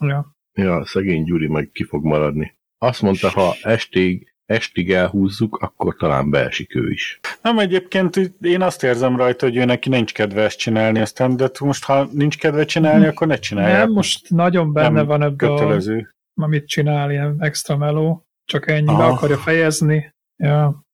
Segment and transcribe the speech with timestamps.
[0.00, 0.36] Ja.
[0.52, 2.56] Ja, szegény Gyuri meg ki fog maradni.
[2.78, 7.20] Azt mondta, ha estig, estig elhúzzuk, akkor talán beesik ő is.
[7.42, 11.50] Nem, egyébként én azt érzem rajta, hogy ő neki nincs kedve ezt csinálni, aztán, de
[11.60, 13.78] most ha nincs kedve csinálni, akkor ne csinálja.
[13.78, 16.14] Nem, most nagyon benne Nem van ebbe a, kötelező.
[16.34, 20.14] amit csinál, ilyen extra meló, csak ennyi be akarja fejezni.
[20.36, 20.86] Ja,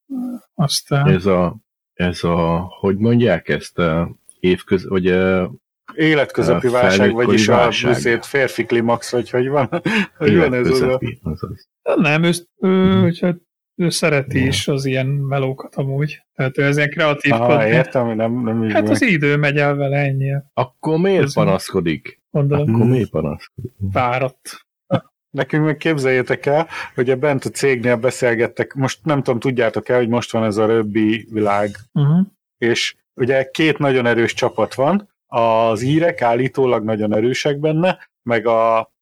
[0.55, 1.09] aztán...
[1.09, 1.57] Ez a,
[1.93, 5.53] ez a, hogy mondják ezt, a évköz, vagy a,
[5.95, 7.93] Életközepi A válság, vagyis a válság.
[7.93, 9.69] büszét férfi klimax, vagy hogy van,
[10.19, 11.01] hogy van ez a...
[11.23, 11.69] azaz.
[11.97, 13.07] Nem, ő, ő, Mhm.
[13.23, 13.41] ő,
[13.77, 14.47] ő szereti Ja.
[14.47, 16.23] is az ilyen melókat amúgy.
[16.35, 18.91] Tehát ő ez ilyen kreatív Aha, értem, nem, nem így Hát van.
[18.91, 20.33] az idő megy el vele ennyi.
[20.55, 22.21] Akkor miért Ez- panaszkodik?
[22.31, 23.73] Gondolom, Akkor miért panaszkodik?
[23.93, 24.63] fáradt.
[25.31, 29.99] Nekünk meg képzeljétek el, hogy a bent a cégnél beszélgettek, most nem tudom, tudjátok el,
[29.99, 32.27] hogy most van ez a röbbi világ, Uh-huh.
[32.59, 38.93] és ugye két nagyon erős csapat van, az írek állítólag nagyon erősek benne, meg a,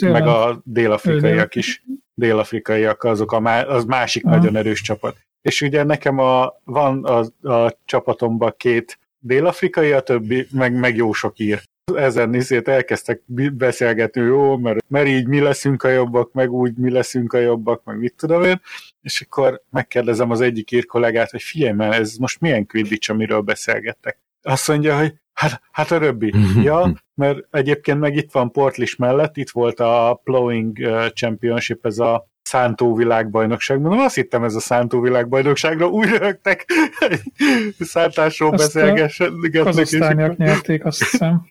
[0.00, 1.84] meg a dél-afrikaiak is,
[2.14, 4.36] dél-afrikaiak azok a má, az másik Aha.
[4.36, 5.16] nagyon erős csapat.
[5.42, 11.12] És ugye nekem a, van a, a csapatomban két dél-afrikai, a többi, meg, meg jó
[11.12, 11.62] sok ír.
[11.94, 13.22] Ezen izét elkezdtek
[13.52, 17.84] beszélgetni, jó, mert, mert így mi leszünk a jobbak, meg úgy mi leszünk a jobbak,
[17.84, 18.60] meg mit tudom én,
[19.02, 23.40] és akkor megkérdezem az egyik ír kollégát, hogy figyelj már, ez most milyen Quidditch, amiről
[23.40, 24.18] beszélgettek.
[24.42, 26.34] Azt mondja, hogy hát, hát a röbbi.
[26.62, 30.78] ja, mert egyébként meg itt van Portlis mellett, itt volt a Plowing
[31.14, 33.80] Championship, ez a szántó világbajnokság.
[33.80, 36.66] Mondom, azt hittem ez a szántó világbajnokságra, úgy rögtek,
[37.78, 38.54] szántásról
[38.94, 39.22] és
[39.62, 41.48] Kazasztániak nyerték, azt hiszem.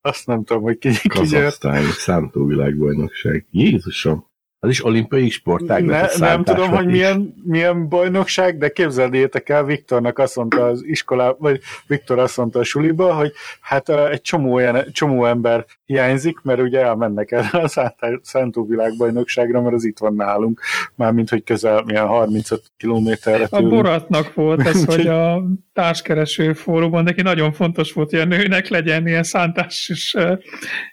[0.00, 1.18] Azt nem tudom, hogy ki, ki nyert.
[1.18, 3.46] Kazasztány számítóvilágbajnokság.
[3.50, 4.29] Jézusom!
[4.62, 6.90] Az is olimpiai sportág Ne, nem tudom, hogy is.
[6.90, 12.58] milyen, milyen bajnokság, de képzeljétek el, Viktornak azt mondta az iskolá, vagy Viktor azt mondta
[12.58, 17.90] a suliba, hogy hát egy csomó, olyan, csomó ember hiányzik, mert ugye elmennek erre a
[18.22, 20.60] szántó világbajnokságra, mert az itt van nálunk,
[20.94, 23.70] mármint, hogy közel milyen 35 kilométerre A tőlünk.
[23.70, 28.68] Boratnak volt ez, Úgyhogy- hogy a társkereső fórumon neki nagyon fontos volt, hogy a nőnek
[28.68, 30.38] legyen ilyen szántásos uh,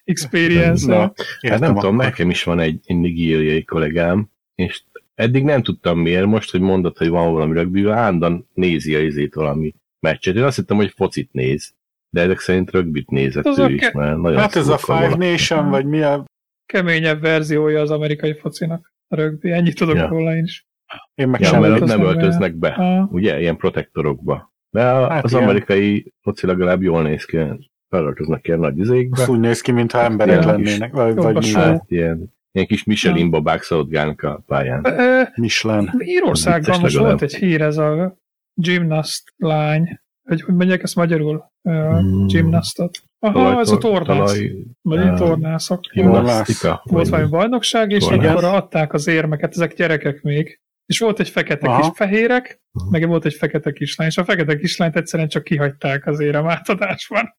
[0.03, 2.05] experience Na, Hát értem nem tudom, akkor.
[2.05, 4.81] nekem is van egy, nigériai kollégám, és
[5.15, 9.33] eddig nem tudtam miért, most, hogy mondod, hogy van valami rögbi, állandóan nézi a izét
[9.33, 10.35] valami meccset.
[10.35, 11.73] Én azt hittem, hogy focit néz,
[12.17, 15.15] de ezek szerint rögbit nézett Az ő is, mert nagyon Hát ez a Five.
[15.17, 16.25] Nation, vagy mi a...
[16.65, 18.93] keményebb verziója az amerikai focinak.
[19.07, 19.51] A rögbi.
[19.51, 20.07] Ennyit tudok Ja.
[20.07, 20.67] róla én is.
[21.15, 22.05] Én meg Ja, sem mert nem be.
[22.05, 24.53] öltöznek be, Ah, ugye, ilyen protektorokba.
[24.69, 25.43] De a, Hát az igen.
[25.43, 27.37] amerikai foci legalább jól néz ki,
[27.89, 29.21] felöltöznek ilyen nagy izékbe.
[29.21, 31.53] Azt úgy néz ki, mintha emberek lennének, vagy, vagy mi.
[31.53, 34.85] Hát ilyen, ilyen kis Michelin babák szaladgálnak a pályán.
[35.35, 35.91] Michelin.
[35.99, 38.17] Írországban most volt egy hír, ez a
[38.53, 41.51] gymnast lány, hogy hogy mondják ezt magyarul?
[41.61, 42.27] Uh, Hmm.
[42.27, 42.97] gymnastot.
[43.19, 44.17] Aha, Talaj- ez a tornász.
[44.17, 44.51] talaj-
[44.81, 45.79] Vagy eh, tornászok.
[45.93, 46.81] Gimnasztika.
[46.83, 50.59] Volt valami bajnokság, és akkor adták az érmeket, ezek gyerekek még.
[50.85, 51.79] És volt egy fekete Aha.
[51.81, 52.89] kis fehérek, Aha.
[52.89, 57.35] meg volt egy fekete kislány, és a fekete kislányt egyszerűen csak kihagyták az érem átadásban.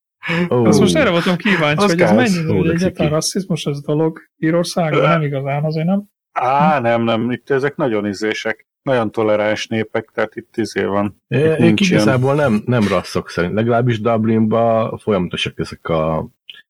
[0.51, 3.09] Ó, Azt most erre voltam kíváncsi, Az hogy ez mennyire Ó, hogy egyáltalán ciki.
[3.09, 6.05] rasszizmus ez dolog Írországban, nem igazán, azért nem.
[6.33, 11.23] Á, nem, nem, itt ezek nagyon izések, nagyon toleráns népek, tehát itt izé van.
[11.29, 12.01] É, Itt nincs ilyen.
[12.03, 13.55] igazából nem, nem rasszok szerint.
[13.55, 16.29] Legalábbis Dublinban folyamatosak ezek a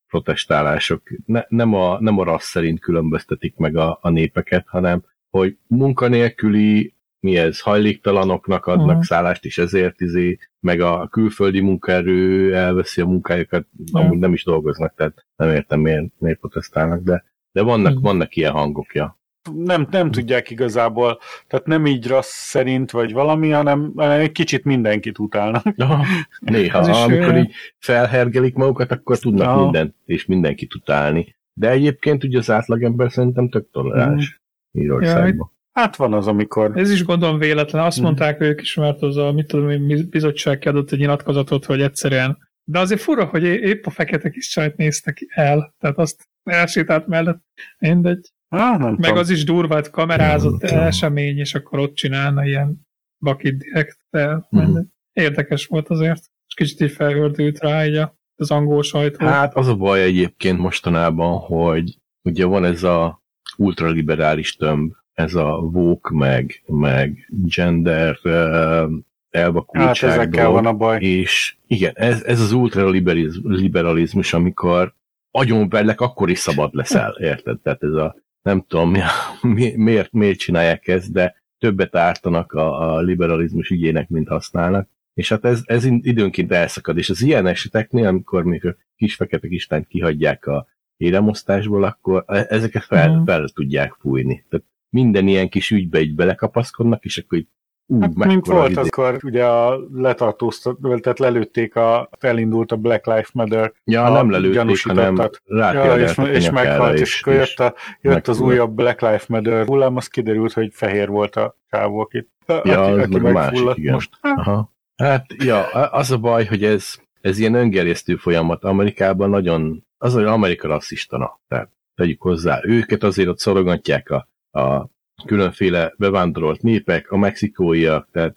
[0.08, 1.02] protestálások.
[1.26, 6.94] Ne, nem, a, nem a rassz szerint különböztetik meg a, a népeket, hanem hogy munkanélküli,
[7.20, 9.02] mi ez, hajléktalanoknak adnak uh-huh.
[9.02, 14.00] szállást, és ezért izé, meg a külföldi munkaerő elveszi a munkájukat, Ja.
[14.00, 18.02] amúgy nem is dolgoznak, tehát nem értem, miért, miért protestálnak, de, de vannak, Mhm.
[18.02, 19.17] vannak ilyen hangok, ja.
[19.54, 24.64] Nem, nem tudják igazából, tehát nem így rassz szerint, vagy valami, hanem, hanem egy kicsit
[24.64, 25.62] mindenkit utálnak.
[25.76, 26.00] Ja,
[26.40, 29.62] néha, is, amikor ö, így felhergelik magukat, akkor tudnak Ja.
[29.62, 31.36] mindent és mindenkit utálni.
[31.52, 34.40] De egyébként ugye az átlagember szerintem tök toleráns
[34.72, 35.52] Írországban.
[35.72, 37.84] Hát van az, amikor Ez is gondolom véletlen.
[37.84, 38.06] Azt Mhm.
[38.06, 42.38] mondták ők is, mert az a mit tudom, bizottság kiadott egy nyilatkozatot, hogy egyszerűen.
[42.64, 47.42] De azért fura, hogy épp a fekete kis csajt néztek el, tehát azt elsétált mellett.
[47.78, 48.32] Mindegy.
[48.48, 49.16] Á, nem Meg tudom.
[49.16, 52.86] az is durvát kamerázott Nem esemény, és akkor ott csinálna ilyen
[53.18, 53.98] bakit direkt.
[54.10, 54.64] De Mhm.
[54.64, 54.86] mindegy.
[55.12, 56.20] Érdekes volt azért.
[56.46, 58.00] És kicsit így felhördült rá így
[58.36, 59.26] az angol sajtó.
[59.26, 63.22] Hát az a baj egyébként mostanában, hogy ugye van ez a
[63.56, 68.90] ultraliberális tömb, ez a woke, meg, meg gender uh,
[69.30, 70.62] elvakultság Hát ezekkel dolog.
[70.62, 71.00] van a baj.
[71.00, 74.94] És igen, ez, ez az ultraliberalizmus, amikor
[75.30, 77.58] agyonverlek, akkor is szabad leszel, érted?
[77.60, 78.16] Tehát ez a,
[78.48, 79.00] nem tudom, mi,
[79.42, 84.88] mi, miért, miért csinálják ezt, de többet ártanak a, a liberalizmus ügyének, mint használnak.
[85.14, 89.86] És hát ez, ez időnként elszakad, és az ilyen eseteknél, amikor még kis fekete kislányt
[89.86, 90.66] kihagyják a
[90.96, 93.24] éremosztásból, akkor e- ezeket fel, Mhm.
[93.24, 94.44] fel tudják fújni.
[94.48, 97.48] Tehát minden ilyen kis ügybe így belekapaszkodnak, és akkor így
[97.90, 103.06] ú, Hát, mint volt, izé- akkor ugye a letartóztat, tehát lelőtték, a, elindult a Black
[103.06, 107.74] Lives Matter, Ja, a nem lelőtték, hanem ja, és, és meghalt, és akkor jött, a,
[108.00, 108.40] jött az megfulladt.
[108.40, 112.70] újabb Black Lives Matter hullám, az kiderült, hogy fehér volt a csávó, akit, Ja, aki,
[112.70, 113.92] az aki meg másik, igen.
[113.92, 114.10] most.
[114.20, 114.72] Hát, Aha.
[114.96, 118.64] Hát, ja, az a baj, hogy ez, ez ilyen öngerjesztő folyamat.
[118.64, 121.40] Amerikában nagyon, az, hogy Amerika rasszistana.
[121.48, 124.28] Tehát tegyük hozzá, őket azért ott szorogatják a,
[124.60, 124.88] a
[125.26, 128.32] különféle bevándorolt népek, a mexikóiak, tehát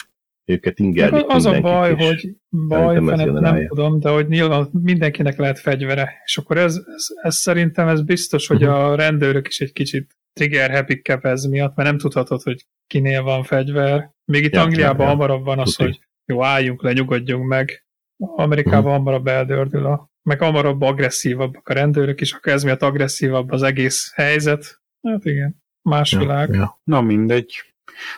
[0.46, 2.36] őket ingerlik Az a baj, és hogy
[2.68, 7.36] baj, fenet, nem tudom, de hogy nyilván mindenkinek lehet fegyvere, és akkor ez, ez, ez
[7.36, 8.70] szerintem ez biztos, hogy Mhm.
[8.70, 13.44] a rendőrök is egy kicsit trigger happy ez miatt, mert nem tudhatod, hogy kinél van
[13.44, 14.12] fegyver.
[14.26, 15.84] Még itt Ja, Angliában ja, hamarabb van az, Tuti.
[15.84, 17.86] hogy jó, álljunk le, nyugodjunk meg.
[18.18, 18.92] Amerikában Mhm.
[18.92, 24.12] hamarabb eldördül a, meg hamarabb agresszívabbak a rendőrök is, akkor ez miatt agresszívabb az egész
[24.16, 24.82] helyzet.
[25.02, 26.50] Hát igen, más világ.
[26.50, 26.80] Ja, ja.
[26.84, 27.64] Na mindegy.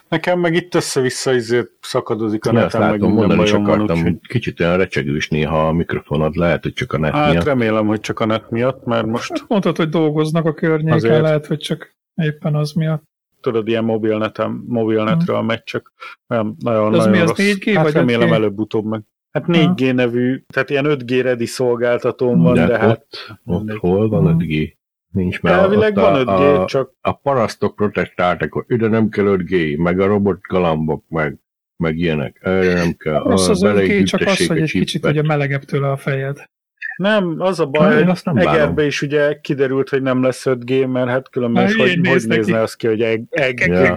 [0.07, 3.97] Nekem meg itt össze-vissza izé szakadozik a Ja, neten, meg minden mondani bajom van, akartam,
[3.97, 4.19] úgyhogy...
[4.27, 7.43] kicsit olyan recsegős néha a mikrofonod, lehet, hogy csak a net Hát miatt.
[7.45, 11.21] remélem, hogy csak a net miatt, mert most Hát mondtad, hogy dolgoznak a környéken, Azért.
[11.21, 13.03] lehet, hogy csak éppen az miatt.
[13.41, 15.93] tudod, ilyen mobilnetem, mobilnetről megy, csak
[16.29, 17.39] olyan nagyon, De az nagyon mi, az rossz.
[17.57, 18.33] 4G hát vagy remélem 5G?
[18.33, 19.01] előbb-utóbb meg.
[19.31, 23.77] Hát 4G nevű, tehát ilyen 5G ready szolgáltatóm van, de, de hát ott, ott mindegy.
[23.77, 24.37] hol van Mhm.
[24.43, 24.73] 5G?
[25.13, 29.77] Nincs, mert elvileg van 5G, a, csak a parasztok protestáltak, hogy ide nem kell 5G,
[29.77, 31.37] meg a robot galambok, meg,
[31.77, 33.23] meg ilyenek, erre nem kell.
[33.23, 36.49] Rossz az bele 5G, csak az, hogy egy kicsit ugye melegebb tőle a fejed.
[36.97, 38.53] nem, az a Na, baj, hogy azt nem bánom.
[38.53, 42.59] Egerbe is ugye kiderült, hogy nem lesz 5G, mert hát különben Na, hogy, hogy nézne
[42.59, 43.95] az ki, hogy egger.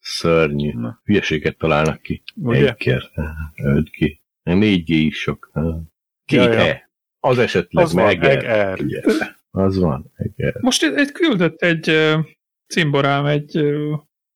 [0.00, 0.72] Szörnyű.
[1.04, 2.22] Hülyeséget találnak ki.
[2.48, 3.02] Egger.
[3.56, 4.16] 5G.
[4.44, 5.50] 4G is sok.
[6.24, 6.40] Két.
[6.40, 6.81] E.
[7.24, 8.36] Az esetleg, Az van, meg Egger.
[8.44, 8.80] Egger.
[8.80, 9.00] Ugye.
[9.50, 10.12] Az van.
[10.16, 10.54] Egger.
[10.60, 11.90] Most egy, egy küldött egy
[12.66, 13.62] cimborám, egy,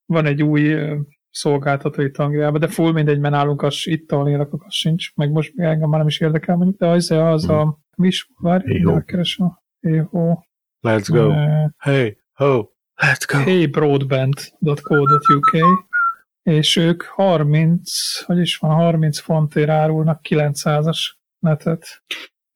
[0.06, 0.96] van egy új ö,
[1.30, 5.30] szolgáltató itt Angliában, de full mindegy, mert nálunk az, itt, ahol élek, az sincs, meg
[5.30, 8.82] most még engem már nem is érdekel mondjuk, de az, az a, mi is, várj,
[9.04, 9.58] keresem.
[9.80, 10.42] Ého.
[10.88, 11.30] Let's go.
[11.30, 13.38] Eh, Hey, ho, let's go.
[13.38, 15.50] heybroadband.co.uk
[16.42, 17.90] és ők 30,
[18.24, 20.98] hogy is van, 30 fontért árulnak 900-as
[21.38, 22.02] netet.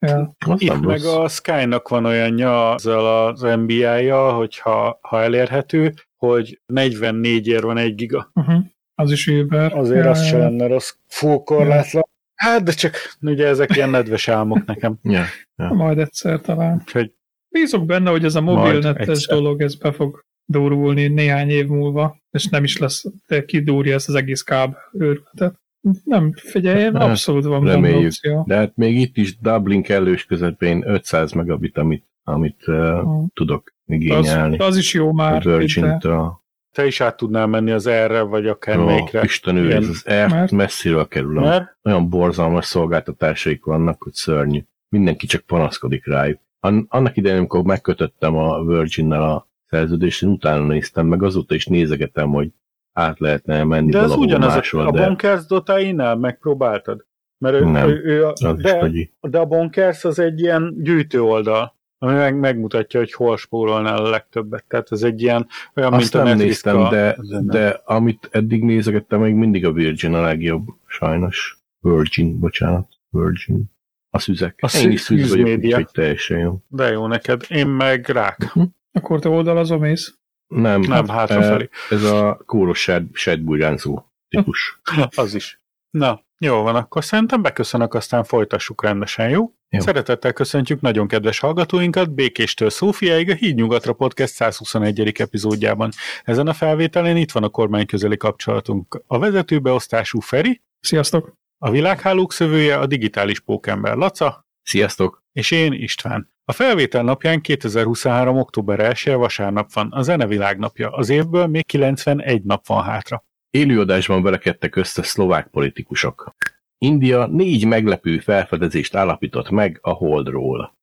[0.06, 0.36] Ja.
[0.56, 1.14] Itt nem meg rossz.
[1.14, 7.94] a Sky-nak van olyanja ezzel az NBA-ja, hogyha ha elérhető, hogy 44 ér van egy
[7.94, 8.30] giga.
[8.34, 8.64] Uh-huh.
[8.94, 9.72] Az is Uber.
[9.72, 10.42] Azért Ja, az se ja.
[10.42, 12.02] lenne rossz full korlátlan.
[12.34, 14.98] Hát, de csak ugye ezek ilyen nedves álmok nekem.
[15.56, 15.74] Ja.
[15.74, 16.82] Majd egyszer talán.
[16.84, 17.12] Úgyhogy
[17.48, 22.46] Bízok benne, hogy ez a mobilnetes dolog, ez be fog durulni néhány év múlva, és
[22.46, 25.60] nem is lesz, de kidúrja ezt az egész káb őrületet.
[26.04, 28.04] Nem, figyelj, Hát, abszolút van reméljük.
[28.06, 28.44] opció.
[28.46, 32.98] De hát még itt is Dublin kellős közepén 500 megabit, amit, amit uh,
[33.34, 34.58] tudok Az, igényelni.
[34.58, 35.42] az is jó a már.
[35.42, 36.40] Virgin-től.
[36.72, 39.22] te is át tudnál menni az erre, vagy akár Ó, melyikre.
[39.22, 41.40] Isten ő, ez az Air Mert- messziről kerül.
[41.40, 44.60] Mert Olyan borzalmas szolgáltatásaik vannak, hogy szörnyű.
[44.88, 46.38] Mindenki csak panaszkodik rájuk.
[46.60, 51.66] An- annak idején, amikor megkötöttem a Virgin-nel a szerződést, én utána néztem, meg azóta is
[51.66, 52.50] nézegetem, hogy
[52.92, 57.06] át lehetne menni de ez ugyanaz, máshol, a, a de Bonkers.ai-nál megpróbáltad?
[57.38, 57.88] Mert ő, Nem.
[57.88, 58.90] ő, ő a, de,
[59.20, 64.08] de a Bonkers az egy ilyen gyűjtő oldal, ami meg, megmutatja, hogy hol spórolnál a
[64.10, 64.64] legtöbbet.
[64.68, 67.42] Tehát ez egy ilyen, olyan, Azt mint a nem Netflix néztem, a- de, ennek.
[67.44, 71.58] de amit eddig nézegettem, még mindig a Virgin a legjobb, sajnos.
[71.80, 73.64] Virgin, bocsánat, Virgin.
[74.10, 74.58] A szüzek.
[74.62, 75.68] A Én is szűz szűz vagyok, média.
[75.76, 76.58] úgyhogy teljesen jó.
[76.68, 77.42] De jó neked.
[77.48, 78.52] Én meg rák.
[78.92, 80.18] Akkor te oldalazom mész?
[80.54, 81.68] Nem, Nem, hátrafelé.
[81.90, 84.80] Ez a kóros sed, sedbújránzó típus.
[85.16, 85.60] Az is.
[85.90, 89.54] Na, jó van, akkor szerintem beköszönök, aztán folytassuk rendesen, jó?
[89.68, 89.80] Jó.
[89.80, 95.12] Szeretettel köszöntjük nagyon kedves hallgatóinkat Békéstől Szófiáig a Híd Nyugatra Podcast 121.
[95.18, 95.90] epizódjában.
[96.24, 99.02] Ezen a felvételen itt van a kormány közeli kapcsolatunk.
[99.06, 101.32] A vezetőbeosztású Feri, Sziasztok!
[101.58, 105.24] a világhálók szövője a digitális pókember Laca, Sziasztok!
[105.32, 106.32] és én István.
[106.50, 108.38] A felvétel napján 2023.
[108.38, 110.90] október 1 vasárnap van, a zene világnapja.
[110.90, 113.24] Az évből még 91 nap van hátra.
[113.50, 116.34] Élőadásban verekedtek össze szlovák politikusok.
[116.78, 120.78] India négy meglepő felfedezést állapított meg a Holdról.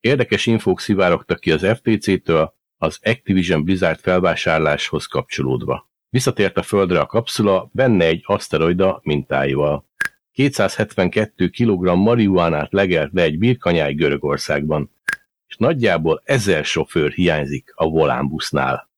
[0.00, 5.90] Érdekes infók szivárogtak ki az FTC-től az Activision Blizzard felvásárláshoz kapcsolódva.
[6.08, 9.86] Visszatért a Földre a kapszula, benne egy aszteroida mintáival.
[10.32, 14.90] 272 kg marihuánát legelt le egy birkanyáj Görögországban,
[15.46, 18.90] és nagyjából ezer sofőr hiányzik a volánbusznál.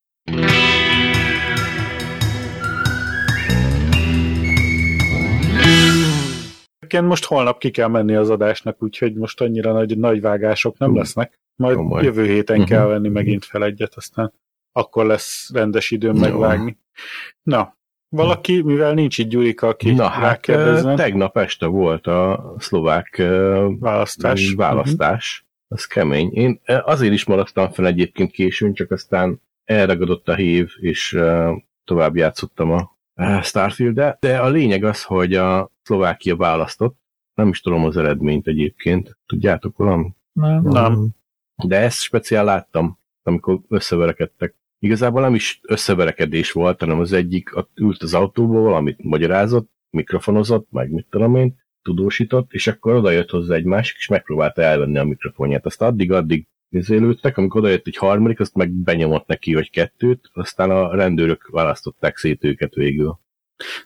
[6.78, 10.96] Egyébként most holnap ki kell menni az adásnak, úgyhogy most annyira nagy, nagy vágások nem
[10.96, 11.40] lesznek.
[11.56, 12.02] Majd komoly.
[12.04, 12.66] jövő héten Mhm.
[12.68, 14.32] kell venni megint fel egyet, aztán
[14.72, 16.20] akkor lesz rendes időm Jó.
[16.20, 16.78] megvágni.
[17.42, 17.73] Na,
[18.16, 20.40] valaki, mivel nincs itt Gyurika, aki Na hát
[20.96, 23.22] tegnap este volt a szlovák
[23.78, 24.52] választás.
[24.56, 25.46] Választás.
[25.68, 26.30] Az kemény.
[26.32, 31.18] Én azért is maradtam fel egyébként későn, csak aztán elragadott a hív, és
[31.84, 34.16] tovább játszottam a eh, Starfield-de.
[34.20, 36.96] De a lényeg az, hogy a Szlovákia választott.
[37.34, 39.16] Nem is tudom az eredményt egyébként.
[39.26, 40.12] Tudjátok valami?
[40.32, 40.62] Nem.
[40.62, 41.08] Nem.
[41.56, 44.54] De ezt speciál láttam, amikor összeverekedtek.
[44.84, 50.90] Igazából nem is összeverekedés volt, hanem az egyik ült az autóba, valamit magyarázott, mikrofonozott, meg
[50.90, 55.04] mit tudom én, tudósított, és akkor oda jött hozzá egy másik, és megpróbálta elvenni a
[55.04, 55.66] mikrofonját.
[55.66, 60.70] Azt addig-addig izélődtek, amikor oda jött egy harmadik, azt meg benyomott neki, vagy kettőt, aztán
[60.70, 63.18] a rendőrök választották szét őket végül.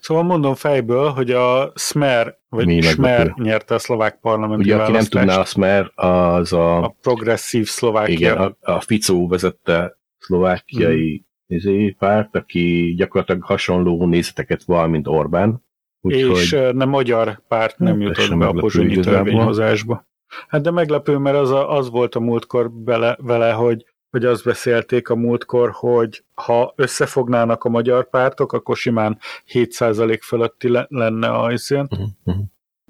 [0.00, 3.42] Szóval mondom fejből, hogy a Smer, vagy Mi Smer meglepő.
[3.42, 8.14] nyerte a szlovák parlamenti Ugye, aki nem tudná, azt mert az a, a progresszív Szlovákia.
[8.14, 11.88] igen, a, a Ficó vezette szlovákiai mm.
[11.98, 15.64] párt, aki gyakorlatilag hasonló nézeteket val, mint Orbán.
[16.00, 20.06] és Úgyhogy nem magyar párt nem Hát, jutott be a pozsonyi törvényhozásba.
[20.48, 24.44] Hát de meglepő, mert az, a, az volt a múltkor bele, vele, hogy, hogy azt
[24.44, 29.18] beszélték a múltkor, hogy ha összefognának a magyar pártok, akkor simán
[29.52, 32.38] 7% fölötti le, lenne a izén, Mhm, mhm.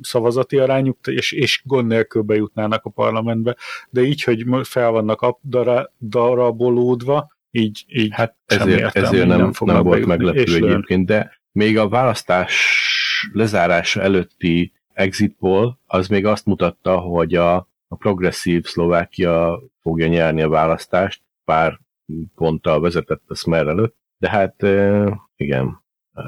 [0.00, 3.56] Szavazati arányuk, és, és gond nélkül bejutnának a parlamentbe,
[3.90, 5.38] de így, hogy fel vannak
[5.98, 10.06] darabolódva, így, így Hát ezért, ezért nem, nem, nem volt bejutni.
[10.06, 12.82] meglepő egyébként, de még a választás
[13.32, 17.56] lezárása előtti exit poll, az még azt mutatta, hogy a,
[17.88, 21.80] a progresszív Szlovákia fogja nyerni a választást, pár
[22.34, 24.62] ponttal vezetett a Smer előtt, de hát
[25.36, 25.82] igen,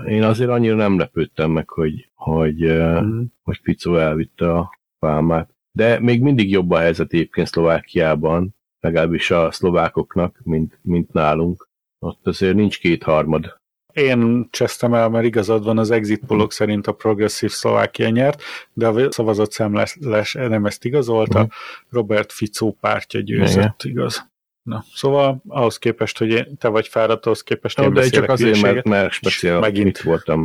[0.06, 3.22] én azért annyira nem lepődtem meg, hogy, hogy, Mhm.
[3.42, 5.54] hogy Picó elvitte a pálmát.
[5.72, 11.68] De még mindig jobb a helyzet egyébként Szlovákiában, legalábbis a szlovákoknak, mint, mint nálunk.
[11.98, 13.58] Ott azért nincs kétharmad.
[13.92, 18.42] Én csesztem el, mert igazad van, az exit pollok szerint a progresszív Szlovákia nyert,
[18.72, 19.98] de a szavazat szemles
[20.32, 21.48] nem ezt igazolta, Mhm.
[21.90, 24.29] Robert Ficó pártja győzött, igaz.
[24.62, 28.28] Na, szóval ahhoz képest, hogy én, te vagy fáradt, ahhoz képest No, én de csak
[28.28, 29.88] azért, mert, mert speciál megint.
[29.88, 30.44] itt voltam,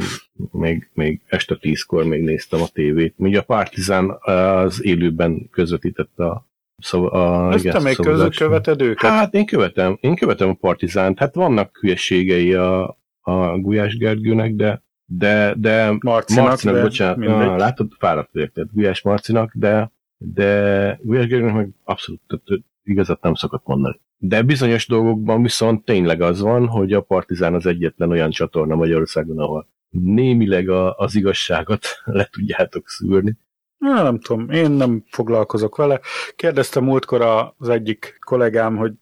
[0.51, 3.13] még, még este tízkor még néztem a tévét.
[3.17, 7.11] Ugye a Partizán az élőben közvetítette a, szava,
[7.47, 8.39] a Ezt te még szavazást.
[8.39, 9.09] követed őket?
[9.09, 11.19] Hát én követem, én követem a Partizánt.
[11.19, 17.47] Hát vannak hülyeségei a, a Gulyás Gergőnek, de de, de Marcinak, Marcinak, de bocsánat, mindegy.
[17.47, 23.33] ah, látod, fáradt érted, Gulyás Marcinak, de, de Gulyás Gergőnek meg abszolút tehát, igazat nem
[23.33, 23.99] szokott mondani.
[24.17, 29.39] De bizonyos dolgokban viszont tényleg az van, hogy a Partizán az egyetlen olyan csatorna Magyarországon,
[29.39, 33.37] ahol némileg a, az igazságot le tudjátok szűrni.
[33.77, 35.99] Na, nem tudom, én nem foglalkozok vele.
[36.35, 37.21] Kérdeztem múltkor
[37.57, 38.93] az egyik kollégám, hogy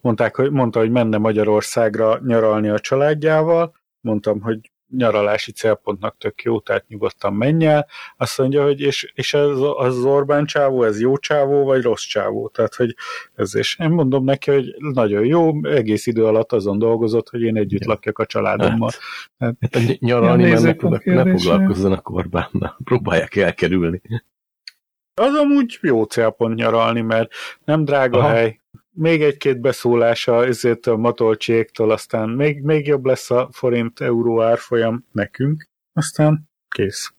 [0.00, 3.74] mondták, hogy mondta, hogy menne Magyarországra nyaralni a családjával.
[4.00, 7.86] Mondtam, hogy nyaralási célpontnak tök jó, tehát nyugodtan menj el.
[8.16, 12.48] Azt mondja, hogy és, és ez az Orbán csávó, ez jó csávó, vagy rossz csávó?
[12.48, 12.94] Tehát, hogy
[13.34, 17.56] ez és én mondom neki, hogy nagyon jó, egész idő alatt azon dolgozott, hogy én
[17.56, 18.90] együtt lakjak a családommal.
[19.38, 24.00] Hát a ny- nyaralni mennek nézőpont oda, ne foglalkozzanak Orbánnal, próbálják elkerülni.
[25.14, 27.30] Az amúgy jó célpont nyaralni, mert
[27.64, 28.28] nem drága Aha.
[28.28, 28.60] hely,
[28.98, 35.64] még egy-két beszólása ezért a matolcséktól, aztán még, még jobb lesz a forint-euró árfolyam nekünk,
[35.92, 37.12] aztán kész.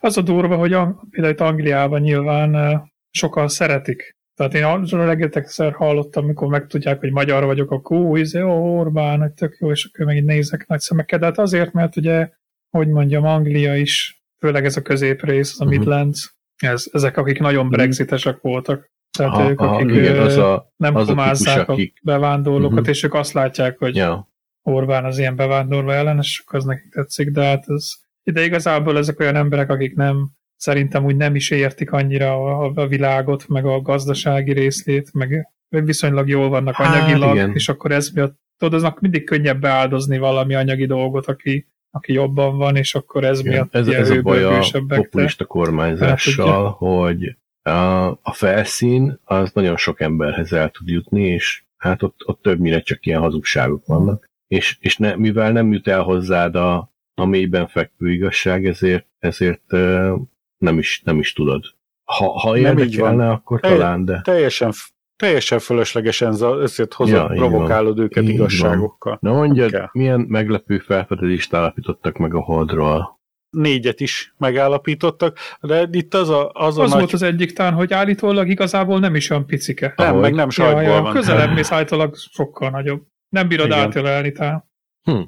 [0.00, 4.16] Az a durva, hogy a, például itt Angliában nyilván sokan szeretik.
[4.34, 9.20] Tehát én arról rengetegszer hallottam, amikor megtudják, hogy magyar vagyok, akkor ó, izé, ó, Orbán,
[9.20, 11.18] hogy tök jó, és akkor megint nézek nagy szemekkel.
[11.18, 12.30] De hát azért, mert ugye,
[12.70, 15.74] hogy mondjam, Anglia is, főleg ez a középrész, az a Mhm.
[15.74, 18.90] Midlands, ez, ezek, akik nagyon brexitesek voltak.
[19.18, 21.98] Tehát Aha, ők, aha, akik igen, az a, nem az a komázzák típus, a akik-
[22.02, 22.88] bevándorlókat, Mhm.
[22.88, 24.28] és ők azt látják, hogy ja,
[24.62, 27.88] Orbán az ilyen bevándorló ellenes, akkor az nekik tetszik, de hát ez,
[28.22, 32.86] de igazából ezek olyan emberek, akik nem, szerintem úgy nem is értik annyira a, a
[32.86, 37.52] világot, meg a gazdasági részlét, meg viszonylag jól vannak Hát, anyagilag, igen.
[37.54, 42.56] és akkor ez miatt, tudod, aznak mindig könnyebb beáldozni valami anyagi dolgot, aki, aki jobban
[42.56, 43.52] van, és akkor ez igen.
[43.52, 47.36] miatt ez, ez a baj a populista kormányzással, hogy
[47.70, 52.80] a, a felszín az nagyon sok emberhez el tud jutni, és hát ott, ott többnyire
[52.80, 54.28] csak ilyen hazugságok vannak.
[54.48, 59.70] És, és ne, mivel nem jut el hozzád a, a mélyben fekvő igazság, ezért, ezért
[60.58, 61.64] nem is, nem is tudod.
[62.04, 64.72] Ha, ha érdekelne, akkor Telj- talán, de Teljesen,
[65.16, 67.48] teljesen fölöslegesen ezért hozod, Ja, így van.
[67.48, 68.34] provokálod őket Így van.
[68.36, 69.18] igazságokkal.
[69.20, 73.19] Na mondjad, milyen meglepő felfedezést állapítottak meg a Holdról?
[73.50, 76.98] Négyet is megállapítottak, de itt az a, az a Az nagy...
[76.98, 79.92] volt az egyik tán, hogy állítólag igazából nem is olyan picike.
[79.96, 81.12] Nem, Ahogy- meg nem sajtból ja, ja, van.
[81.12, 83.02] közelebb mész állítólag sokkal nagyobb.
[83.28, 83.78] Nem bírod Igen.
[83.78, 84.68] átölelni talán.
[85.02, 85.20] Hm.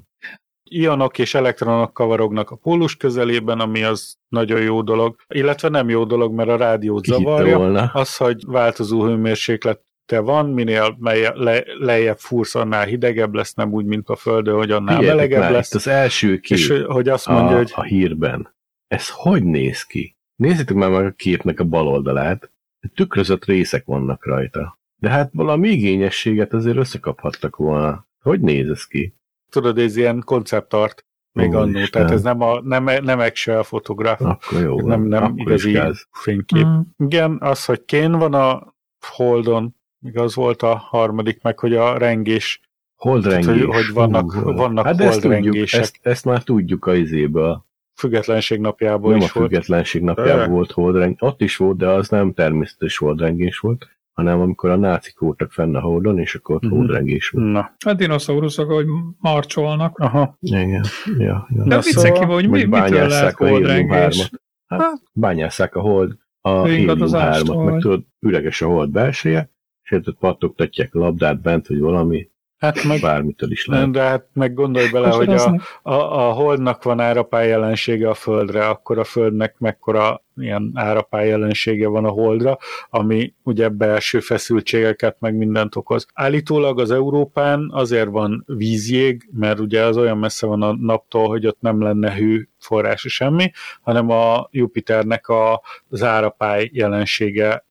[0.65, 6.05] ionok és elektronok kavarognak a pólus közelében, ami az nagyon jó dolog, illetve nem jó
[6.05, 7.57] dolog, mert a rádiót Ki zavarja.
[7.59, 7.91] volna?
[7.93, 9.05] Az, hogy változó
[10.07, 14.57] hőmérséklete van, minél melye, le, lejjebb fúrsz, annál hidegebb lesz, nem úgy, mint a Földön,
[14.57, 15.69] hogy annál Figyeljetek melegebb már, lesz.
[15.69, 18.55] itt az első kép És hogy azt mondja, a, hogy a hírben.
[18.89, 20.17] Ez hogy néz ki?
[20.37, 22.51] Nézzétek már meg a képnek a bal oldalát.
[22.95, 24.79] Tükrözött részek vannak rajta.
[24.97, 28.07] De hát valami igényességet azért összekaphattak volna.
[28.23, 29.15] Hogy néz ez ki?
[29.53, 34.61] tudod, ez ilyen konceptart még annó, tehát ez nem, a, nem, nem actual fotográf, Akkor
[34.61, 34.81] jó.
[34.81, 35.79] nem, nem Akkor igazi
[36.11, 36.67] fénykép.
[36.67, 36.81] Mm.
[36.97, 38.75] Igen, az, hogy Kén van a
[39.07, 42.61] Holdon, igaz volt a harmadik, meg hogy a rengés
[42.97, 43.45] Holdrengés.
[43.47, 47.65] Tehát, hogy- hogy vannak- Hú, vannak hát ezt tudjuk, ezt, ezt, már tudjuk a izéből.
[47.95, 49.49] függetlenség napjából Nem a is volt.
[49.49, 50.51] függetlenség napjában Tényleg?
[50.51, 51.15] volt holdreng.
[51.19, 55.75] Ott is volt, de az nem természetes holdrengés volt, hanem amikor a nácik voltak fenn
[55.75, 56.73] a holdon, és akkor ott Mhm.
[56.75, 57.47] holdrengés volt.
[57.53, 58.87] Na, A dinoszauruszok, hogy
[59.19, 59.99] marcsolnak.
[59.99, 60.37] aha.
[60.41, 60.85] Igen.
[61.05, 61.47] Ja, ja.
[61.49, 64.29] De Na, viccen szóval- hogy mi, mitől lehet a holdrengés?
[64.31, 64.41] 3-at.
[64.67, 69.51] Hát, bányásszák a hold, a 3-at, meg tudod, üreges a hold belseje,
[70.01, 72.29] és ott pattogtatják labdát bent, vagy valami,
[72.63, 73.91] Hát meg, bármitől is lehet.
[73.91, 78.15] de hát meg gondolj bele, Most hogy a, a, a Holdnak van árapály jelensége a
[78.15, 82.59] Földre, akkor a Földnek mekkora ilyen árapály jelensége van a Holdra,
[82.91, 86.07] ami ugye belső feszültségeket meg mindent okoz.
[86.15, 91.47] Állítólag az Európán azért van vízjég, mert ugye az olyan messze van a naptól, hogy
[91.47, 93.51] ott nem lenne hő forrása semmi,
[93.81, 97.67] hanem a Jupiternek a, az árapály jelensége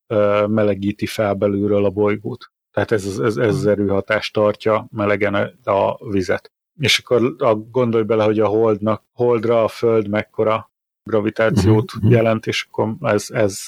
[0.48, 2.51] melegíti fel belülről a bolygót.
[2.71, 6.51] Tehát ez, ez, ez, az erőhatást tartja melegen a, a vizet.
[6.79, 10.71] És akkor a, gondolj bele, hogy a holdnak, holdra a föld mekkora
[11.03, 12.13] gravitációt Mhm, mhm.
[12.15, 13.67] jelent, és akkor ez, ez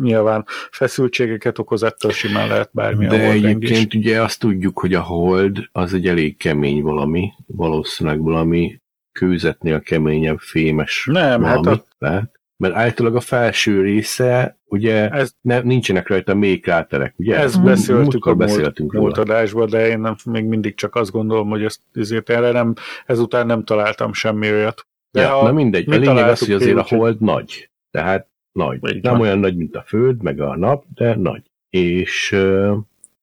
[0.00, 3.70] nyilván feszültségeket okoz, ettől simán lehet bármi a De holdrengés.
[3.70, 8.80] egyébként ugye azt tudjuk, hogy a hold az egy elég kemény valami, valószínűleg valami
[9.12, 12.40] kőzetnél keményebb, fémes Nem, hát valami, a- lehet.
[12.56, 17.36] Mert általában a felső része, ugye Ez- ne, nincsenek rajta még kráterek, ugye?
[17.38, 19.30] Ezt beszéltük Múltkor a múlt, beszéltünk múlt róla.
[19.30, 22.74] adásban, de én nem, még mindig csak azt gondolom, hogy ezt ezért erre nem,
[23.06, 24.86] ezután nem találtam semmi olyat.
[25.10, 27.70] De ja, ha na mindegy, mi a lényeg az, hogy azért a hold nagy.
[27.90, 28.94] Tehát nagy.
[28.94, 29.20] Így nem van.
[29.20, 31.42] olyan nagy, mint a Föld, meg a nap, de nagy.
[31.70, 32.36] És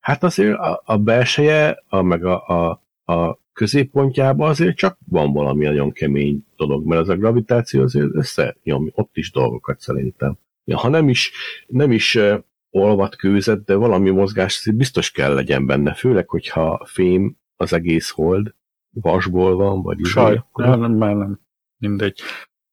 [0.00, 5.64] hát azért a, a belseje, a, meg a, a, a középpontjában azért csak van valami
[5.64, 10.38] nagyon kemény dolog, mert az a gravitáció azért összenyom ott is dolgokat szerintem.
[10.64, 11.32] Ja, ha nem is,
[11.66, 12.18] nem is
[12.70, 18.54] olvat kőzet, de valami mozgás biztos kell legyen benne, főleg, hogyha fém az egész hold,
[18.90, 21.40] vasból van, vagy izé, Saj, akkor- nem, nem, már nem.
[21.78, 22.20] Mindegy.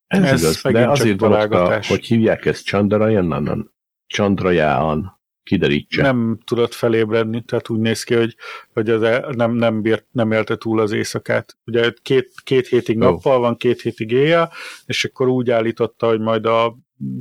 [0.06, 1.88] ez, Ez igaz, de azért találgatás.
[1.88, 3.72] hogy hívják ezt Chandrayaan,
[4.06, 5.19] Chandrayaan,
[5.50, 6.02] kiderítse.
[6.02, 8.36] Nem tudott felébredni, tehát úgy néz ki, hogy,
[8.72, 11.56] hogy az nem, nem, bírt, nem élte túl az éjszakát.
[11.66, 13.00] Ugye két, két hétig Ó.
[13.00, 14.52] nappal van, két hétig éjjel,
[14.86, 16.76] és akkor úgy állította, hogy majd a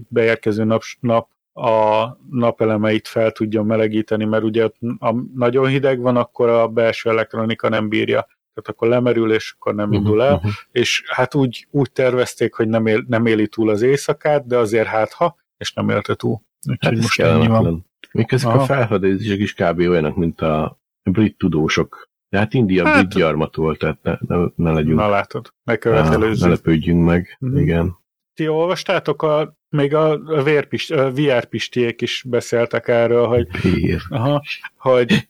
[0.09, 6.17] beérkező nap, nap a napelemeit fel tudja melegíteni, mert ugye ott a nagyon hideg van,
[6.17, 8.27] akkor a belső elektronika nem bírja.
[8.53, 10.33] Tehát akkor lemerül, és akkor nem indul el.
[10.33, 10.51] Uh-huh.
[10.71, 14.87] és hát úgy, úgy tervezték, hogy nem, él, nem éli túl az éjszakát, de azért
[14.87, 16.41] hát ha, és nem élte túl.
[16.69, 17.87] Úgyhogy Hát most ennyi van.
[18.11, 18.61] Még ezek Aha.
[18.61, 19.79] a felfedezések is kb.
[19.79, 22.07] olyanok, mint a brit tudósok.
[22.29, 25.51] De hát India Hát- brit gyarmat volt, tehát ne, ne, ne legyünk, Na látod, Á,
[25.63, 26.45] megkövetelőző.
[26.45, 27.37] ne lepődjünk meg.
[27.39, 27.57] Mhm.
[27.57, 27.97] Igen.
[28.33, 34.01] Ti olvastátok, a, még a, a, vérpist, a VR pistiek is beszéltek erről, hogy, Pér.
[34.09, 34.43] aha,
[34.77, 35.27] hogy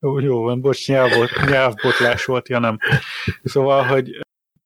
[0.00, 2.78] jó, jó van, bocs, nyelvbot, nyelvbotlás volt, ja nem.
[3.42, 4.20] Szóval, hogy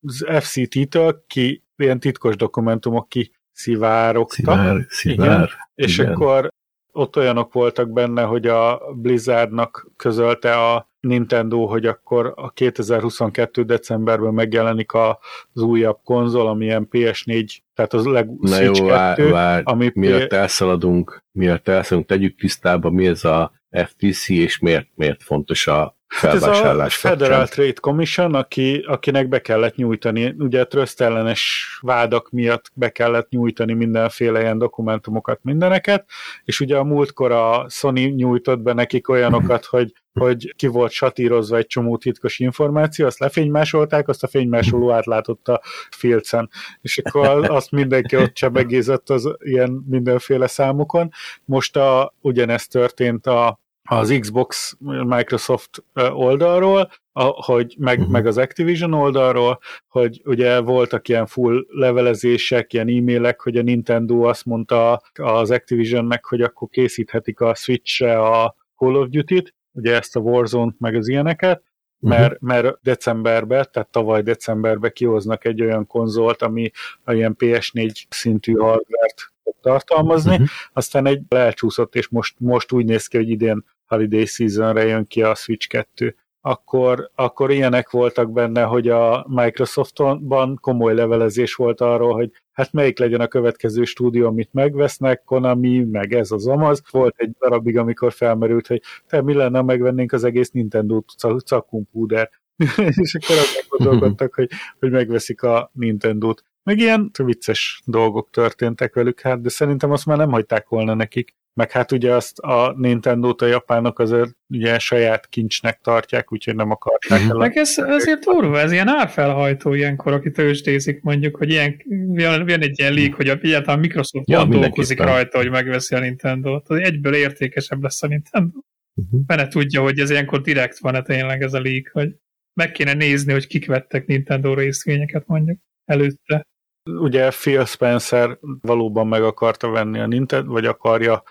[0.07, 5.51] az FCT-től ki, ilyen titkos dokumentumok ki szivárogtak, Szivár, szivár.
[5.75, 6.12] És Igen.
[6.12, 6.53] akkor
[6.93, 13.62] ott olyanok voltak benne, hogy a Blizzardnak közölte a Nintendo, hogy akkor a 2022.
[13.65, 19.17] decemberben megjelenik az újabb konzol, ami ilyen PS4, tehát az leg Na Switch jó, vár,
[19.17, 24.88] 2, vár, ami mielőtt elszaladunk, mielőtt elszaladunk, tegyük tisztába, mi ez a FTC, és miért,
[24.95, 27.46] miért fontos a Hát ez a felvásárlás Federal.
[27.46, 34.40] Trade Commission, aki, akinek be kellett nyújtani, ugye trösztellenes vádak miatt be kellett nyújtani mindenféle
[34.40, 36.05] ilyen dokumentumokat, mindeneket,
[36.44, 41.57] és ugye a múltkor a Sony nyújtott be nekik olyanokat, hogy, hogy ki volt satírozva
[41.57, 47.70] egy csomó titkos információ, azt lefénymásolták, azt a fénymásoló átlátott a filcen, és akkor azt
[47.70, 51.11] mindenki ott csebegézett az ilyen mindenféle számokon.
[51.44, 58.11] Most a, ugyanezt történt a az Xbox Microsoft oldalról, a, hogy meg, Mhm.
[58.11, 64.23] meg az Activision oldalról, hogy ugye voltak ilyen full levelezések, ilyen e-mailek, hogy a Nintendo
[64.23, 70.16] azt mondta az Activisionnek, hogy akkor készíthetik a Switch-re a Call of Duty-t, ugye ezt
[70.16, 71.62] a Warzone-t, meg az ilyeneket,
[71.99, 76.71] mert, mert decemberben, tehát tavaly decemberben kihoznak egy olyan konzolt, ami
[77.07, 80.44] ilyen PS4 szintű hardware-t fog tartalmazni, Mhm.
[80.72, 85.22] aztán egy elcsúszott, és most, most úgy néz ki, hogy idén Holiday Seasonre jön ki
[85.22, 86.16] a Switch 2.
[86.44, 92.98] Akkor, akkor ilyenek voltak benne, hogy a Microsoftban komoly levelezés volt arról, hogy hát melyik
[92.98, 96.83] legyen a következő stúdió, amit megvesznek, Konami, meg ez az amaz.
[96.90, 101.00] Volt egy darabig, amikor felmerült, hogy te mi lenne, ha megvennénk az egész Nintendo
[101.46, 102.31] cakumpúder.
[103.02, 106.44] és akkor azok gondolkodtak, hogy, hogy megveszik a Nintendo-t.
[106.64, 111.35] Meg ilyen vicces dolgok történtek velük, hát, de szerintem azt már nem hagyták volna nekik.
[111.55, 116.70] Meg hát ugye azt a Nintendo-t a japánok azért ugye saját kincsnek tartják, úgyhogy nem
[116.70, 117.31] akarták Mhm.
[117.31, 117.37] el.
[117.37, 122.61] Meg ez azért durva, ez ilyen árfelhajtó ilyenkor, aki tőzsdézik mondjuk, hogy ilyen, jön, jön
[122.62, 125.07] egy ilyen leak, hogy a, egyáltalán Microsoft Ja, mindenképpen.
[125.07, 126.68] rajta, hogy megveszi a Nintendo-t.
[126.68, 128.59] Az egyből értékesebb lesz a Nintendo.
[128.94, 129.20] Mhm.
[129.27, 132.14] Benne tudja, hogy ez ilyenkor direkt van-e tényleg ez a leak, hogy
[132.55, 136.46] meg kéne nézni, hogy kik vettek Nintendo részvényeket mondjuk előtte.
[136.85, 141.23] Ugye Phil Spencer valóban meg akarta venni a Nintendo, vagy akarja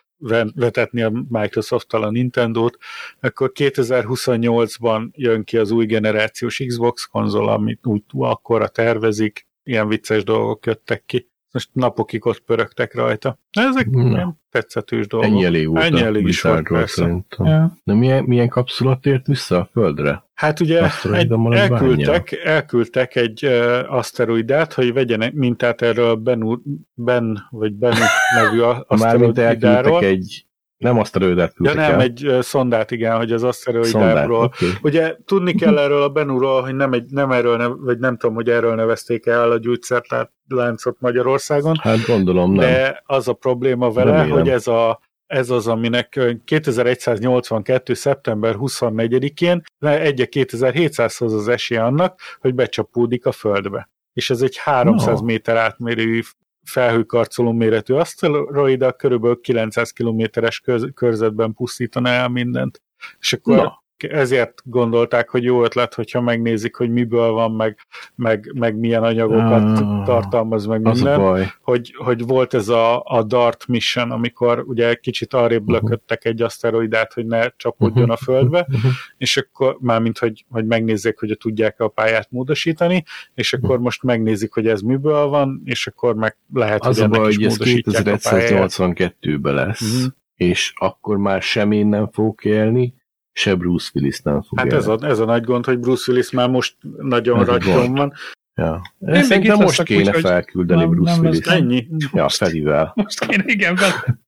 [0.56, 2.78] vetetni a Microsoft-tal a Nintendo-t,
[3.20, 10.24] akkor 2028-ban jön ki az új generációs Xbox konzol, amit úgy akkorra tervezik, ilyen vicces
[10.24, 11.31] dolgok jöttek ki.
[11.52, 13.40] Most napokig ott pörögtek rajta.
[13.52, 14.08] Ezek Na.
[14.10, 15.30] ilyen tetszetős dolgok.
[15.30, 17.02] Ennyi elég volt Ennyi elég is volt, persze.
[17.02, 17.46] szerintem.
[17.46, 17.78] Ja.
[17.84, 20.24] De milyen, milyen kapszula tért vissza a Földre?
[20.34, 27.74] Hát ugye egy, elküldtek, elküldtek egy uh, aszteroidát, hogy vegyenek mintát erről Ben, ben vagy
[27.74, 27.96] Ben
[28.36, 30.04] nevű a- Mármint elküldtek aszteroidáról.
[30.04, 30.46] egy...
[30.82, 32.02] Nem aszteroidát Ja küldtek nem, el.
[32.02, 34.44] egy szondát, igen, hogy az aszteroidáról.
[34.44, 34.70] Okay.
[34.82, 38.36] Ugye tudni kell erről a Benúról, hogy nem, egy, nem erről, nev, vagy nem tudom,
[38.36, 42.60] hogy erről nevezték el a gyógyszertár láncot Magyarországon, Hát gondolom nem.
[42.66, 44.38] de az a probléma vele, Remélem.
[44.38, 47.94] hogy ez, a, ez az, aminek ö, 2182.
[47.94, 53.90] szeptember 24-én 1 2700-hoz az esélye annak, hogy becsapódik a földbe.
[54.14, 55.26] És ez egy 300 No.
[55.26, 56.22] méter átmérőjű
[56.64, 62.82] felhőkarcoló méretű aszteroida, körülbelül 900 kilométeres körzetben pusztítaná el mindent.
[63.20, 63.81] És akkor Na.
[64.04, 67.78] Ezért gondolták, hogy jó ötlet, hogyha megnézik, hogy miből van, meg,
[68.16, 71.20] meg, meg milyen anyagokat Ah, tartalmaz, meg minden
[71.62, 75.82] hogy, hogy volt ez a, a DART mission, amikor ugye kicsit arrébb Uh-huh.
[75.82, 78.20] lököttek egy aszteroidát, hogy ne csapódjon Uh-huh.
[78.22, 78.92] a földbe, Uh-huh.
[79.18, 84.54] és akkor mármint, hogy, hogy megnézzék, hogy tudják a pályát módosítani, és akkor most megnézik,
[84.54, 87.52] hogy ez miből van, és akkor meg lehet, Az hogy ennek baj, is hogy ez
[87.58, 88.70] módosítják a pályáját.
[88.72, 90.06] 2182-ben lesz, Mhm.
[90.36, 92.94] és akkor már sem én nem fogok élni,
[93.34, 96.32] se Bruce Willis nem fog Hát ez a, ez a nagy gond, hogy Bruce Willis
[96.32, 98.14] már most nagyon ragyon van.
[98.56, 98.82] Ja.
[99.00, 101.40] itt Szerintem most leszek, kéne úgyhogy felküldeni nem- Bruce nem Willis.
[101.46, 101.88] Ennyi.
[102.14, 102.92] Ja, Fedivel.
[102.96, 104.20] Most kéne, igen, be,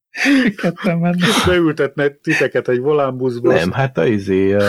[0.56, 1.18] ketten menni.
[1.46, 3.54] Beültetne titeket egy volánbuszba.
[3.54, 4.62] Nem, hát a izé, uh,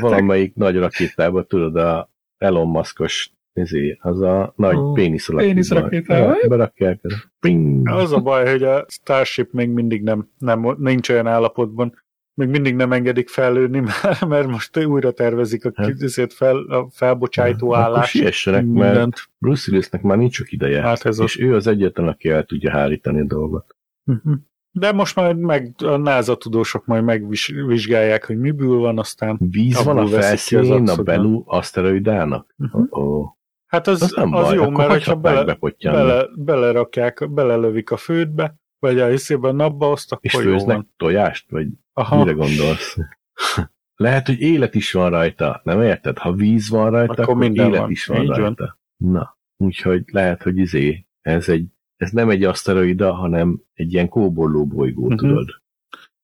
[0.00, 6.26] valamelyik nagy rakétába, tudod, a Elon Muskos izé, az a nagy Ó, pénisz pénisz rakétába.
[6.26, 7.00] Be- Berakják.
[7.40, 7.88] Ping.
[7.88, 12.04] Az a baj, hogy a Starship még mindig nem, nem nincs olyan állapotban,
[12.36, 15.92] még mindig nem engedik fellőni, mert, mert most újra tervezik a, Hát.
[16.16, 16.32] hát.
[16.32, 18.10] fel, a felbocsájtó Akkor állást.
[18.10, 19.28] siessenek, mert mindent.
[19.38, 22.70] Bruce Willisnek már nincs sok ideje, Hát ez és ő az egyetlen, aki el tudja
[22.70, 23.76] hárítani a dolgot.
[24.02, 24.32] Mhm.
[24.70, 29.98] De most majd meg, a NASA tudósok majd megvizsgálják, hogy miből van, aztán Víz van
[29.98, 31.02] a az felszínén a.
[31.02, 32.54] Belú aszteroidának?
[32.58, 32.86] uh-huh.
[32.88, 33.26] Oh,
[33.66, 38.54] hát az, az nem az baj, jó, mert hagyhatnák bele, bele, belerakják, belelövik a fődbe,
[38.78, 40.92] vagy a hiszében napba, azt És akkor jó főznek van.
[40.96, 41.50] tojást?
[41.50, 42.18] Vagy Aha.
[42.18, 42.96] mire gondolsz?
[43.96, 46.18] Lehet, hogy élet is van rajta, nem érted?
[46.18, 47.90] Ha víz van rajta, Akkor akkor, minden élet van.
[47.90, 48.38] is van Így van.
[48.38, 48.78] rajta.
[48.96, 54.66] Na, úgyhogy lehet, hogy izé, ez egy ez nem egy aszteroida, hanem egy ilyen kóborló
[54.66, 55.16] bolygó, Mhm.
[55.16, 55.48] tudod?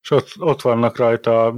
[0.02, 1.52] És ott, ott vannak rajta,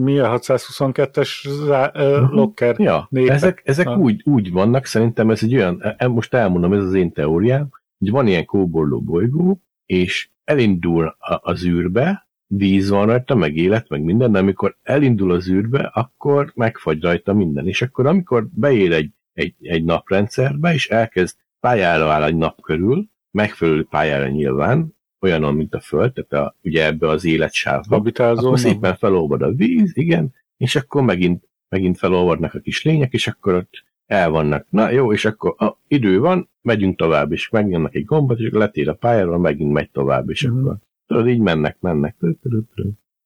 [0.00, 2.34] mi a 622-es zá- ö, Mhm.
[2.34, 2.78] locker?
[2.78, 3.34] Ja, Népek.
[3.34, 7.12] ezek, ezek úgy, úgy vannak, szerintem ez egy olyan, e- most elmondom, ez az én
[7.12, 13.56] teóriám, hogy van ilyen kóborló bolygó, és elindul a, az űrbe, víz van rajta, meg
[13.56, 17.66] élet, meg minden, de amikor elindul az űrbe, akkor megfagy rajta minden.
[17.66, 23.08] És akkor amikor beér egy, egy, egy naprendszerbe, és elkezd pályára áll egy nap körül,
[23.30, 28.46] megfelelő pályára nyilván, olyanon, mint a Föld, tehát a, ugye ebbe az életsávba, Habitálzó.
[28.46, 33.26] akkor szépen felolvad a víz, igen, és akkor megint, megint felolvadnak a kis lények, és
[33.26, 34.66] akkor ott el vannak.
[34.70, 38.88] Na jó, és akkor a, idő van, megyünk tovább, és megnyomnak egy gombot, és letér
[38.88, 40.58] a pályáról, megint megy tovább, és Mhm.
[40.58, 42.16] akkor tudod, így mennek, mennek.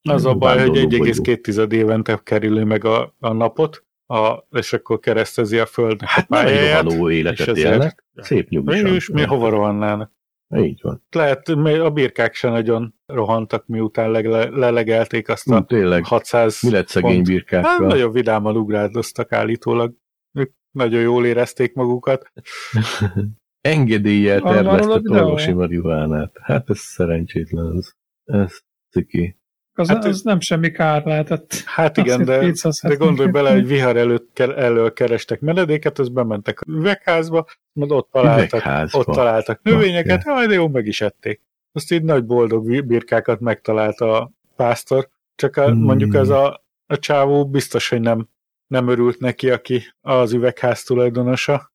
[0.02, 4.98] Az a baj, hogy Vándorló 1,2 évente kerüli meg a, a napot, a, és akkor
[4.98, 6.92] keresztezi a földnek Hát a pályáját.
[7.10, 8.04] életet élnek.
[8.14, 8.86] Szép nyugisan.
[8.94, 10.12] És mi hova rohannának?
[10.56, 11.02] Így van.
[11.10, 16.62] Lehet, még a birkák se nagyon rohantak, miután le- lelegelték azt Hú, a tényleg, 600
[16.62, 17.26] mi lett szegény pont.
[17.26, 17.86] Hát birkákkal?
[17.86, 19.92] nagyon vidáman ugrádoztak állítólag.
[20.32, 22.32] Ők nagyon jól érezték magukat.
[23.60, 25.24] Engedéllyel termesztett videó?
[25.24, 26.32] orvosi marihuánát.
[26.42, 27.76] Hát ez szerencsétlen.
[27.76, 27.88] Ez,
[28.24, 28.58] ez
[28.90, 29.38] ciki.
[29.76, 31.52] Az, Hát hát, az nem semmi kár lehetett.
[31.64, 36.08] Hát Azt igen, de, 270 de gondolj bele, hogy vihar előtt elől kerestek menedéket, az
[36.08, 38.98] bementek a üvegházba, majd ott találtak, Üvegházba.
[38.98, 41.40] ott találtak növényeket, jaj, de jó, meg is ették.
[41.72, 45.82] Azt így nagy boldog birkákat megtalálta a pásztor, csak a, Hmm.
[45.82, 48.28] mondjuk ez a, a csávó biztos, hogy nem,
[48.74, 51.72] nem örült neki, aki az üvegház tulajdonosa.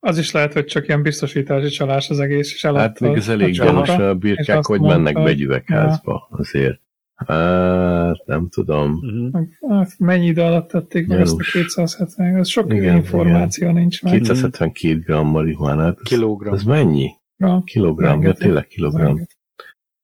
[0.00, 3.54] Az is lehet, hogy csak ilyen biztosítási csalás az egész, és Hát még ez elég
[3.54, 6.80] gyanús, a birkák hogy mondta, mennek be hogy- egy üvegházba azért.
[7.14, 8.92] Hát, nem tudom.
[8.92, 9.46] Uh-huh.
[9.78, 11.50] Hát, Mennyi idő alatt tették meg ezt a Gyanús.
[11.52, 14.12] 270, ez sok Igen, információ nincs meg.
[14.12, 15.96] 272 gram marihuánát.
[15.96, 16.54] Ez, Kilogramm.
[16.54, 17.10] ez mennyi?
[17.36, 18.42] Ja, Kilogramm, ja, rengeteg.
[18.46, 19.04] tényleg kilogramm.
[19.06, 19.36] rengeteg.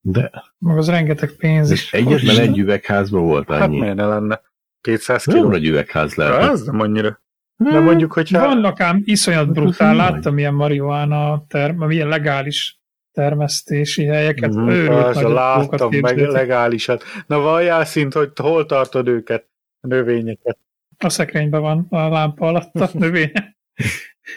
[0.01, 1.93] De Meg az rengeteg pénz és is.
[1.93, 3.79] egyetlen egy üvegházban volt Hát annyi.
[3.81, 4.41] miért ne lenne?
[4.89, 5.53] 200 Nagyon kiló?
[5.53, 6.51] nagy üvegház lehet.
[6.51, 7.21] Az nem annyira.
[7.57, 8.47] De mondjuk, hogyha...
[8.47, 12.79] Vannak ám iszonyat brutál, láttam ilyen marihuána term, milyen legális
[13.13, 17.05] termesztési helyeket, Mhm, őrült az, nagy láttam, meg legálisat.
[17.27, 19.47] Na valljál szint, hogy hol tartod őket,
[19.81, 20.59] a növényeket.
[20.99, 23.57] A szekrényben van a lámpa alatt a növénye.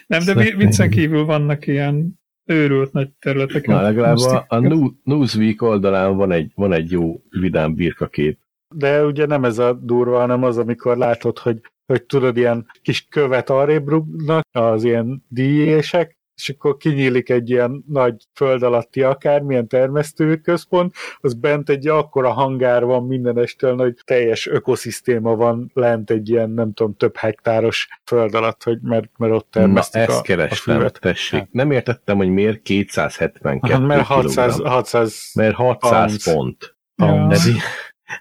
[0.07, 3.65] Nem, de vi- viccen kívül vannak ilyen őrült nagy területek.
[3.67, 4.59] Na, legalább a, a
[5.03, 8.39] Newsweek oldalán van egy, van egy jó vidám birkakép.
[8.73, 13.07] De ugye nem ez a durva, hanem az, amikor látod, hogy, hogy tudod, ilyen kis
[13.09, 19.67] követ arrébb rúgnak, az ilyen díjések, és akkor kinyílik egy ilyen nagy föld alatti akármilyen
[19.67, 26.29] termesztőközpont, az bent egy akkora hangár van minden estől, hogy teljes ökoszisztéma van lent egy
[26.29, 30.17] ilyen, nem tudom, több hektáros föld alatt, hogy mert, mert ott Na, termesztik ezt a,
[30.17, 30.99] a kerestem, füvet.
[30.99, 31.39] tessék.
[31.39, 31.51] Hát.
[31.51, 34.73] Nem értettem, hogy miért 272 Hát, mert 600, kilogramm.
[34.75, 36.23] 600 Mert 600 pounds.
[36.33, 36.75] pont.
[36.95, 37.27] Ja.
[37.31, 37.47] Ez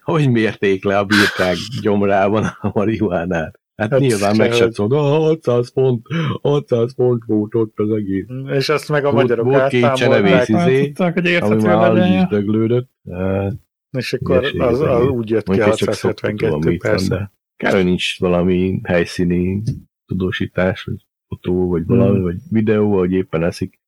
[0.02, 3.60] hogy mérték le a birkák gyomrában a marihuánát?
[3.76, 4.38] Hát, Hát nyilván sehogy.
[4.38, 6.06] megsatszolod, "Ah, 600 pont,
[6.42, 8.24] 600 pont volt ott az egész.
[8.46, 11.96] és azt meg a Volt- magyarok volt két átszámolták, csenevész izé, Tudták, hogy Ami már
[12.22, 12.90] is döglődött.
[13.10, 13.52] Hát,
[13.90, 16.90] és akkor Hülyeség az, az az úgy jött ki Mondjuk csak szoktuk 672, mit van,
[16.90, 17.32] persze.
[17.56, 19.62] kell, hogy nincs valami helyszíni
[20.06, 22.22] tudósítás, vagy fotó, vagy valami, Hmm.
[22.22, 23.80] vagy videó, hogy éppen eszik.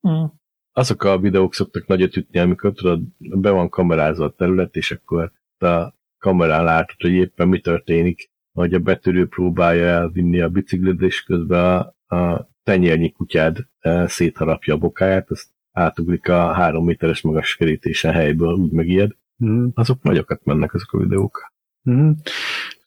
[0.00, 0.24] Hm.
[0.72, 5.32] Azok a videók szoktak nagyot ütni, amikor tudod, be van kamerázva a terület, és akkor
[5.58, 11.22] a kamerán látod, hogy éppen mi történik, hogy a betörő próbálja elvinni a biciklit, és
[11.22, 17.56] közben a, a tenyérnyi kutyád eh, szétharapja a bokáját, azt átugrik a három méteres magas
[17.56, 19.10] kerítésen helyből, úgy megijed.
[19.44, 19.66] Mm.
[19.74, 21.52] Azok nagyokat mennek azok a videók.
[21.90, 22.10] Mm.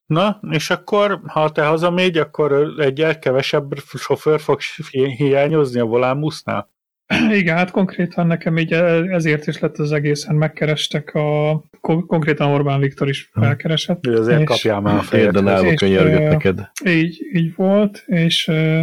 [0.05, 6.72] Na, és akkor, ha te hazamégy, akkor egyel kevesebb sofőr fog hi- hiányozni a volánbusznál?
[7.39, 8.71] Igen, hát konkrétan nekem így
[9.11, 14.05] ezért is lett az egészen, megkerestek a, kon- konkrétan Orbán Viktor is felkeresett.
[14.05, 15.25] Hogy azért és kapjál már a fejet.
[15.25, 16.69] Érden állva könyörgött neked.
[16.85, 18.81] Így, így volt, és uh,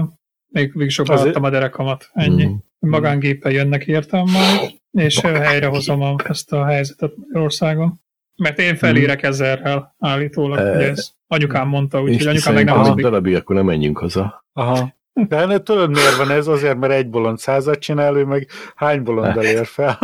[0.49, 2.47] még, még sokan Azért- adtam a derekamat, ennyi.
[2.47, 2.53] Mm.
[2.79, 8.01] Magángéppel jönnek értem majd, és helyrehozom a, ezt a helyzetet Magyarországon.
[8.37, 13.01] Mert én felérek ezerrel állítólag, Eh, hogy ez anyukám mondta, úgyhogy anyukám meg nem mozdul.
[13.03, 14.45] darabig, akkor nem menjünk haza.
[14.53, 14.95] Aha.
[15.13, 16.47] De ennél tudod, miért van ez?
[16.47, 19.99] Azért, mert egy bolond százat csinál, ő meg hány bolonddal ér fel?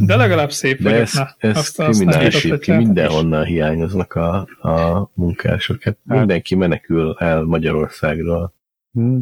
[0.00, 1.28] De legalább szép De vagyok, ez, na.
[1.38, 4.36] ez azt- azt kriminális ki, mindenhonnan hiányoznak a,
[4.68, 5.82] a munkások.
[5.82, 8.54] Hát mindenki menekül el Magyarországról.
[8.92, 9.18] Hm.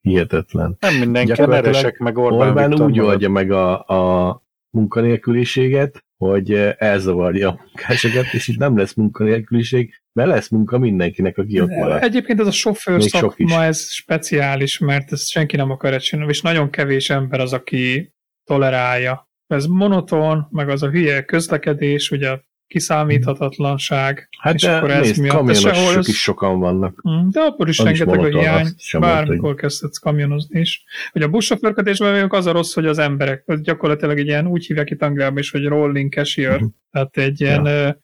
[0.00, 0.76] Hihetetlen.
[0.80, 7.48] Nem mindenki, neresek meg Orbán, Orbán Viktor úgy oldja meg a, a munkanélküliséget, hogy elzavarja
[7.48, 12.02] a munkásokat, és itt nem lesz munkanélküliség, mert lesz munka mindenkinek, aki ott marad.
[12.02, 13.10] Egyébként ez a sofőr Még is.
[13.10, 18.12] szakma, ez speciális, mert ezt senki nem akar csinálni, és nagyon kevés ember az, aki
[18.44, 19.30] tolerálja.
[19.46, 25.20] Ez monoton, meg az a hülye közlekedés, ugye kiszámíthatatlanság, Hát és de akkor ez nézd,
[25.20, 25.32] miatt.
[25.32, 27.02] Ez kamionosok sehol ez- is sokan vannak.
[27.08, 28.66] Mm, De akkor is Az is rengeteg a monoton, hiány,
[28.98, 30.84] bármikor kezdhetsz kamionozni is.
[31.14, 34.66] Ugye a buszsofőrködésben vagyok, az a rossz, hogy az emberek, az gyakorlatilag egy ilyen, úgy
[34.66, 36.66] hívják itt Angliában is, hogy rolling cashier, Mhm.
[36.90, 38.00] tehát egy ilyen Ja.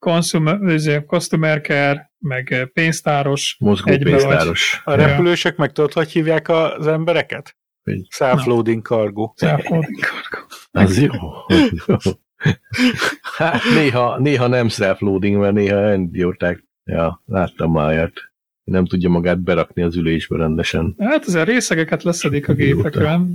[0.00, 0.12] Ja.
[0.12, 4.80] consumer, ez customer care, meg ö, pénztáros, Mozgó Egybe pénztáros.
[4.84, 7.56] A repülősök meg tudod, hogy hívják az embereket?
[7.82, 9.32] Hogy- Self-loading cargo.
[9.36, 10.46] self-loading cargo.
[10.70, 11.10] Az jó.
[13.36, 16.64] Hát néha, néha nem self-loading, mert néha idióták.
[16.84, 18.12] Ja, láttam már ilyet.
[18.64, 20.94] Nem tudja magát berakni az ülésbe rendesen.
[20.98, 23.26] Hát ezen részegeket leszedik a gépekről.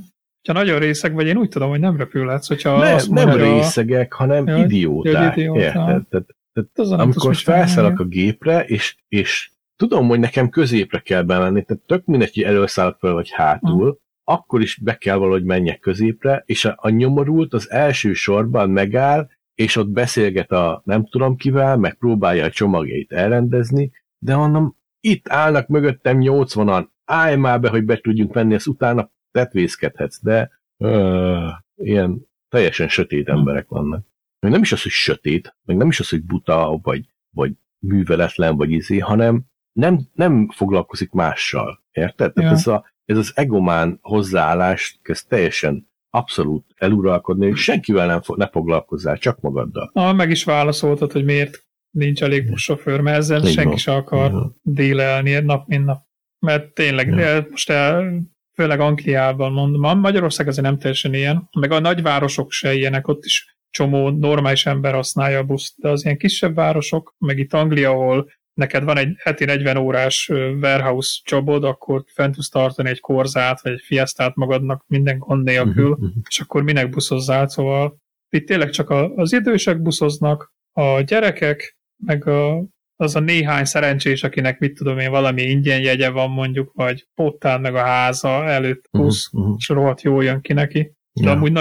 [0.47, 4.13] Ha nagyon részeg vagy, én úgy tudom, hogy nem repülhetsz, hogyha Ne, azt nem részegek,
[4.13, 5.33] hanem Ja, idióták.
[5.33, 5.59] hogy idióta.
[5.61, 6.07] Érted?
[6.09, 11.21] Tehát Tehát Azzal nem amikor felszállok a gépre, és, és tudom, hogy nekem középre kell
[11.21, 15.79] bemenni, tehát tök mindegy, hogy előszállok fel vagy hátul, akkor is be kell valahogy menjek
[15.79, 21.35] középre, és a, a nyomorult az első sorban megáll, és ott beszélget a nem tudom
[21.35, 27.69] kivel, meg próbálja a csomagjait elrendezni, de mondom, itt állnak mögöttem 80-an, állj már be,
[27.69, 34.05] hogy be tudjunk menni, ezt utána tetvészkedhetsz, de uh, ilyen teljesen sötét emberek vannak.
[34.41, 38.55] Meg nem is az, hogy sötét, meg nem is az, hogy buta, vagy, vagy műveletlen,
[38.55, 41.83] vagy izé, hanem nem, nem foglalkozik mással.
[41.91, 42.31] Érted?
[42.35, 42.41] Ja.
[42.41, 48.37] Tehát ez, a, ez az egomán hozzáállás kezd teljesen abszolút eluralkodni, hogy senkivel nem fo-
[48.37, 49.89] ne foglalkozzál, csak magaddal.
[49.93, 53.77] Na, meg is válaszoltad, hogy miért nincs elég buszsofőr, mert ezzel Így senki van.
[53.77, 54.59] se akar van.
[54.61, 56.03] délelni nap, mint nap.
[56.39, 57.15] Mert tényleg, Ja.
[57.15, 58.21] de most el,
[58.53, 63.50] főleg Angliában mondom, Magyarország azért nem teljesen ilyen, meg a nagyvárosok se ilyenek, ott is
[63.71, 68.31] csomó normális ember használja a buszt, de az ilyen kisebb városok, meg itt Anglia, ahol
[68.53, 70.29] neked van egy heti 40 órás
[70.61, 75.89] warehouse jobod, akkor fent tudsz tartani egy korzát, vagy egy fiesztát magadnak minden gond nélkül,
[75.89, 76.17] Mhm, mhm.
[76.29, 77.97] és akkor minek buszozzál, szóval
[78.29, 82.63] itt tényleg csak a, az idősek buszoznak, a gyerekek, meg a,
[82.95, 87.61] az a néhány szerencsés, akinek mit tudom én, valami ingyen jegye van mondjuk, vagy pottán
[87.61, 89.53] meg a háza előtt busz, Mhm, mhm.
[89.57, 90.91] és rohadt jól jön ki neki.
[91.13, 91.31] De Ja.
[91.31, 91.51] amúgy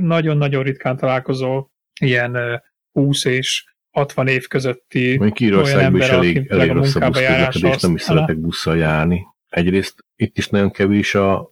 [0.00, 2.54] nagyon-nagyon ritkán találkozol ilyen ö,
[2.92, 6.98] 20 és 60 év közötti Mondjuk olyan Írországban is ember, elég, elég a rossz a
[7.08, 9.26] buszközlekedés, nem is szeretek busszal járni.
[9.48, 11.50] Egyrészt itt is nagyon kevés a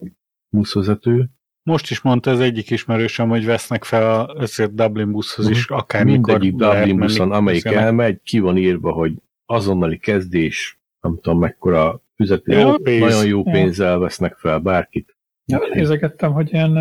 [0.48, 1.28] buszvezető,
[1.62, 6.38] Most is mondta az egyik ismerősöm, hogy vesznek fel a, ezért Dublin buszhoz is, akármikor
[6.38, 7.86] mindegyik Dublin buszon, amelyik Beszélnek.
[7.88, 9.12] elmegy, ki van írva, hogy
[9.46, 13.00] azonnali kezdés, nem tudom mekkora fizetés, Jó pénz.
[13.00, 13.52] nagyon jó Ja.
[13.52, 15.16] pénzzel vesznek fel bárkit.
[15.44, 16.72] Ja, nézegettem, hogy ilyen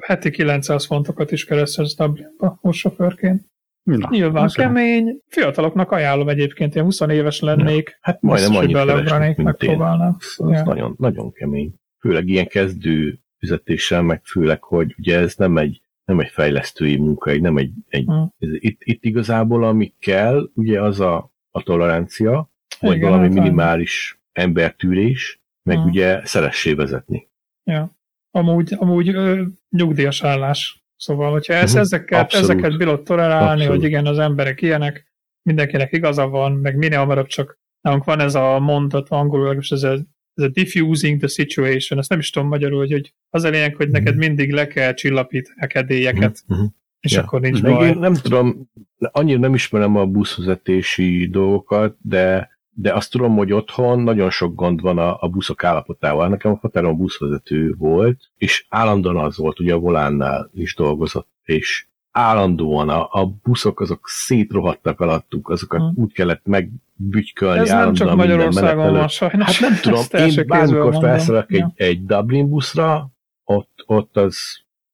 [0.00, 3.42] heti 900 fontokat is keressz Dublinba buszsofőrként.
[3.82, 4.62] Na, Nyilván az jó.
[4.64, 10.16] kemény, fiataloknak ajánlom egyébként, én 20 éves lennék, Hát majdnem annyit keresnek, megpróbálnám.
[10.38, 10.64] Ja.
[10.64, 11.74] nagyon, nagyon kemény.
[12.00, 17.30] Főleg ilyen kezdő fizetéssel, meg főleg, hogy ugye ez nem egy, nem egy fejlesztői munka,
[17.30, 18.12] egy- nem egy, egy Hm.
[18.38, 23.34] ez, itt, itt igazából ami kell, ugye az a, a tolerancia, vagy Igen, valami hát
[23.42, 25.86] minimális embertűrés, meg Hm.
[25.88, 27.28] ugye szeressé vezetni.
[27.64, 27.96] Ja.
[28.38, 30.82] Amúgy, amúgy ö, nyugdíjas állás.
[30.96, 31.82] Szóval, hogyha ezt, Mhm.
[31.82, 32.50] ezeket, Abszolút.
[32.50, 33.76] ezeket bírod tolerálni, Abszolút.
[33.80, 35.06] hogy igen, az emberek ilyenek,
[35.42, 39.82] mindenkinek igaza van, meg minél hamarabb csak nálunk van ez a mondat angolul, legalábbis ez
[39.82, 39.92] a,
[40.34, 43.74] ez a diffusing the situation, ezt nem is tudom magyarul, hogy, hogy az a lényeg,
[43.76, 46.60] hogy neked mindig le kell csillapítani a kedélyeket, Mhm.
[47.00, 47.22] és Ja.
[47.22, 47.88] akkor nincs Meg baj.
[47.88, 54.00] én nem tudom, annyira nem ismerem a buszvezetési dolgokat, de, de azt tudom, hogy otthon
[54.00, 56.28] nagyon sok gond van a, a buszok állapotával.
[56.28, 61.86] Nekem a határon buszvezető volt, és állandóan az volt, ugye a volánnál is dolgozott, és
[62.10, 66.00] állandóan a, a buszok azok szétrohadtak alattuk, azokat Hm.
[66.02, 69.58] úgy kellett megbütykölni Ez nem csak Magyarországon van sajnos.
[69.60, 71.72] Hát nem tudom, én bármikor felszerek egy, Ja.
[71.76, 73.10] egy Dublin buszra,
[73.44, 74.36] ott, ott az,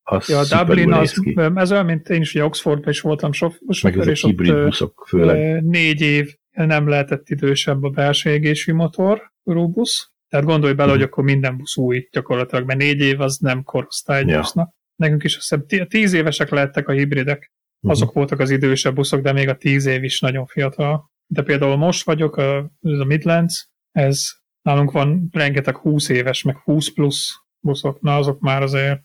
[0.03, 1.23] az Ja, a Dublin az,
[1.55, 4.65] ez olyan, mint én is ugye Oxfordban is voltam sof- Meg sofőr, ezek és hibrid
[4.65, 5.65] buszok főleg.
[5.65, 10.13] négy év nem lehetett idősebb a belső égésű motor, busz.
[10.29, 10.99] Tehát gondolj bele, Mhm.
[10.99, 14.75] hogy akkor minden busz új gyakorlatilag, mert négy év az nem korosztály egy Ja.
[14.97, 17.53] Nekünk is azt hiszem tí- tíz évesek lettek a hibridek.
[17.81, 17.93] Mhm.
[17.93, 21.11] Azok voltak az idősebb buszok, de még a tíz év is nagyon fiatal.
[21.27, 24.31] De például most vagyok, ez a Midlands, ez
[24.63, 27.29] nálunk van rengeteg 20 éves, meg 20 plusz
[27.61, 29.01] buszok, na azok már azért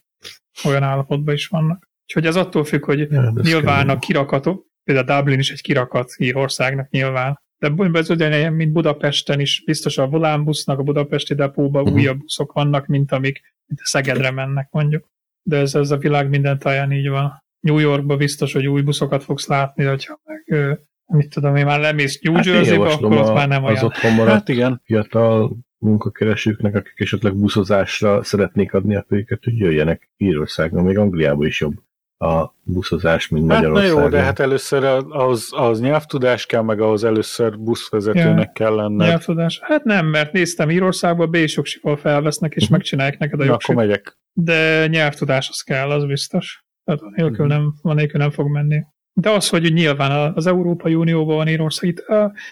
[0.66, 1.88] olyan állapotban is vannak.
[2.04, 6.90] Úgyhogy ez attól függ, hogy Ja, nyilván a kirakatok, például Dublin is egy kirakat Írországnak
[6.90, 11.94] nyilván, de ez ugyanilyen, mint Budapesten is, biztos a volánbusznak a budapesti depóban Mhm.
[11.94, 15.08] újabb buszok vannak, mint amik mint a Szegedre mennek mondjuk.
[15.44, 17.44] De ez, ez a világ minden táján így van.
[17.60, 22.20] New Yorkban biztos, hogy új buszokat fogsz látni, hogyha meg, mit tudom én, már lemész
[22.22, 23.86] New Hát Jersey-be, akkor ott a- már nem az olyan.
[23.86, 24.82] otthon maradt Hát igen.
[24.86, 31.60] fiatal munkakeresőknek, akik esetleg buszozásra szeretnék adni a péket, hogy jöjjenek Írországon, még Angliában is
[31.60, 31.74] jobb
[32.22, 34.04] a buszozás, mint Hát na Magyarországon.
[34.04, 39.08] jó, de hát először ahhoz, ahhoz nyelvtudás kell, meg ahhoz először buszvezetőnek kell lenned.
[39.08, 39.60] Nyelvtudás.
[39.64, 42.72] Hát nem, mert néztem Írországban, B jogsival felvesznek, és Mhm.
[42.72, 44.18] megcsinálják neked a Na, akkor megyek.
[44.34, 46.64] De nyelvtudás az kell, az biztos.
[46.84, 48.84] Tehát nélkül nem, van nélkül nem fog menni.
[49.14, 52.04] De az, hogy nyilván az Európai Unióban van Írország, itt,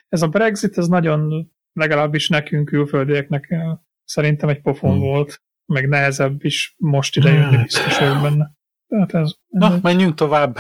[0.08, 3.56] ez a Brexit, ez nagyon legalábbis nekünk külföldieknek
[4.04, 5.00] szerintem egy pofon Hmm.
[5.00, 5.42] volt,
[5.74, 7.64] meg nehezebb is most ide jönni, Hát.
[7.64, 8.56] biztos vagyok benne.
[8.88, 10.58] Tehát ez, ez Na, egy- menjünk tovább.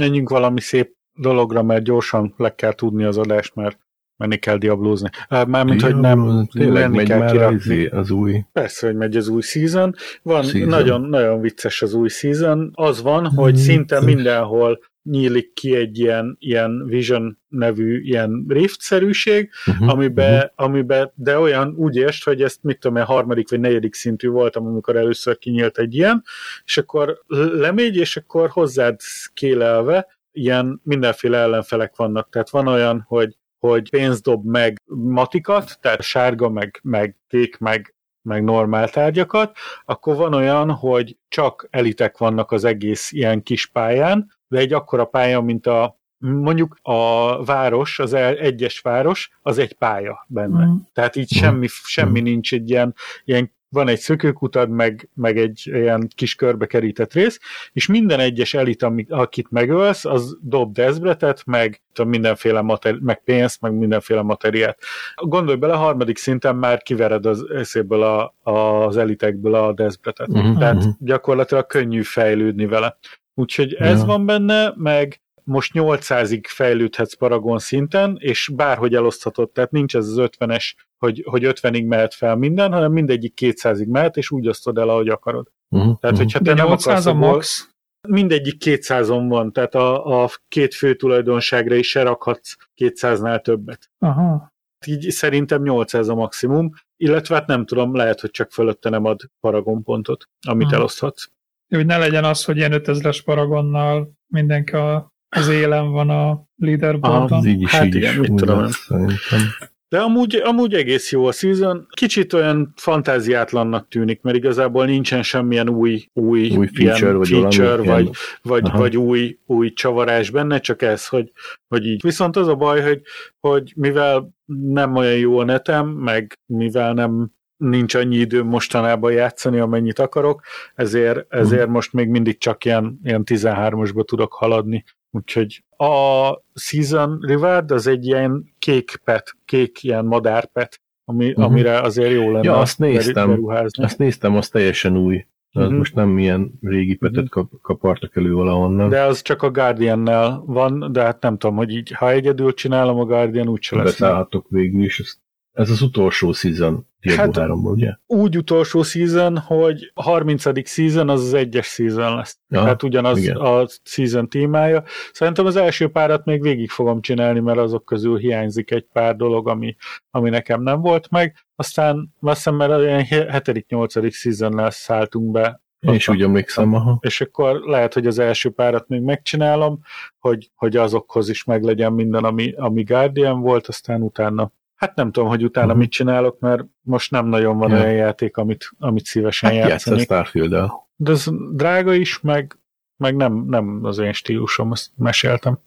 [0.00, 3.78] Menjünk valami szép dologra, mert gyorsan le kell tudni az adást, mert
[4.16, 5.08] menni kell diablózni.
[5.28, 7.56] Mármint, hogy nem Tényleg menni megy kell már kirakni.
[7.56, 8.42] az, izé, az új.
[8.52, 9.94] Persze, hogy megy az új season.
[10.22, 10.68] Van Season.
[10.68, 12.70] nagyon, nagyon vicces az új season.
[12.74, 13.56] Az van, hogy Mm.
[13.56, 14.78] szinte mindenhol
[15.10, 19.88] nyílik ki egy ilyen, ilyen Vision nevű ilyen Rift-szerűség, Uh-huh.
[19.88, 24.28] amibe, amibe, de olyan úgy érst, hogy ezt mit tudom én, harmadik vagy negyedik szintű
[24.28, 26.22] voltam, amikor először kinyílt egy ilyen,
[26.64, 32.28] és akkor lemegy, és akkor hozzád skélelve ilyen mindenféle ellenfelek vannak.
[32.30, 37.94] Tehát van olyan, hogy hogy pénzt dob meg matikat, tehát sárga, meg, meg kék, meg,
[38.28, 44.32] meg normál tárgyakat, akkor van olyan, hogy csak elitek vannak az egész ilyen kis pályán,
[44.48, 50.24] de egy akkora pálya, mint a mondjuk a város, az egyes város, az egy pálya
[50.28, 50.64] benne.
[50.64, 50.76] Mhm.
[50.92, 56.08] Tehát így semmi, semmi nincs egy ilyen, ilyen van egy szökőkutad, meg, meg egy ilyen
[56.14, 57.38] kis körbe kerített rész,
[57.72, 63.22] és minden egyes elit, amit, akit megölsz, az dob dezbretet, meg tudom, mindenféle materi- meg
[63.24, 64.78] pénzt, meg mindenféle materiát.
[65.16, 70.28] Gondolj bele, a harmadik szinten már kivered az eszéből a, az elitekből a dezbretet.
[70.28, 70.88] Mhm, Tehát mhm.
[70.98, 72.98] gyakorlatilag könnyű fejlődni vele.
[73.34, 74.04] Úgyhogy ez Ja.
[74.06, 80.16] van benne, meg most 800-ig fejlődhetsz Paragon szinten, és bárhogy eloszthatod, tehát nincs ez az
[80.18, 84.88] 50-es, hogy, hogy 50-ig mehet fel minden, hanem mindegyik 200-ig mehet, és úgy osztod el,
[84.88, 85.48] ahogy akarod.
[85.68, 85.98] Uh-huh.
[86.00, 87.70] Tehát, hogyha te De nem 800 akarsz a max.
[88.08, 93.90] mindegyik 200-on van, tehát a, a két fő tulajdonságra is se rakhatsz 200-nál többet.
[93.98, 94.52] Aha.
[94.86, 99.20] Így szerintem 800 a maximum, illetve hát nem tudom, lehet, hogy csak fölötte nem ad
[99.40, 100.74] Paragon pontot, amit Mhm.
[100.74, 101.28] eloszthatsz.
[101.68, 107.46] Hogy ne legyen az, hogy ilyen 5000-es paragonnal mindenki a, az élen van a leaderboardon.
[107.46, 109.40] így is, Hát így igen, is mit tudom lesz, szerintem.
[109.88, 111.86] De amúgy, amúgy egész jó a season.
[111.90, 117.86] Kicsit olyan fantáziátlannak tűnik, mert igazából nincsen semmilyen új, új, Új feature, vagy feature valami,
[117.86, 118.10] vagy,
[118.42, 118.78] vagy, Aha.
[118.78, 121.32] vagy új, új csavarás benne, csak ez, hogy,
[121.68, 122.02] hogy így.
[122.02, 123.02] Viszont az a baj, hogy,
[123.40, 124.30] hogy mivel
[124.62, 130.42] nem olyan jó a netem, meg mivel nem nincs annyi időm mostanában játszani, amennyit akarok,
[130.74, 131.72] ezért, ezért Mhm.
[131.72, 134.84] most még mindig csak ilyen, ilyen 13-osba tudok haladni.
[135.10, 141.40] Úgyhogy a Season Reward az egy ilyen kék pet, kék ilyen madárpet, ami, Mhm.
[141.42, 143.28] amire azért jó lenne Ja, azt néztem.
[143.28, 143.84] beruházni.
[143.84, 145.26] Azt néztem, az teljesen új.
[145.52, 145.74] Mhm.
[145.74, 148.88] most nem ilyen régi petet kap, kapartak elő valahonnan.
[148.88, 152.98] De az csak a Guardian-nel van, de hát nem tudom, hogy így, ha egyedül csinálom
[152.98, 153.84] a Guardian, úgyse lesz.
[153.84, 155.18] Beszállhatok végül is.
[155.52, 157.94] Ez az utolsó season Diablo Hát- 3 ugye?
[158.06, 160.68] Úgy utolsó season, hogy a 30.
[160.68, 162.38] season az az egyes season lesz.
[162.48, 163.36] Ja, hát ugyanaz igen.
[163.36, 164.84] a season témája.
[165.12, 169.48] Szerintem az első párat még végig fogom csinálni, mert azok közül hiányzik egy pár dolog,
[169.48, 169.76] ami,
[170.10, 171.46] ami nekem nem volt meg.
[171.56, 174.12] Aztán azt hiszem, mert olyan 7.-8.
[174.12, 176.98] season szálltunk be Én is úgy emlékszem, aha.
[177.00, 179.80] és akkor lehet, hogy az első párat még megcsinálom,
[180.18, 185.28] hogy, hogy azokhoz is meglegyen minden, ami, ami Guardian volt, aztán utána Hát nem tudom,
[185.28, 185.78] hogy utána Mhm.
[185.78, 187.76] mit csinálok, mert most nem nagyon van Ja.
[187.76, 190.02] olyan játék, amit, amit szívesen Hát játszanék.
[190.04, 190.72] Starfield-el.
[190.96, 192.58] De ez drága is, meg,
[192.96, 195.58] meg nem, nem az én stílusom, ezt meséltem.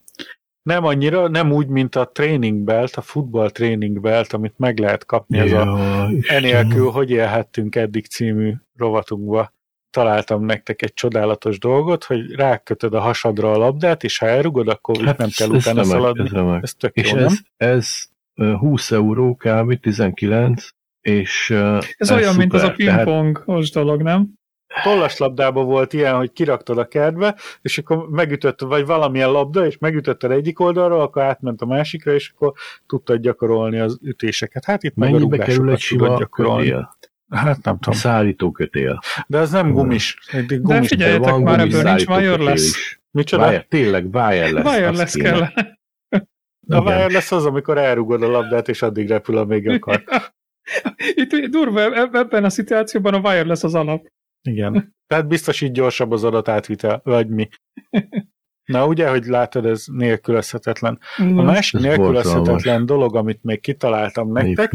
[0.64, 5.06] Nem annyira, nem úgy, mint a training belt, a futball training belt, amit meg lehet
[5.06, 6.44] kapni, ez a Ja, Istenem.
[6.44, 9.54] Enélkül, hogy élhettünk eddig című rovatunkba
[9.90, 14.98] találtam nektek egy csodálatos dolgot, hogy rákötöd a hasadra a labdát, és ha elrugod, akkor
[15.04, 16.30] hát nem kell utána szaladni.
[16.38, 16.62] Ez.
[16.62, 17.34] Ez tök És jó, ez, nem?
[17.70, 17.88] ez
[18.60, 19.80] 20 euró kb.
[19.80, 20.68] 19,
[21.02, 24.28] és ö, Ez olyan, mint az a szuper, tehát- dolog, nem?
[24.84, 30.32] Tollaslabdában volt ilyen, hogy kiraktad a kertbe, és akkor megütött, vagy valamilyen labda, és megütötted
[30.32, 32.54] egyik oldalról, akkor átment a másikra, és akkor
[32.88, 34.66] tudtad gyakorolni az ütéseket.
[34.66, 36.64] Hát itt meg a Mennyibe kerül egy sima gyakorolni.
[36.64, 36.98] kötél?
[37.30, 38.00] Hát nem tudom.
[38.00, 39.00] szállító kötél.
[39.28, 40.18] De az nem gumis.
[40.48, 40.88] De gumis.
[40.88, 42.64] figyeljetek már, ebből nincs wireless.
[42.64, 43.02] is.
[43.12, 43.46] Micsoda?
[43.48, 44.66] Wire, tényleg wireless.
[44.76, 45.30] Wireless azt kéne.
[45.30, 45.48] kell.
[46.74, 50.04] A wireless az, amikor elrugod a labdát, és addig repül, amíg akar.
[51.14, 54.08] Itt durva, eb- ebben a szituációban a wireless az alap.
[54.42, 54.96] Igen.
[55.08, 57.50] Tehát biztos így gyorsabb az adatátvitel, vagy mi.
[58.66, 61.00] Na ugye, hogy látod, ez nélkülözhetetlen.
[61.18, 62.86] A másik Ez nélkülözhetetlen borzalmas.
[62.86, 64.74] dolog, amit még kitaláltam nektek,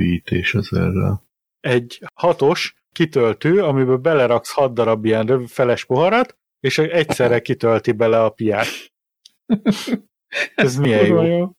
[0.52, 1.20] az erre.
[1.60, 8.30] egy hatos kitöltő, amiből beleraksz hat darab ilyen feles poharat, és egyszerre kitölti bele a
[8.30, 8.66] piát.
[10.54, 11.50] Ez milyen jó.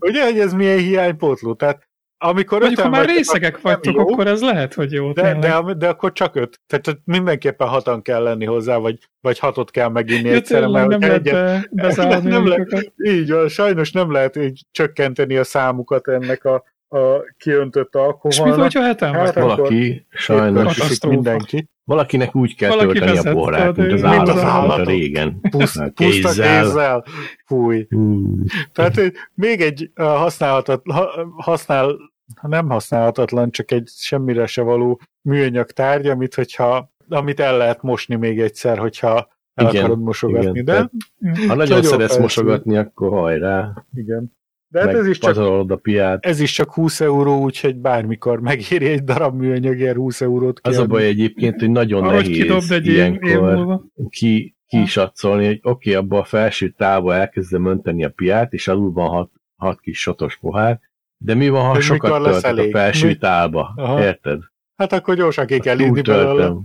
[0.00, 0.24] Ugye?
[0.24, 1.54] Hogy ez milyen hiánypótló?
[1.54, 1.88] Tehát
[2.20, 4.00] amikor Mondjuk, ha már vagytok, részegek nem vagytok, jó.
[4.00, 5.12] akkor ez lehet, hogy jó.
[5.12, 5.64] De, tényleg.
[5.64, 6.60] de, de akkor csak öt.
[6.66, 11.00] Tehát mindenképpen hatan kell lenni hozzá, vagy, vagy hatot kell meginni Ja, egyszerre, mert nem
[11.00, 12.70] lehet egyet, be, nem lehet.
[12.70, 12.92] lyukakat.
[12.96, 18.00] így van, sajnos nem lehet így csökkenteni a számukat ennek a, a kiöntött És mi
[18.00, 18.60] alkoholnak.
[18.60, 19.42] hogyha heten Hát, vagy?
[19.44, 21.68] Valaki, sajnos, mindenki.
[21.84, 25.40] valakinek úgy kell Valaki tölteni a porrát, mint az mint az állat, régen.
[25.50, 26.62] Pusz, Na, puszta kézzel.
[26.62, 27.04] kézzel.
[27.46, 27.86] Fúj.
[27.90, 28.34] Hú,
[28.72, 31.96] Tehát hogy még egy használhatat, ha, használ,
[32.42, 38.14] nem használhatatlan, csak egy semmire se való műanyag tárgy, amit, hogyha, amit el lehet mosni
[38.14, 40.90] még egyszer, hogyha el Igen, akarod mosogatni, igen, de tehát-
[41.38, 43.72] Ha nagyon Nagyon szeretsz mosogatni, akkor hajrá.
[43.94, 44.36] igen.
[44.70, 46.24] De hát ez is, csak, a piát.
[46.24, 50.86] ez is csak 20 euró, úgyhogy bármikor megéri egy darab műanyagért 20 eurót Az a
[50.86, 55.94] baj egyébként, hogy nagyon Ahogy nehéz kidobd egy év ilyenkor ki, kisatszolni, hogy oké, okay,
[55.94, 60.36] abba a felső távba elkezdem önteni a piát, és alul van hat, hat kis sotos
[60.36, 60.80] pohár,
[61.16, 62.70] de mi van, ha Hogy sokat töltök a elég?
[62.70, 63.72] felső Mi- tálba?
[63.76, 64.00] Aha.
[64.00, 64.40] Érted?
[64.76, 66.56] Hát akkor gyorsan ki kell inni belőle.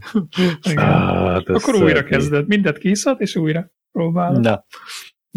[0.70, 0.86] Igen.
[0.86, 2.47] Hát, Akkor újra kezded.
[2.47, 4.39] Mindet kiszad, és újra próbálod.
[4.39, 4.66] Na.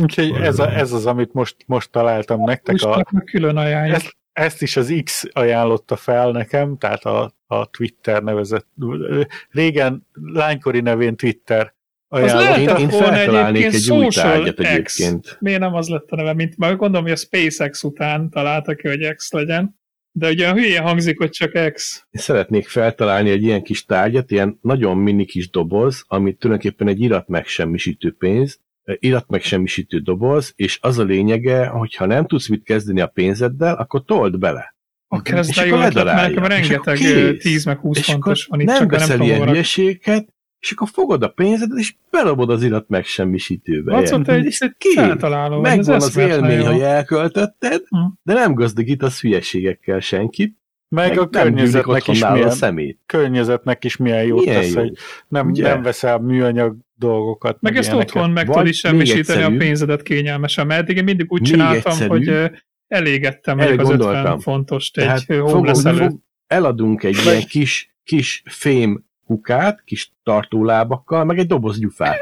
[0.02, 2.74] Úgyhogy ez, a, ez az, amit most, most találtam nektek.
[2.82, 3.94] A, Húsnak meg külön ajánlja.
[3.94, 8.66] ezt, ezt is az X ajánlotta fel nekem, tehát a, a Twitter nevezett,
[9.50, 11.74] régen lánykori nevén Twitter
[12.08, 14.98] lehetett Én- én volna feltalálnék egyébként egy új Social tárgyat X.
[15.00, 15.36] egyébként.
[15.40, 18.88] Miért nem az lett a neve, mint már gondolom, hogy a SpaceX után találtak ki,
[18.88, 19.78] hogy X legyen.
[20.12, 22.06] De ugye a hülye hangzik, hogy csak X.
[22.10, 27.00] Én szeretnék feltalálni egy ilyen kis tárgyat, ilyen nagyon mini kis doboz, ami tulajdonképpen egy
[27.00, 28.60] irat megsemmisítő pénz,
[28.98, 33.74] irat megsemmisítő doboz, és az a lényege, hogy ha nem tudsz mit kezdeni a pénzeddel,
[33.74, 34.74] akkor told bele.
[35.22, 37.42] Ez És de akkor jó ötlet, mert nekem És rengeteg akkor kész.
[37.42, 40.70] 10 meg 20 és fontos van itt, nem csak nem veszel tudom ilyen hülyeséget, és
[40.72, 44.02] akkor fogod a pénzedet, és belobod az irat megsemmisítőbe.
[44.02, 44.58] Te egy, És
[44.94, 46.64] feltaláló vagy, ez Megvan az élmény, jó.
[46.66, 47.96] hogy elköltötted, Hm.
[48.22, 50.56] de nem gazdagítasz hülyeségekkel senkit,
[50.88, 53.00] Meg, meg a nem környezetnek is, nála a milyen, szemét.
[53.06, 54.80] környezetnek is milyen jót Milyen tesz, jó.
[54.80, 54.92] hogy
[55.28, 55.62] nem, Ugye?
[55.62, 57.60] nem veszel műanyag dolgokat.
[57.60, 58.14] Meg ezt ilyeneket.
[58.14, 62.10] otthon meg tudod is semmisíteni a pénzedet kényelmesen, mert eddig én mindig úgy csináltam, egyszerűbb.
[62.10, 62.50] hogy
[62.86, 64.38] elégettem mondjuk az 50 gondoltam.
[64.40, 66.16] fontost egy homeless előtt.
[66.46, 72.18] eladunk egy ilyen kis, kis fém kukát, kis tartólábakkal, meg egy doboz gyufát.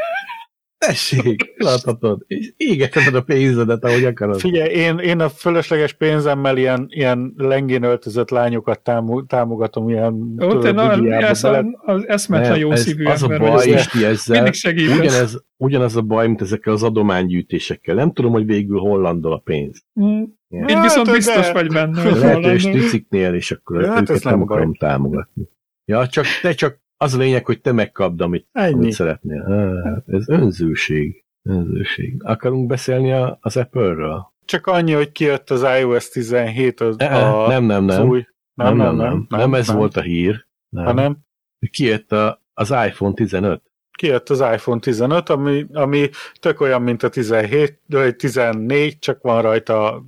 [0.86, 4.40] Tessék, eladhatod, és égetheted a pénzedet, ahogy akarod.
[4.40, 10.58] Figyelj, én, én a fölösleges pénzemmel ilyen, ilyen lengén öltözött lányokat támo- támogatom, ilyen Ó,
[10.58, 13.72] te na, ez a- az eszmetlen Nem, jó ez, szívű az a ember, baj, hogy
[13.72, 14.98] ez Isti, ezzel, mindig segítesz.
[14.98, 17.94] ugyanez, ugyanaz a baj, mint ezekkel az adománygyűjtésekkel.
[17.94, 19.82] Nem tudom, hogy végül hol landol a pénz.
[20.00, 20.22] Mm.
[20.48, 20.66] Ja.
[20.68, 22.56] Így viszont Hát, biztos de- vagy benne, hogy hollandul.
[22.56, 24.56] triciknél, és akkor Ja, hát őket nem, nem baj.
[24.56, 25.42] akarom támogatni.
[25.84, 28.72] Ja, csak te csak az a lényeg, hogy te megkapd, amit, Ennyi.
[28.74, 29.42] amit szeretnél.
[29.84, 31.24] Hát, ez önzőség.
[31.42, 32.14] Önzőség.
[32.24, 34.32] Akarunk beszélni a, az Apple-ről?
[34.44, 38.08] Csak annyi, hogy kijött az iOS 17, az, E, a, nem, nem, nem.
[38.08, 38.26] új.
[38.54, 39.26] Nem, nem, nem.
[39.28, 40.46] Nem, nem ez volt a hír.
[40.68, 40.84] Nem.
[40.84, 41.16] Hanem
[41.70, 43.62] Kijött a, az iPhone 15.
[43.98, 46.08] kijött az iPhone 15, ami, ami
[46.40, 50.04] tök olyan, mint a 17, vagy 14, csak van rajta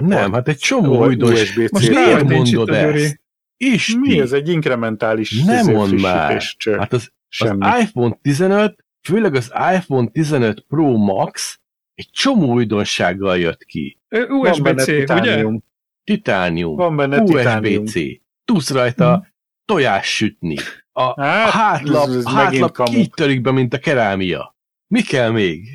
[0.00, 1.42] Nem, hát egy csomó U- újdons.
[1.42, 1.70] USB-C.
[1.72, 3.20] Most Miért mondod ezt?
[3.60, 6.42] Isti, Mi ez egy inkrementális Nem izé, mondd már.
[6.42, 6.76] cső.
[6.76, 11.60] Hát az, az iPhone 15, főleg az iPhone 15 Pro Max
[11.94, 13.98] egy csomó újdonsággal jött ki.
[14.28, 14.98] USB-C, ugye?
[14.98, 15.64] titánium.
[16.04, 17.82] Titánium, Van benne titánium.
[17.82, 18.00] USB-C,
[18.44, 19.26] tudsz rajta
[19.64, 20.56] tojás sütni.
[20.92, 24.56] A, a Hát, hátlap, ez- hátlap így törik be, mint a kerámia.
[24.86, 25.68] Mi kell még?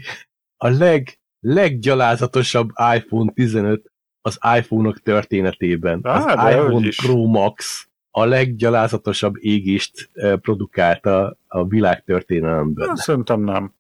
[0.58, 3.92] A leg, leggyalázatosabb iPhone 15
[4.26, 6.00] az iPhone-ok történetében.
[6.04, 6.96] Á, az iPhone hogy.
[7.06, 10.10] Pro Max a leggyalázatosabb égést
[10.42, 12.88] produkálta a világ történelemben.
[12.88, 13.74] Hát, Szerintem nem.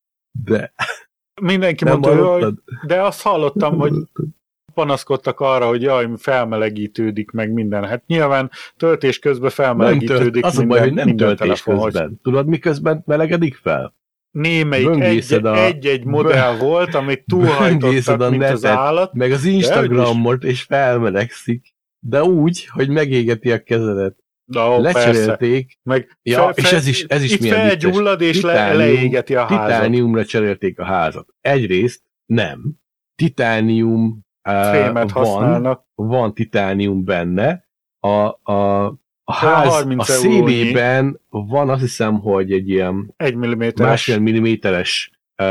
[0.46, 0.74] De
[1.41, 2.54] Mindenki nem mondta, hogy
[2.86, 3.94] de azt hallottam, hogy
[4.74, 7.86] panaszkodtak arra, hogy jaj, felmelegítődik meg minden.
[7.86, 11.62] Hát nyilván töltés közben Nem felmelegítődik tölt, az a minden, baj, hogy nem minden töltés
[11.62, 12.20] telefon, hogy közben.
[12.24, 13.94] Tudod, miközben melegedik fel?
[14.34, 18.78] Némelyik Böngészed a- egy-egy modell volt, amit túlhajtottak, a mint az netet.
[18.78, 19.14] állat.
[19.14, 21.76] Meg az Instagramot, és felmelegszik.
[22.00, 24.16] De úgy, hogy megégeti a kezedet.
[24.54, 24.80] Persze.
[24.80, 25.78] Lecserélték.
[25.84, 29.66] Meg Ja, és ez is- ez is milyen felgyullad és le, Titánium- leégeti a házat.
[29.66, 31.28] Titániumra cserélték a házat.
[31.42, 32.62] Egyrészt nem.
[33.16, 35.86] Titánium uh, Fémet van, használnak.
[35.96, 37.68] van titánium benne.
[38.00, 38.86] A, a,
[39.24, 45.11] a ház, 30 a szélében van azt hiszem, hogy egy ilyen Egy milliméteres másfél milliméteres
[45.38, 45.45] uh,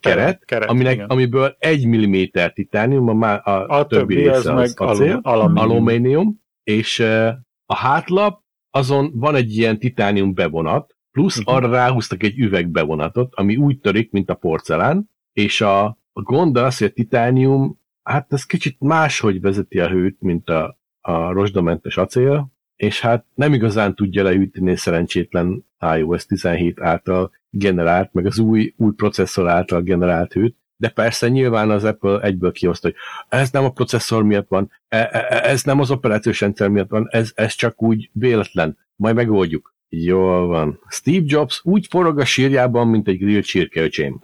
[0.00, 1.06] keret, keret aminek, igen.
[1.06, 5.70] amiből egy milliméter titánium, a, a, A többi az része az acél, alumínium.
[5.70, 7.28] alumínium, és uh,
[7.66, 11.54] a hátlap, azon van egy ilyen titánium bevonat, plusz Mhm.
[11.54, 16.78] arra ráhúztak egy üvegbevonatot, ami úgy törik, mint a porcelán, és a, a gond az,
[16.78, 22.54] hogy a titánium, hát ez kicsit máshogy vezeti a hőt, mint a, a rozsdamentes acél,
[22.76, 25.64] és hát nem igazán tudja lehűteni szerencsétlen
[25.96, 31.70] iOS 17 által generált, meg az új, új processzor által generált hőt, de persze nyilván
[31.70, 32.96] az Apple egyből kihozta, hogy
[33.28, 37.06] ez nem a processzor miatt van, e- e- ez nem az operációs rendszer miatt van,
[37.10, 39.74] ez, ez csak úgy véletlen, majd megoldjuk.
[39.88, 40.80] Jól van.
[40.88, 44.20] Steve Jobs úgy forog a sírjában, mint egy grill csirkeöcsém.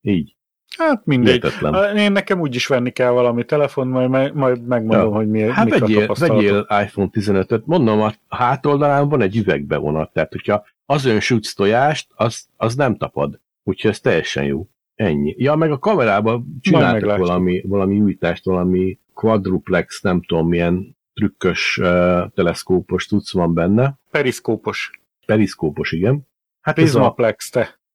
[0.00, 0.36] Így.
[0.78, 1.34] Hát mindegy.
[1.42, 1.96] Hihetetlen.
[1.96, 5.16] Én nekem úgy is venni kell valami telefon, majd, majd, megmondom, Ja.
[5.16, 6.42] hogy mi, Hát mik a vegyél, tapasztalatok.
[6.42, 7.66] vegyél iPhone 15-öt.
[7.66, 12.96] Mondom, a hátoldalán van egy üvegbevonat, tehát hogyha az ön sütsz tojást, az, az nem
[12.96, 13.40] tapad.
[13.64, 14.66] úgyhogy ez teljesen jó.
[14.94, 15.34] Ennyi.
[15.38, 21.86] Ja, meg a kamerában csináltak valami, valami újítást, valami quadruplex, nem tudom milyen trükkös uh,
[22.34, 23.98] teleszkópos tudsz van benne.
[24.10, 24.90] Periszkópos.
[25.26, 26.28] Periszkópos, igen.
[26.60, 27.50] Hát a Prismaplex,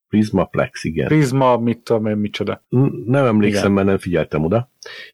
[0.10, 0.18] te.
[0.18, 1.08] Prismaplex, igen.
[1.08, 2.66] Prisma, mit tudom én, micsoda.
[3.06, 3.74] Nem emlékszem, Igen.
[3.74, 4.72] mert nem figyeltem oda,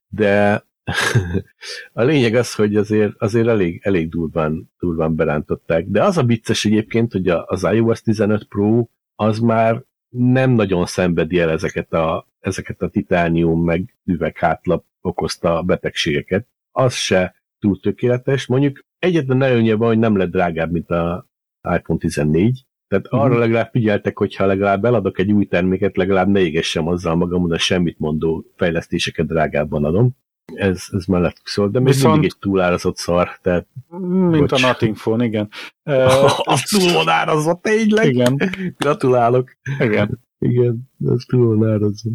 [0.07, 0.63] de
[1.93, 5.85] a lényeg az, hogy azért, azért elég, elég durván, durván berántották.
[5.87, 11.39] De az a vicces egyébként, hogy az iOS 15 Pro az már nem nagyon szenvedi
[11.39, 16.47] el ezeket a, ezeket a titánium meg üveghátlap okozta betegségeket.
[16.71, 18.45] Az se túl tökéletes.
[18.45, 21.27] Mondjuk egyetlen előnye van, hogy nem lett drágább, mint a
[21.75, 22.65] iPhone 14,
[22.99, 23.21] tehát Mhm.
[23.21, 27.57] arra legalább figyeltek, hogyha legalább eladok egy új terméket, legalább ne égessem azzal magam, de
[27.57, 30.15] semmit mondó fejlesztéseket drágábban adom.
[30.53, 33.67] Ez, ez mellett szól, de még Viszont- mindig egy túlárazott szar, tehát
[33.99, 34.51] Mint Bocs.
[34.63, 35.49] a Nothing Phone, igen.
[36.43, 38.05] Az túl van árazva, tényleg?
[38.13, 38.37] igen,
[38.77, 39.51] Gratulálok.
[39.79, 40.19] igen.
[40.39, 42.09] Igen, az túl van árazva.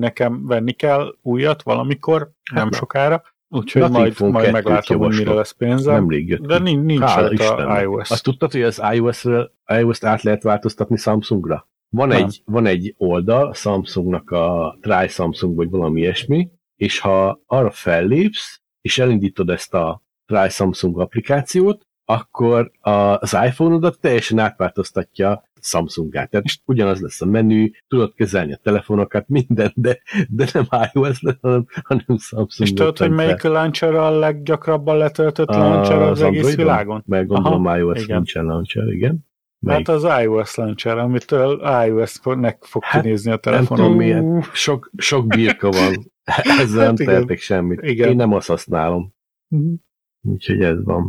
[0.00, 2.20] Nekem venni kell újat valamikor,
[2.52, 2.76] nem Hát na.
[2.76, 5.94] sokára, úgyhogy Nothing majd, majd 2-t meglátom, hogy mire lesz pénzem.
[5.94, 6.46] Nemrég jött.
[6.46, 7.82] De nincs, nincs rajta Istennek.
[7.82, 8.10] iOS.
[8.10, 11.68] Azt tudtad, hogy az iOS-ről iOS-t át lehet változtatni Samsungra?
[11.88, 12.24] Van Nem.
[12.24, 18.60] egy, van egy oldal, Samsungnak a Try Samsung, vagy valami ilyesmi, és ha arra fellépsz,
[18.80, 26.30] és elindítod ezt a Try Samsung applikációt, akkor a- az iPhone-odat teljesen átváltoztatja Samsungát.
[26.30, 29.98] Tehát ugyanaz lesz a menü, tudod kezelni a telefonokat, mindent, de,
[30.28, 32.48] de nem iOS lesz, hanem, hanem Samsung.
[32.68, 36.64] És tudod, hogy melyik launcher a leggyakrabban letöltött A- launcher az, az egész Androidon?
[36.64, 37.02] világon?
[37.06, 38.16] Meg gondolom Aha, iOS igen.
[38.16, 39.26] nincsen launcher, igen.
[39.60, 39.86] Melyik?
[39.86, 43.84] Hát az iOS launcher, amitől iOS-nek fog Hát, kinézni a nem telefonon.
[43.84, 44.44] tudom milyen.
[44.52, 46.12] Sok, sok birka van.
[46.60, 47.14] Ezzel nem Hát igen.
[47.14, 47.80] tehetek semmit.
[47.82, 48.08] Igen.
[48.08, 49.14] Én nem azt használom.
[49.48, 49.72] Mhm.
[50.22, 51.08] Úgyhogy ez van.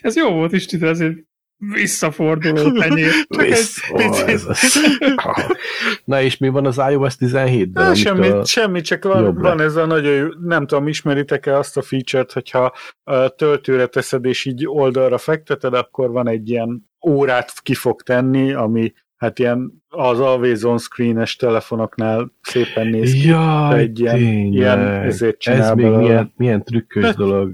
[0.00, 1.16] Ez jó volt, Isti, de ezért
[1.58, 3.10] visszaforduló tenyér.
[3.28, 4.26] Csak egy Visz- Ó, picit.
[4.28, 4.78] ez az.
[6.04, 7.84] Na és mi van az iOS 17-ben?
[7.84, 11.76] Hát, amitől- semmi, semmi, csak van, van ez a nagyon jó, nem tudom, ismeritek-e azt
[11.76, 12.72] a feature-t, hogyha
[13.04, 18.52] a töltőre teszed és így oldalra fekteted, akkor van egy ilyen órát ki fog tenni,
[18.52, 23.28] ami hát ilyen az always on screen-es telefonoknál szépen néz ki.
[23.28, 24.52] Jaj, egy ilyen- tényleg.
[24.52, 26.00] ilyen ezért csinál ez még belőle.
[26.02, 27.52] milyen, milyen trükkös De- dolog.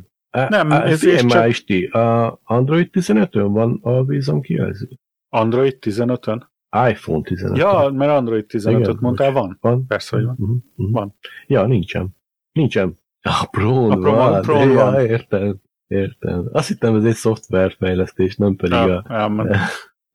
[0.48, 4.88] Nem, á, ez már, csak- Isti, a Android 15-ön van a vízom kijelző.
[5.28, 6.52] Android 15-ön?
[6.88, 9.58] iPhone 15 Ja, mert Android 15-öt Igen, mondtál, van?
[9.60, 9.86] van?
[9.86, 10.36] Persze, hogy van.
[10.38, 10.92] Mhm.
[10.92, 11.14] Van.
[11.46, 12.16] Ja, nincsen.
[12.52, 12.98] Nincsen.
[13.20, 14.42] A Prón A Pro-n- van.
[14.42, 15.00] Pro-n ja, van.
[15.06, 15.60] értem.
[15.86, 16.48] Értem.
[16.52, 19.14] Azt hittem, ez egy szoftverfejlesztés, nem pedig Ja, a...
[19.14, 19.56] elment.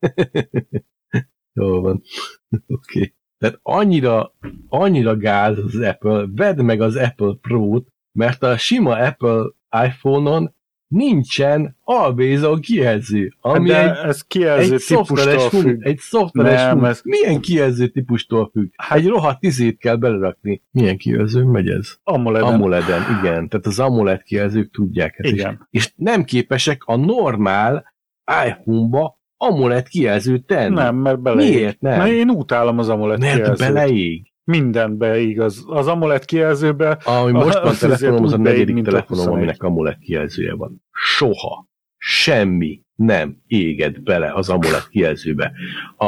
[1.52, 2.02] Jó van.
[2.50, 2.98] Oké.
[2.98, 3.14] Okay.
[3.38, 4.34] Tehát annyira,
[4.68, 9.50] annyira gáz az Apple, vedd meg az Apple Pro-t, mert a sima Apple
[9.84, 10.54] iPhone-on
[10.88, 15.86] nincsen on kijelző, ami de egy ez kijelző egy szoftveres, típustól fun- függ.
[15.86, 18.72] egy szoftveres Nem, fun- ez- Milyen kijelző típustól függ?
[18.76, 20.62] Hát, egy rohadt izét kell belerakni.
[20.70, 21.96] Milyen kijelző megy ez?
[22.02, 22.52] AMOLED-en.
[22.52, 23.48] AMOLED-en, igen.
[23.48, 25.32] Tehát az AMOLED kijelzők tudják ezt.
[25.32, 25.66] Igen.
[25.70, 27.94] És, és nem képesek a normál
[28.46, 30.74] iPhone-ba AMOLED kijelzőt tenni.
[30.74, 31.54] Nem, mert beleég.
[31.54, 31.98] Miért nem?
[31.98, 33.72] Na, én utálom az AMOLED Mert kijelzőt.
[33.72, 34.29] beleég.
[34.50, 35.40] Minden beig.
[35.40, 39.36] Az, AMOLED kijelzőbe Ami most van Az telefonom, az a negyedik a telefonom, 21.
[39.36, 40.84] aminek AMOLED kijelzője van.
[40.90, 41.68] Soha.
[41.96, 45.52] Semmi nem éged bele az AMOLED kijelzőbe.
[45.96, 46.06] A,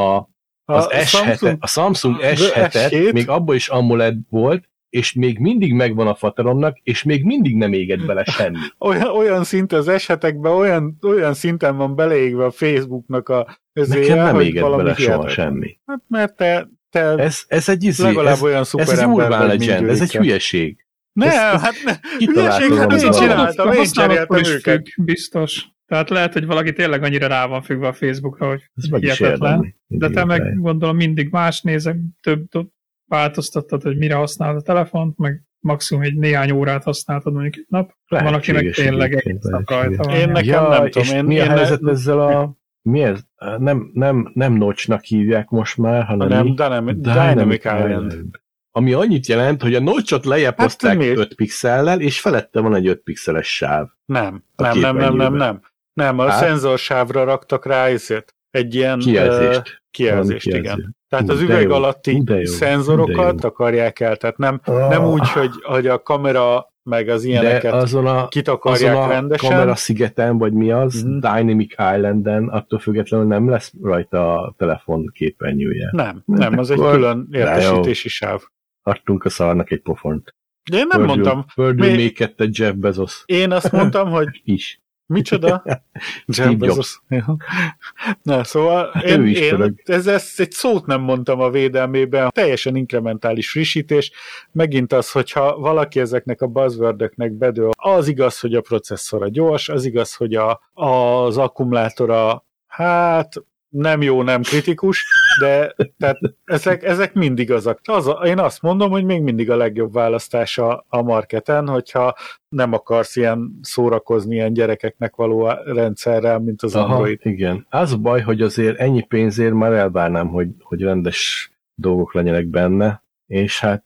[0.65, 5.13] az a S7, Samsung- a Samsung az S7-et, S7 még abban is AMOLED volt, és
[5.13, 8.57] még mindig megvan a fateromnak, és még mindig nem éged bele semmi.
[8.79, 14.23] olyan, olyan szint az esetekben, olyan, olyan szinten van beleégve a Facebooknak a ezért, Nekem
[14.23, 15.79] nem éged bele soha semmi.
[15.85, 19.23] Hát mert te, te Ez, ez egy izé, legalább ez, olyan szuper ez egy ember
[19.29, 20.85] urban legend, ez egy hülyeség.
[21.13, 21.93] Ne, ez- hát ne,
[22.25, 24.61] hülyeség, hát én csináltam, én cseréltem őket.
[24.93, 25.65] függ, biztos.
[25.85, 29.75] Tehát lehet, hogy valaki tényleg annyira rá van függve a Facebookra, hogy Ez meg hihetetlen.
[29.87, 32.67] De te meg gondolom mindig más nézek, több, több
[33.09, 37.91] változtattad, hogy mire használod a telefont, meg maximum egy néhány órát használtad mondjuk egy nap.
[38.07, 40.15] van, aki meg Lehetséges tényleg egész nap rajta van.
[40.15, 42.55] Én nekem ja, nem tudom, én- mi a én helyzet ne- ezzel a...
[42.89, 43.19] Mi ez?
[43.57, 46.53] Nem, nem, nem notchnak hívják most már, hanem Nem, mi?
[46.53, 48.29] Dynamic, Dynamic Island.
[48.71, 51.17] Ami annyit jelent, hogy a notchot lejjebb Hát hozták miért?
[51.17, 53.87] 5 pixellel, és felette van egy 5 pixeles sáv.
[54.05, 55.61] Nem, nem, nem, nem, nem, nem.
[55.93, 56.39] Nem, a Hát?
[56.39, 58.35] szenzorsávra raktak rá ezért.
[58.49, 59.83] Egy ilyen Kijelzést.
[59.91, 60.95] kijelzést, Valami igen.
[61.09, 61.73] Tehát az de üveg jó.
[61.73, 62.45] alatti de jó.
[62.45, 67.27] szenzorokat de akarják el, tehát nem, nem úgy, hogy, hogy a kamera meg az De
[67.27, 69.49] ilyeneket azon a, kitakarják azon a rendesen.
[69.49, 71.11] kamera szigeten, vagy mi az, Mhm.
[71.19, 75.89] Dynamic Islanden, attól függetlenül nem lesz rajta a telefon képernyője.
[75.91, 78.41] Nem, nem, az egy külön De értesítési sáv.
[78.81, 80.35] Adtunk a szarnak egy pofont.
[80.71, 81.75] De én nem Földről- mondtam.
[81.75, 84.81] Mi- még Jeff Bezos Én azt mondtam, hogy is.
[85.05, 85.63] Micsoda?
[86.27, 87.01] Steve Jobs.
[88.21, 92.75] Na, szóval én, Ő is én ez, ezt egy szót nem mondtam a védelmében, teljesen
[92.75, 94.11] inkrementális frissítés.
[94.51, 99.85] Megint az, hogyha valaki ezeknek a buzzwordöknek bedől, az igaz, hogy a processzora gyors, az
[99.85, 103.43] igaz, hogy a, az akkumulátora hát
[103.73, 105.05] nem jó, nem kritikus,
[105.39, 107.79] de tehát ezek, ezek mindig azok.
[107.83, 112.15] Az én azt mondom, hogy még mindig a legjobb választás a, a marketen, hogyha
[112.49, 117.19] nem akarsz ilyen szórakozni ilyen gyerekeknek való rendszerrel, mint az Aha, Android.
[117.23, 117.65] igen.
[117.69, 123.03] Az a baj, hogy azért ennyi pénzért már elvárnám, hogy, hogy rendes dolgok legyenek benne,
[123.27, 123.83] és hát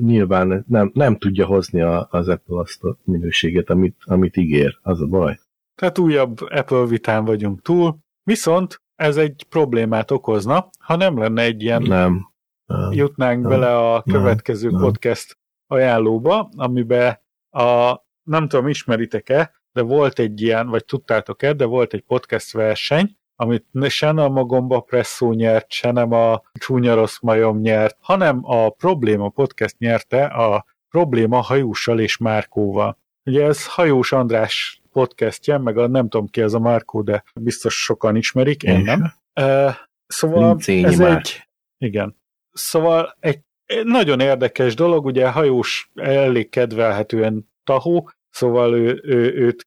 [0.00, 4.78] nyilván nem, nem tudja hozni a, az Apple azt a minőséget, amit, amit ígér.
[4.82, 5.38] Az a baj.
[5.74, 11.62] Tehát újabb Apple vitán vagyunk túl, viszont ez egy problémát okozna, ha nem lenne egy
[11.62, 12.28] ilyen, Nem.
[12.66, 12.92] nem.
[12.92, 14.80] jutnánk nem, bele a következő nem.
[14.80, 17.20] podcast ajánlóba, amiben
[17.50, 23.16] a, nem tudom, ismeritek-e, de volt egy ilyen, vagy tudtátok-e, de volt egy podcast verseny,
[23.36, 28.40] amit se nem a Gomba Presszó nyert, se nem a Csúnya Rossz Majom nyert, hanem
[28.42, 32.98] a Probléma Podcast nyerte a Probléma Hajóssal és Márkóval.
[33.24, 37.82] Ugye ez Hajós András podcastje, meg a nem tudom ki ez a Márkó, de biztos
[37.82, 39.12] sokan ismerik, én Én nem.
[39.40, 39.74] Uh,
[40.06, 41.18] szóval Lincényi ez Márk.
[41.18, 42.16] egy, igen.
[42.52, 43.40] Szóval egy,
[43.84, 49.66] nagyon érdekes dolog, ugye hajós elég kedvelhetően tahó, szóval ő, ő, őt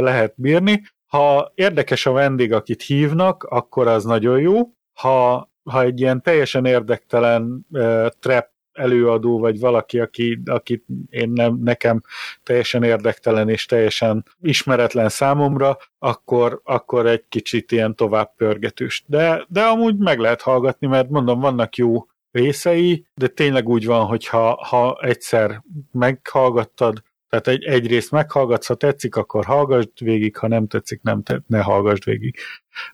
[0.00, 0.82] lehet bírni.
[1.06, 4.72] Ha érdekes a vendég, akit hívnak, akkor az nagyon jó.
[4.92, 8.46] Ha, ha egy ilyen teljesen érdektelen uh, trap
[8.78, 12.02] előadó, vagy valaki, aki, akit én nem, nekem
[12.42, 19.04] teljesen érdektelen és teljesen ismeretlen számomra, akkor, akkor egy kicsit ilyen tovább pörgetős.
[19.06, 24.06] De, de amúgy meg lehet hallgatni, mert mondom, vannak jó részei, de tényleg úgy van,
[24.06, 25.62] hogy ha, ha egyszer
[25.92, 31.22] meghallgattad, tehát egy, egy részt meghallgatsz, ha tetszik, akkor hallgassd végig, ha nem tetszik, nem
[31.22, 32.36] te, ne hallgassd végig.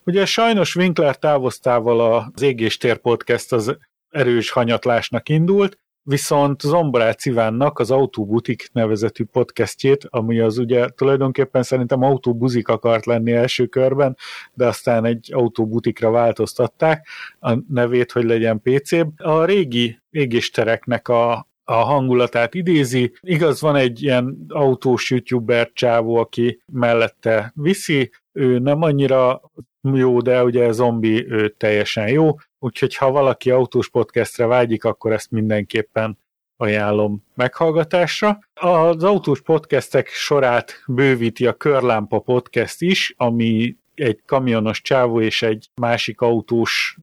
[0.03, 3.77] Ugye sajnos Winkler távoztával az Égéstér podcast az
[4.15, 12.03] erős hanyatlásnak indult, viszont Zomborát Ivánnak az Autóbutik nevezetű podcastjét, ami az ugye tulajdonképpen szerintem
[12.03, 14.17] autóbuzik akart lenni első körben,
[14.53, 17.07] de aztán egy autóbutikra változtatták
[17.39, 18.91] a nevét, hogy legyen PC.
[19.17, 23.13] A régi égéstereknek a, a hangulatát idézi.
[23.21, 29.41] Igaz, van egy ilyen autós youtuber csávó, aki mellette viszi, ő nem annyira
[29.81, 35.31] jó, de ugye zombi ő teljesen jó, úgyhogy ha valaki autós podcastre vágyik, akkor ezt
[35.31, 36.17] mindenképpen
[36.57, 38.39] ajánlom meghallgatásra.
[38.53, 45.69] Az autós podcastek sorát bővíti a Körlámpa podcast is, ami egy kamionos csávó és egy
[45.75, 46.97] másik autós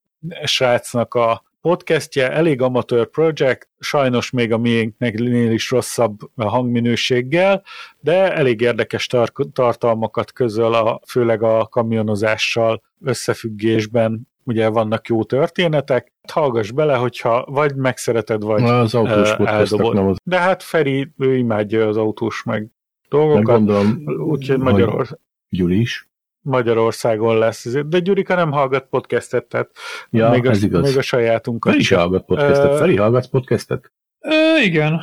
[0.45, 7.63] srácnak a podcastje, elég amatőr projekt, sajnos még a miénknél is rosszabb hangminőséggel,
[8.01, 16.13] de elég érdekes tar- tartalmakat közöl, a, főleg a kamionozással összefüggésben ugye vannak jó történetek,
[16.33, 19.95] hallgass bele, hogyha vagy megszereted, vagy Az autós podcastok eldobod.
[19.95, 20.17] nem az.
[20.25, 22.69] De hát Feri, ő imádja az autós meg
[23.09, 23.61] dolgokat,
[24.07, 26.11] úgyhogy hogy Magyaror- Gyuri is.
[26.43, 27.66] Magyarországon lesz.
[27.86, 29.70] De Gyurika nem hallgat podcastet, tehát
[30.11, 30.88] Ja, még, a, ez igaz.
[30.88, 32.70] még a sajátunkat Feri is hallgat podcastet.
[32.72, 33.93] Ö, Feri hallgatsz podcastet?
[34.20, 34.30] Ö,
[34.62, 35.01] igen,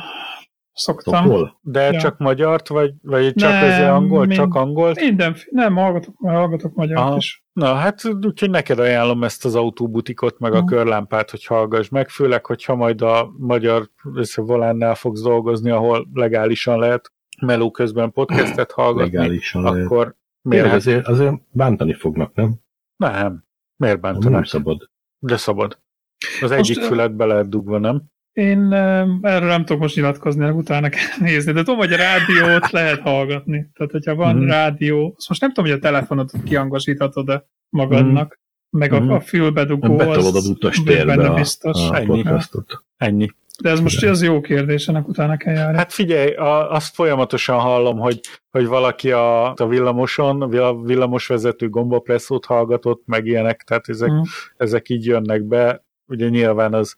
[0.72, 1.24] szoktam.
[1.24, 1.58] Hol?
[1.62, 2.00] De Ja.
[2.00, 5.00] csak magyart, vagy, vagy csak Nem, ez angol, mind- csak angolt?
[5.00, 7.16] Minden, nem, hallgatok, hallgatok magyar Aha.
[7.16, 7.44] is.
[7.52, 10.66] Na, hát úgyhogy neked ajánlom ezt az autóbutikot, meg a Mhm.
[10.66, 13.88] körlámpát, hogy hallgass meg, főleg, hogyha majd a magyar
[14.34, 19.62] volánál fogsz dolgozni, ahol legálisan lehet meló közben podcastet hallgatni, Legálisan.
[19.62, 19.86] lehet.
[20.42, 20.64] Miért?
[20.64, 20.76] miért?
[20.78, 22.54] Azért, azért bántani fognak, nem?
[22.96, 23.44] Nem.
[23.76, 24.46] Miért Nem, nem bántanak?
[24.46, 24.90] szabad.
[25.18, 25.78] De szabad.
[26.40, 28.02] Az Most, egyik ö, fület be lehet dugva, nem?
[28.32, 28.72] Én
[29.22, 33.00] erről nem tudok most nyilatkozni, hanem utána kell nézni, de tudom, hogy a rádiót lehet
[33.00, 33.70] hallgatni.
[33.74, 34.44] Tehát, hogyha van Mhm.
[34.46, 39.10] rádió, azt most nem tudom, hogy a telefonot kihangosíthatod-e magadnak, meg Mhm.
[39.10, 41.88] a, a fülbedugó, Betolod az térbe benne a, biztos.
[41.90, 42.06] a Ennyi.
[42.06, 42.84] podcastot.
[42.96, 43.28] Ennyi.
[43.62, 45.76] De ez most az jó kérdés, ennek utána kell járni.
[45.76, 52.44] Hát figyelj, a, azt folyamatosan hallom, hogy, hogy valaki a, a villamoson, a villamosvezető gombapresszót
[52.44, 54.20] hallgatott, meg ilyenek, tehát ezek, Mhm.
[54.56, 55.84] ezek így jönnek be.
[56.06, 56.94] Ugye nyilván az,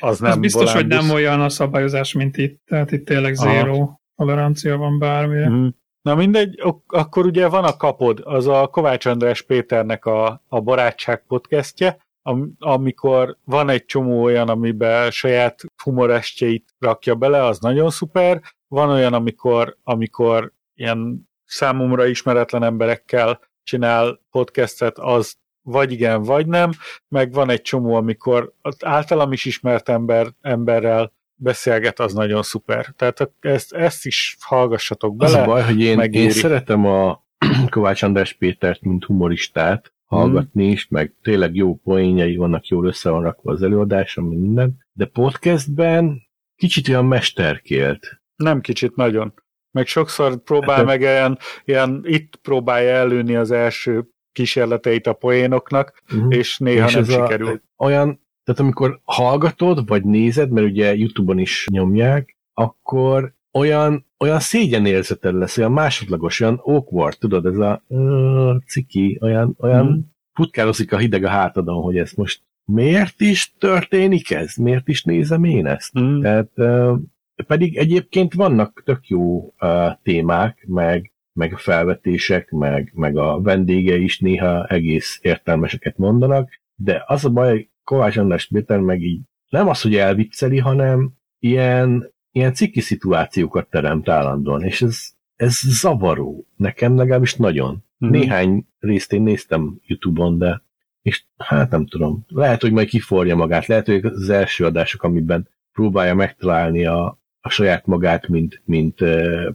[0.00, 1.06] az nem az biztos, hogy volánbusz.
[1.08, 3.50] nem olyan a szabályozás, mint itt, tehát itt tényleg Aha.
[3.50, 5.48] zéró tolerancia van bármire.
[5.48, 5.66] Mhm.
[6.02, 11.24] Na mindegy, akkor ugye van a kapod, az a Kovács András Péternek a, a Barátság
[11.26, 18.40] podcastje, am- amikor van egy csomó olyan, amiben saját humorestjeit rakja bele, az nagyon szuper.
[18.68, 26.70] Van olyan, amikor, amikor ilyen számomra ismeretlen emberekkel csinál podcastet, az vagy igen, vagy nem,
[27.08, 32.86] meg van egy csomó, amikor az általam is ismert ember, emberrel beszélget, az nagyon szuper.
[32.96, 35.42] Tehát ezt, ezt is hallgassatok Az bele.
[35.42, 36.24] a baj, hogy én, megéri.
[36.24, 37.24] én szeretem a,
[37.70, 43.22] Kovács András Pétert, mint humoristát hallgatni is, meg tényleg jó poénjai vannak, jól össze van
[43.22, 46.22] rakva az előadása, minden, de podcastben
[46.56, 48.20] kicsit olyan mesterkélt.
[48.36, 49.34] Nem kicsit, nagyon.
[49.70, 56.36] Meg sokszor próbál meg ilyen, ilyen itt próbálja előni az első kísérleteit a poénoknak, uh-huh.
[56.36, 57.60] és néha és nem sikerül.
[57.76, 64.40] A, olyan, tehát amikor hallgatod, vagy nézed, mert ugye Youtube-on is nyomják, akkor olyan, olyan
[64.40, 69.98] szégyenérzeted lesz, olyan másodlagos, olyan awkward, tudod, ez a uh, ciki, olyan, olyan mm.
[70.32, 74.54] futkározik a hideg a hátadon, hogy ez most miért is történik ez?
[74.54, 75.98] Miért is nézem én ezt?
[76.00, 76.20] Mm.
[76.20, 76.98] Tehát uh,
[77.46, 83.96] pedig egyébként vannak tök jó uh, témák, meg, meg a felvetések, meg, meg a vendége
[83.96, 89.68] is néha egész értelmeseket mondanak, de az a baj, Kovács András Péter meg így nem
[89.68, 96.46] az, hogy elvicceli, hanem ilyen ilyen ciki szituációkat teremt állandóan, és ez, ez zavaró.
[96.56, 97.84] Nekem legalábbis nagyon.
[98.04, 98.12] Mm-hmm.
[98.12, 100.62] Néhány részt én néztem Youtube-on, de
[101.02, 105.48] és hát nem tudom, lehet, hogy majd kiforja magát, lehet, hogy az első adások, amiben
[105.72, 108.98] próbálja megtalálni a, a saját magát, mint, mint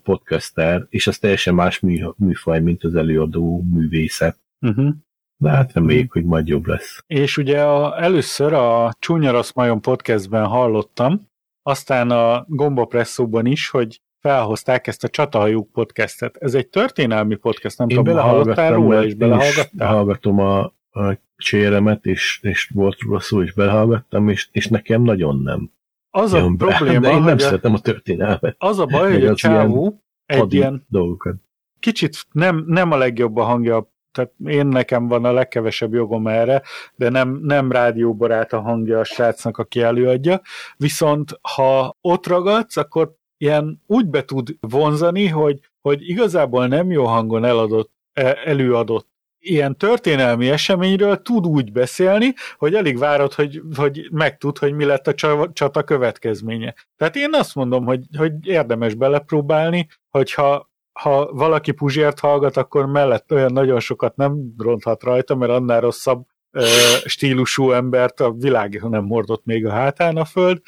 [0.03, 4.37] podcaster, és az teljesen más mű, műfaj, mint az előadó művészet.
[4.61, 4.93] Uh-huh.
[5.37, 6.21] De hát reméljük, uh-huh.
[6.21, 7.03] hogy majd jobb lesz.
[7.07, 11.29] És ugye a, először a Csúnya Majom podcastben hallottam,
[11.63, 16.37] aztán a Gombapresszóban is, hogy felhozták ezt a Csatahajuk podcastet.
[16.37, 19.87] Ez egy történelmi podcast, nem Én tudom, belehallgattál róla, és belehallgattál?
[19.87, 25.41] Hallgatom a, a cséremet, és, és volt róla szó, és belehallgattam, és, és nekem nagyon
[25.41, 25.71] nem.
[26.09, 28.55] Az a probléma, de én nem szeretem a történelmet.
[28.57, 31.35] Az a baj, hogy a csávó egy ilyen dolgokat.
[31.79, 36.61] kicsit nem, nem a legjobb a hangja tehát én nekem van a legkevesebb jogom erre,
[36.95, 40.41] de nem, nem rádióbarát a hangja a srácnak, aki előadja,
[40.77, 47.05] viszont ha ott ragadsz, akkor ilyen úgy be tud vonzani, hogy, hogy igazából nem jó
[47.05, 49.09] hangon eladott, e, előadott
[49.41, 55.07] ilyen történelmi eseményről tud úgy beszélni, hogy elég várod, hogy, hogy megtud, hogy mi lett
[55.07, 55.13] a
[55.53, 56.75] csata következménye.
[56.97, 60.70] Tehát én azt mondom, hogy, hogy érdemes belepróbálni, hogyha
[61.01, 66.25] ha valaki Puzsért hallgat, akkor mellett olyan nagyon sokat nem ronthat rajta, mert annál rosszabb
[66.51, 66.65] ö,
[67.05, 70.61] stílusú embert a világ nem mordott még a hátán a föld.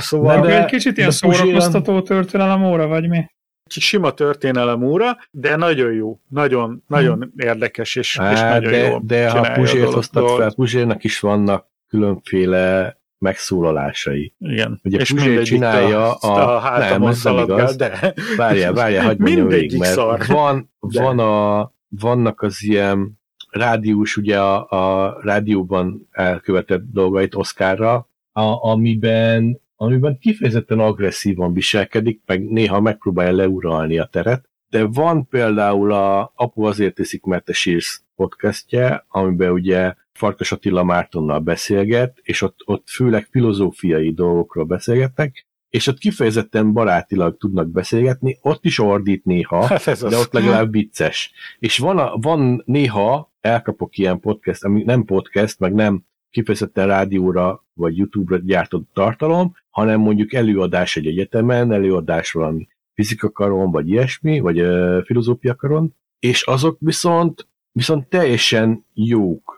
[0.00, 0.40] Szóval...
[0.40, 3.24] De, de egy kicsit ilyen szórakoztató történelem óra, vagy mi?
[3.70, 7.32] Sima történelem óra, de nagyon jó, nagyon, nagyon hmm.
[7.36, 8.98] érdekes, és, Á, és nagyon de, jó.
[8.98, 14.32] De ha Puzsért hoztad fel, Puzsérnak is vannak különféle megszólalásai.
[14.38, 14.80] Igen.
[14.84, 16.56] Ugye és Puzsér csinálja a...
[16.56, 17.76] a nem, ez nem igaz.
[17.76, 18.14] De...
[18.36, 20.26] Várjál, várjál, hagyd mondjam végig, mert szar.
[20.26, 23.18] van, van a, vannak az ilyen
[23.50, 32.44] rádiós, ugye a, a rádióban elkövetett dolgait Oszkárra, a, amiben, amiben kifejezetten agresszívan viselkedik, meg
[32.48, 38.02] néha megpróbálja leuralni a teret, de van például a Apu azért iszik, mert te sírsz
[38.16, 45.86] podcastje, amiben ugye Farkas Attila Mártonnal beszélget, és ott, ott főleg filozófiai dolgokról beszélgetnek, és
[45.86, 50.02] ott kifejezetten barátilag tudnak beszélgetni, ott is ordít néha, hát de az.
[50.02, 51.32] ott legalább vicces.
[51.58, 57.64] És van, a, van néha, elkapok ilyen podcast, ami nem podcast, meg nem kifejezetten rádióra
[57.74, 64.60] vagy YouTube-ra gyártott tartalom, hanem mondjuk előadás egy egyetemen, előadás valami fizikakaron, vagy ilyesmi, vagy
[64.60, 69.53] uh, filozófiakaron, és azok viszont, viszont teljesen jók.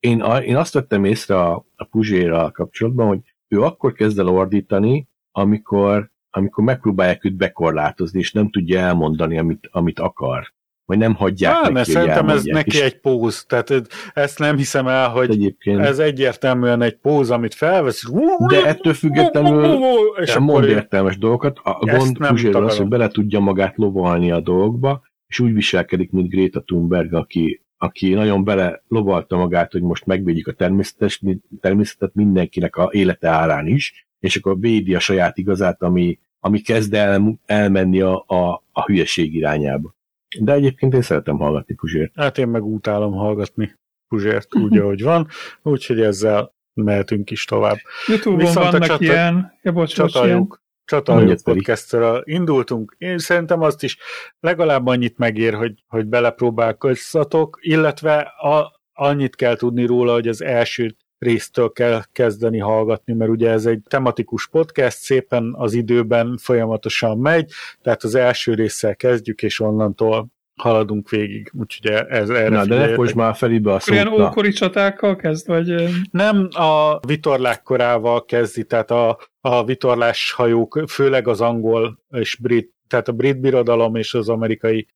[0.00, 5.08] Én, én azt vettem észre a, a Puzséra kapcsolatban, hogy ő akkor kezd el ordítani,
[5.32, 10.52] amikor, amikor megpróbálják őt bekorlátozni, és nem tudja elmondani, amit, amit akar.
[10.84, 13.72] Vagy nem hagyják Há, neki, mert szerintem ez neki egy póz, tehát
[14.14, 15.80] ezt nem hiszem el, hogy Egyébként.
[15.80, 18.04] ez egyértelműen egy póz, amit felvesz,
[18.48, 19.78] de ettől függetlenül
[20.20, 21.58] és mond értelmes dolgokat.
[21.62, 26.28] A gond Puzséről az, hogy bele tudja magát lovalni a dolgokba, és úgy viselkedik, mint
[26.28, 31.22] Greta Thunberg, aki aki nagyon bele lovalta magát, hogy most megvédjük a természetes,
[31.60, 36.94] természetet mindenkinek a élete árán is, és akkor védi a saját igazát, ami, ami kezd
[36.94, 39.94] el, elmenni a, a, a hülyeség irányába.
[40.40, 42.12] De egyébként én szeretem hallgatni Puzsért.
[42.14, 43.78] Hát én meg utálom hallgatni
[44.08, 45.28] Puzsért úgy, ahogy van,
[45.62, 47.76] úgyhogy ezzel mehetünk is tovább.
[48.06, 52.94] Youtube-on Viszont vannak a csata, ilyen, ja, bocs, csatajuk, Csatornát podcastről indultunk.
[52.98, 53.98] Én szerintem azt is
[54.40, 60.96] legalább annyit megér, hogy, hogy belepróbálkozzatok, illetve a, annyit kell tudni róla, hogy az első
[61.18, 67.52] résztől kell kezdeni hallgatni, mert ugye ez egy tematikus podcast, szépen az időben folyamatosan megy,
[67.82, 70.26] tehát az első résszel kezdjük, és onnantól
[70.60, 73.94] haladunk végig, úgyhogy ez erre Na, de ne már felébe a szót.
[73.94, 75.74] Ilyen ókori csatákkal kezd, vagy...
[76.10, 82.78] Nem a vitorlák korával kezdi, tehát a, a vitorlás hajók, főleg az angol és brit
[82.90, 84.86] tehát a brit birodalom és az amerikai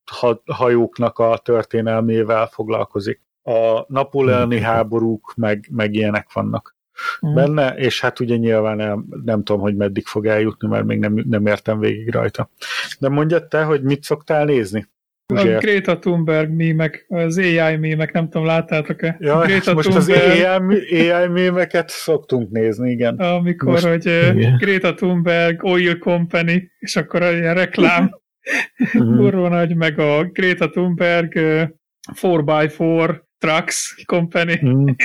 [0.45, 3.21] hajóknak a történelmével foglalkozik.
[3.43, 6.75] A napóleoni háborúk, meg, meg ilyenek vannak
[7.27, 7.33] mm.
[7.33, 11.23] benne, és hát ugye nyilván nem, nem tudom, hogy meddig fog eljutni, mert még nem,
[11.27, 12.49] nem értem végig rajta.
[12.99, 14.87] De mondjad te, hogy mit szoktál nézni?
[15.33, 15.55] Uzsért.
[15.55, 19.17] A Greta Thunberg mémek, az AI mémek, nem tudom, láttátok-e?
[19.19, 23.15] Ja, Greta most Thunberg, az AI, AI mémeket szoktunk nézni, igen.
[23.15, 24.57] Amikor, most, hogy igen.
[24.57, 28.19] Greta Thunberg, Oil Company, és akkor ilyen reklám,
[28.93, 29.15] mhm.
[29.17, 31.33] kurva nagy, meg a Greta Thunberg
[32.13, 34.59] 4x4 Trucks Company.
[34.61, 34.95] Uh-huh.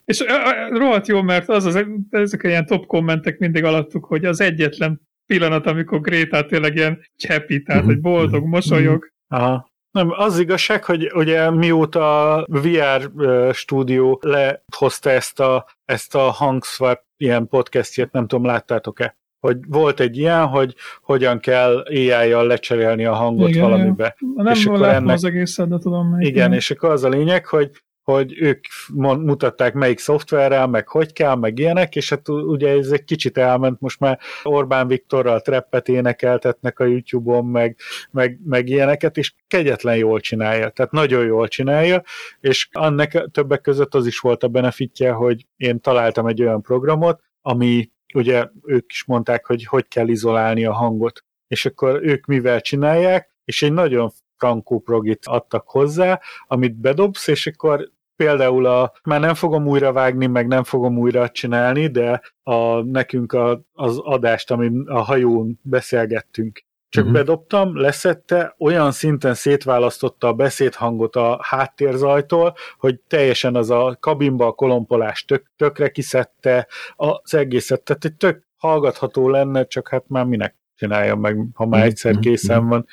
[0.04, 0.24] És
[0.68, 5.00] rohadt jó, mert az, az, ezek a ilyen top kommentek mindig alattuk, hogy az egyetlen
[5.26, 9.10] pillanat, amikor Gréta tényleg ilyen csepi, tehát hogy boldog, mosolyog.
[9.28, 9.74] Aha.
[9.90, 13.10] Nem, az igazság, hogy ugye mióta a VR
[13.52, 19.16] stúdió lehozta ezt a, ezt a hangswap ilyen podcastjét, nem tudom, láttátok-e?
[19.40, 24.16] Hogy volt egy ilyen, hogy hogyan kell AI-jal lecserélni a hangot igen, valamibe.
[24.34, 26.22] Nem és akkor ennek, az egészet, de tudom meg.
[26.22, 27.70] Igen, és akkor az a lényeg, hogy
[28.06, 33.04] hogy ők mutatták melyik szoftverrel, meg hogy kell, meg ilyenek, és hát ugye ez egy
[33.04, 37.76] kicsit elment, most már Orbán Viktorral treppet énekeltetnek a YouTube-on, meg,
[38.10, 42.02] meg, meg ilyeneket, és kegyetlen jól csinálja, tehát nagyon jól csinálja,
[42.40, 47.20] és annak többek között az is volt a benefitje, hogy én találtam egy olyan programot,
[47.42, 52.60] ami ugye ők is mondták, hogy hogy kell izolálni a hangot, és akkor ők mivel
[52.60, 59.20] csinálják, és egy nagyon frankó progit adtak hozzá, amit bedobsz, és akkor például a, már
[59.20, 64.50] nem fogom újra vágni, meg nem fogom újra csinálni, de a, nekünk a, az adást,
[64.50, 67.18] amin a hajón beszélgettünk, csak uh-huh.
[67.18, 74.52] bedobtam, leszette, olyan szinten szétválasztotta a beszédhangot a háttérzajtól, hogy teljesen az a kabinba a
[74.52, 80.54] kolompolás tök, tökre kiszedte az egészet, tehát egy tök hallgatható lenne, csak hát már minek
[80.76, 82.20] csinálja meg, ha már egyszer mhm.
[82.20, 82.86] készen van.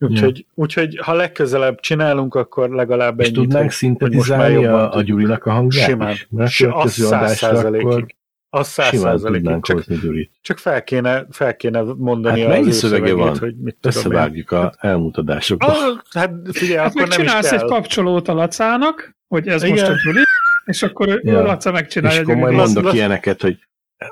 [0.00, 0.44] Úgyhogy, ja.
[0.54, 3.32] úgyhogy ha legközelebb csinálunk, akkor legalább ennyit.
[3.32, 6.12] És tudnánk szintetizálni a, a Gyurinak a hangját Simán.
[6.12, 6.26] is?
[6.30, 8.16] Mert a az száz százalékig.
[8.50, 9.60] Az száz százalékig.
[9.60, 9.84] Csak,
[10.40, 13.38] csak fel, kéne, fel kéne mondani hát az mennyi szövege van?
[13.38, 15.68] Hogy mit Összevágjuk a elmutatásokat.
[15.68, 19.74] Ah, hát figyelj, hát akkor nem csinálsz egy kapcsolót a Lacának, hogy ez Igen.
[19.74, 20.22] most a Gyuri,
[20.64, 21.42] és akkor ja.
[21.42, 22.20] Laca megcsinálja.
[22.20, 23.58] És akkor majd mondok ilyeneket, hogy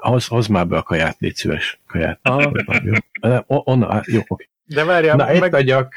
[0.01, 1.81] hoz, hoz már be a kaját, légy szíves.
[1.87, 2.21] Kaját.
[3.47, 4.49] Onnan, jó, oké.
[4.69, 5.51] De várjál, Na, meg...
[5.51, 5.89] vagyok.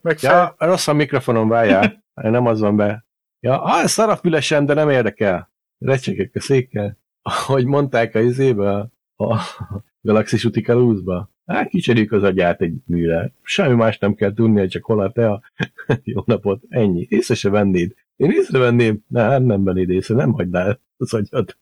[0.00, 0.54] Meg ja, fel...
[0.58, 2.04] rossz a mikrofonom, várjál.
[2.14, 3.04] Nem az van be.
[3.40, 5.50] Ja, ah, szarafülesen, de nem érdekel.
[5.78, 6.98] Recsegek a székkel.
[7.22, 9.36] Ahogy mondták a izébe, a
[10.00, 11.30] Galaxis Utikalúzba.
[11.46, 13.34] Hát kicserjük az agyát egy műre.
[13.42, 15.42] Semmi más nem kell tudni, csak hol a te a
[16.02, 16.62] jó napot.
[16.68, 17.06] Ennyi.
[17.08, 17.94] Észre se vennéd.
[18.16, 19.04] Én észrevenném.
[19.06, 21.58] Nem, nem vennéd észre, nem hagyd el az agyat.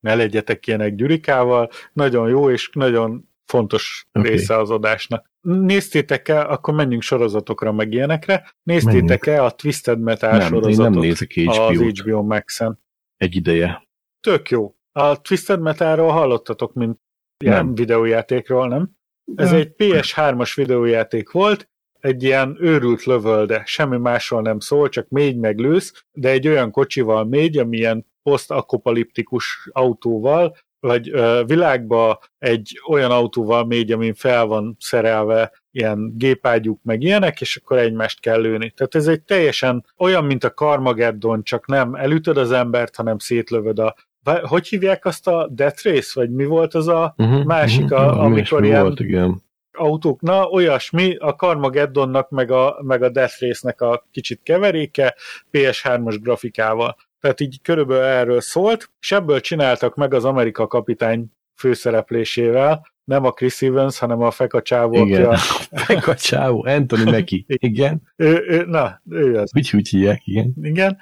[0.00, 1.70] Ne legyetek ilyenek Gyurikával.
[1.92, 4.30] Nagyon jó, és nagyon fontos okay.
[4.30, 5.30] része az adásnak.
[5.40, 8.54] Néztétek-e, akkor menjünk sorozatokra, meg ilyenekre.
[8.62, 12.78] Néztétek-e a Twisted Metal nem, sorozatot nem nézek az HBO Max-en?
[13.16, 13.88] Egy ideje.
[14.20, 14.74] Tök jó.
[14.92, 16.98] A Twisted Metalról hallottatok, mint
[17.44, 18.90] ilyen videójátékról, nem?
[19.34, 19.60] Ez nem.
[19.60, 21.68] egy PS3-as videójáték volt,
[22.00, 26.70] egy ilyen őrült lövölde, semmi másról nem szól, csak mégy meg lősz, de egy olyan
[26.70, 34.46] kocsival mégy, ami ilyen posztapokaliptikus autóval, vagy ö, világba egy olyan autóval megy, amin fel
[34.46, 38.70] van szerelve ilyen gépágyuk, meg ilyenek, és akkor egymást kell lőni.
[38.70, 43.78] Tehát ez egy teljesen olyan, mint a Carmageddon, csak nem elütöd az embert, hanem szétlövöd
[43.78, 43.94] a
[44.42, 48.24] hogy hívják azt a Death Race, vagy mi volt az a uh-huh, másik, uh-huh, a,
[48.24, 49.42] amikor ilyen volt, igen.
[49.72, 55.14] autók, na olyasmi, a Carmageddonnak meg a, meg a Death Race-nek a kicsit keveréke
[55.52, 56.96] PS3-as grafikával.
[57.20, 63.30] Tehát így körülbelül erről szólt, és ebből csináltak meg az Amerika kapitány főszereplésével, nem a
[63.30, 65.04] Chris Evans, hanem a Feka Csávó.
[65.04, 65.36] Igen, a...
[65.86, 67.42] Feka Csávó, Anthony Mackie.
[67.68, 68.02] Igen.
[68.16, 69.50] Ő, ő, na, ő az.
[69.56, 70.54] Úgy, úgy hívják, igen.
[70.62, 70.98] Igen.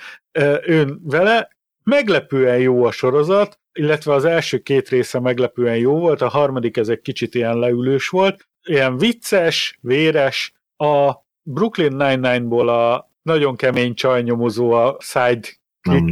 [0.66, 1.48] Ő vele
[1.82, 6.88] meglepően jó a sorozat, illetve az első két része meglepően jó volt, a harmadik ez
[6.88, 11.12] egy kicsit ilyen leülős volt, ilyen vicces, véres, a
[11.42, 15.48] Brooklyn Nine-Nine-ból a nagyon kemény csajnyomozó a side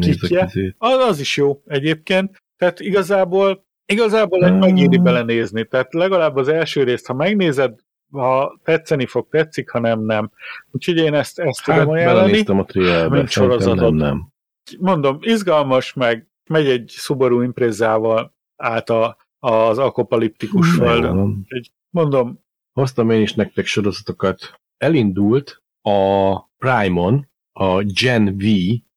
[0.01, 0.74] kikje.
[0.79, 2.43] Az, az is jó egyébként.
[2.57, 5.66] Tehát igazából igazából egy megéri belenézni.
[5.66, 7.79] Tehát legalább az első részt, ha megnézed,
[8.11, 10.31] ha tetszeni fog, tetszik, ha nem, nem.
[10.70, 12.45] Úgyhogy én ezt, ezt hát, tudom ajánlani.
[12.47, 13.79] a trielbe, sorozatot.
[13.79, 14.33] Nem, nem.
[14.79, 21.47] Mondom, izgalmas, meg megy egy Subaru Imprezával át a, az apokaliptikus földön.
[21.91, 22.45] Mondom.
[22.72, 24.61] Hoztam én is nektek sorozatokat.
[24.77, 28.45] Elindult a Prime-on a Gen V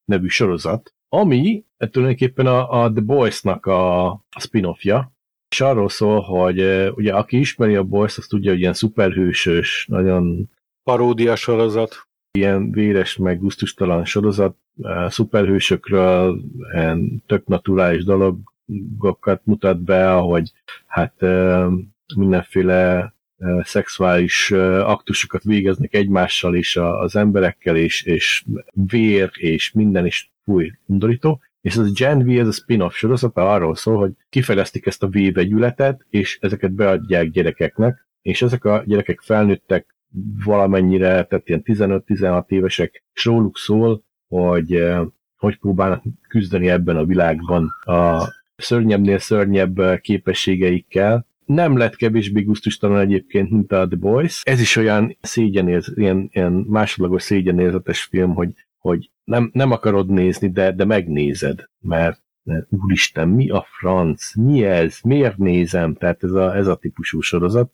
[0.09, 5.11] nevű sorozat, ami tulajdonképpen a, a The Boys-nak a, a spin-offja,
[5.49, 6.59] és arról szól, hogy
[6.95, 10.49] ugye aki ismeri a Boys, az tudja, hogy ilyen szuperhősös, nagyon
[10.83, 12.07] Paródia sorozat.
[12.31, 14.55] ilyen véres, meg gusztustalan sorozat,
[15.07, 16.41] szuperhősökről
[16.73, 20.51] ilyen tök naturális dologokat mutat be, ahogy
[20.85, 21.13] hát
[22.15, 23.13] mindenféle
[23.63, 31.41] szexuális aktusokat végeznek egymással és az emberekkel, és, és vér, és minden is fúj, undorító.
[31.61, 35.07] És ez a Gen V, ez a spin-off sorozata arról szól, hogy kifejlesztik ezt a
[35.07, 39.95] V vegyületet, és ezeket beadják gyerekeknek, és ezek a gyerekek felnőttek
[40.43, 44.83] valamennyire, tehát ilyen 15-16 évesek, és róluk szól, hogy
[45.39, 51.27] hogy próbálnak küzdeni ebben a világban a szörnyebbnél szörnyebb képességeikkel.
[51.49, 54.41] Nem lett kevésbé gusztustalan egyébként, mint a The Boys.
[54.45, 60.49] Ez is olyan szégyenéz, ilyen, ilyen másodlagos szégyenérzetes film, hogy, hogy nem, nem akarod nézni,
[60.49, 66.31] de, de megnézed, mert, mert úristen, mi a franc, mi ez, miért nézem, tehát ez
[66.31, 67.71] a, ez a típusú sorozat.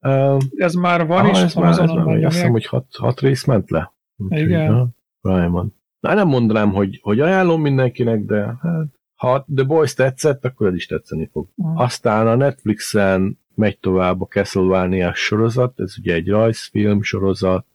[0.00, 3.20] Uh, Ez már van ah, is, ez már, ez már, azt hiszem, hogy hat, hat
[3.20, 3.92] rész ment le.
[4.16, 4.96] Úgyhogy, Igen.
[5.20, 5.74] Brian van.
[6.00, 8.86] Na, nem mondanám, hogy, hogy ajánlom mindenkinek, de hát,
[9.20, 11.48] ha The Boys tetszett, akkor ez is tetszeni fog.
[11.54, 11.76] Mhm.
[11.76, 17.66] Aztán a Netflixen megy tovább a Castlevania sorozat, ez ugye egy rajzfilm sorozat,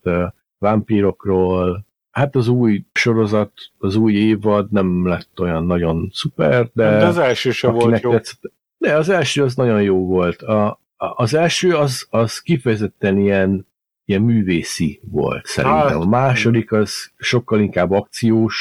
[0.57, 7.05] vámpírokról, hát az új sorozat, az új évad nem lett olyan nagyon szuper, de, De
[7.05, 8.11] az első sem volt jó.
[8.11, 8.51] tetszett.
[8.77, 10.41] De az első az nagyon jó volt.
[10.41, 13.67] A, a, az első az, az kifejezetten ilyen,
[14.05, 15.79] ilyen művészi volt szerintem.
[15.79, 18.55] Hát, a második az sokkal inkább akciós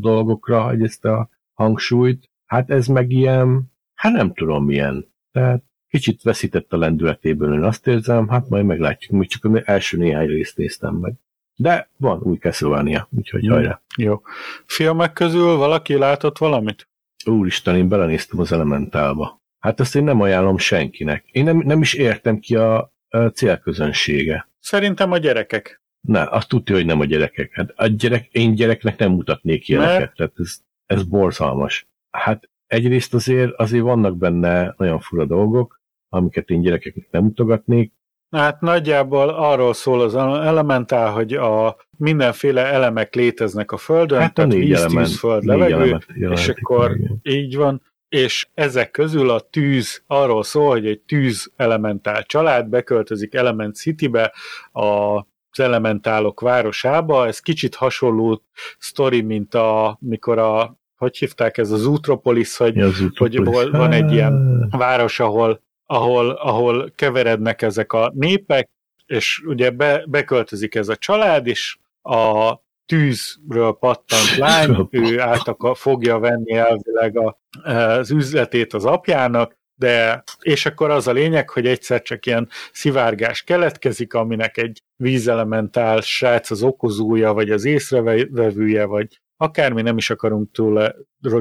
[0.00, 1.28] dolgokra hagy ezt a
[1.60, 2.30] hangsúlyt.
[2.46, 5.12] Hát ez meg ilyen, hát nem tudom milyen.
[5.32, 9.96] Tehát kicsit veszített a lendületéből, én azt érzem, hát majd meglátjuk, még csak az első
[9.96, 11.12] néhány részt néztem meg.
[11.56, 13.50] De van új Castlevania, úgyhogy Hmm.
[13.50, 13.80] hajrá.
[13.96, 14.22] Jó.
[14.66, 16.88] Filmek közül valaki látott valamit?
[17.24, 19.40] Úristen, én belenéztem az Elementálba.
[19.58, 21.24] Hát ezt én nem ajánlom senkinek.
[21.30, 24.48] Én nem, nem is értem ki a, a célközönsége.
[24.60, 25.82] Szerintem a gyerekek.
[26.00, 27.50] Ne, azt tudja, hogy nem a gyerekek.
[27.52, 29.98] Hát a gyerek, én gyereknek nem mutatnék ilyeneket.
[29.98, 30.16] Mert?
[30.16, 30.58] Tehát ez,
[30.90, 31.86] ez borzalmas.
[32.10, 37.92] Hát egyrészt azért, azért vannak benne nagyon fura dolgok, amiket én gyerekeknek nem mutogatnék.
[38.30, 44.32] Hát nagyjából arról szól az Elementál, hogy a mindenféle elemek léteznek a Földön, Hát a
[44.32, 47.20] tehát víz, element, tűz, föld, levegő, és akkor igen.
[47.22, 53.34] így van, és ezek közül a tűz arról szól, hogy egy tűz elementál család beköltözik
[53.34, 54.32] Element Citybe,
[54.72, 58.42] a az elementálok városába, ez kicsit hasonló
[58.78, 63.44] sztori, mint a, mikor a, hogy hívták ez az Utropolis, hogy Mi az hogy Utopolis?
[63.44, 68.68] vol- van egy ilyen Hát, város, ahol, ahol, ahol keverednek ezek a népek,
[69.06, 72.54] és ugye be, beköltözik ez a család, és a
[72.86, 80.22] tűzről pattant lány, ő át akar, fogja venni elvileg a, az üzletét az apjának, de,
[80.40, 86.50] és akkor az a lényeg, hogy egyszer csak ilyen szivárgás keletkezik, aminek egy vízelementál srác
[86.50, 90.94] az okozója, vagy az észrevevője, vagy akármi, nem is akarunk túl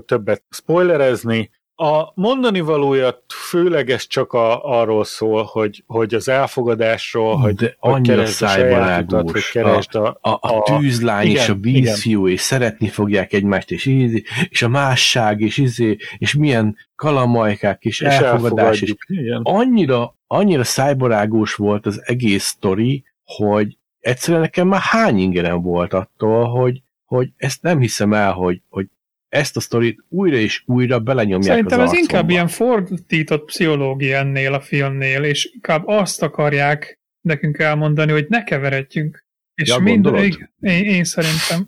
[0.05, 1.49] többet spoilerezni.
[1.75, 7.75] A mondani valója főleg ez csak a, arról szól, hogy, hogy az elfogadásról, hogy, de
[7.79, 11.55] hogy annyira keresd a saját utat, hogy keresd a, a, a tűzlány igen, és a
[11.55, 17.83] vízfiú, és szeretni fogják egymást, és, ízi, és a másság, és izé, és milyen kalamajkák,
[17.83, 18.93] és, és elfogadás, és.
[19.07, 19.41] Igen.
[19.43, 26.45] annyira, annyira szájbarágos volt az egész sztori, hogy egyszerűen nekem már hány ingerem volt attól,
[26.45, 28.88] hogy, hogy ezt nem hiszem el, hogy, hogy
[29.30, 32.32] ezt a sztorit újra és újra belenyomják Szerintem az ez inkább arcomba.
[32.34, 39.26] ilyen fordított pszichológia ennél a filmnél, és inkább azt akarják nekünk elmondani, hogy ne keveredjünk.
[39.53, 40.26] És Ja, mind, gondolod?
[40.27, 41.65] igen, én, én szerintem.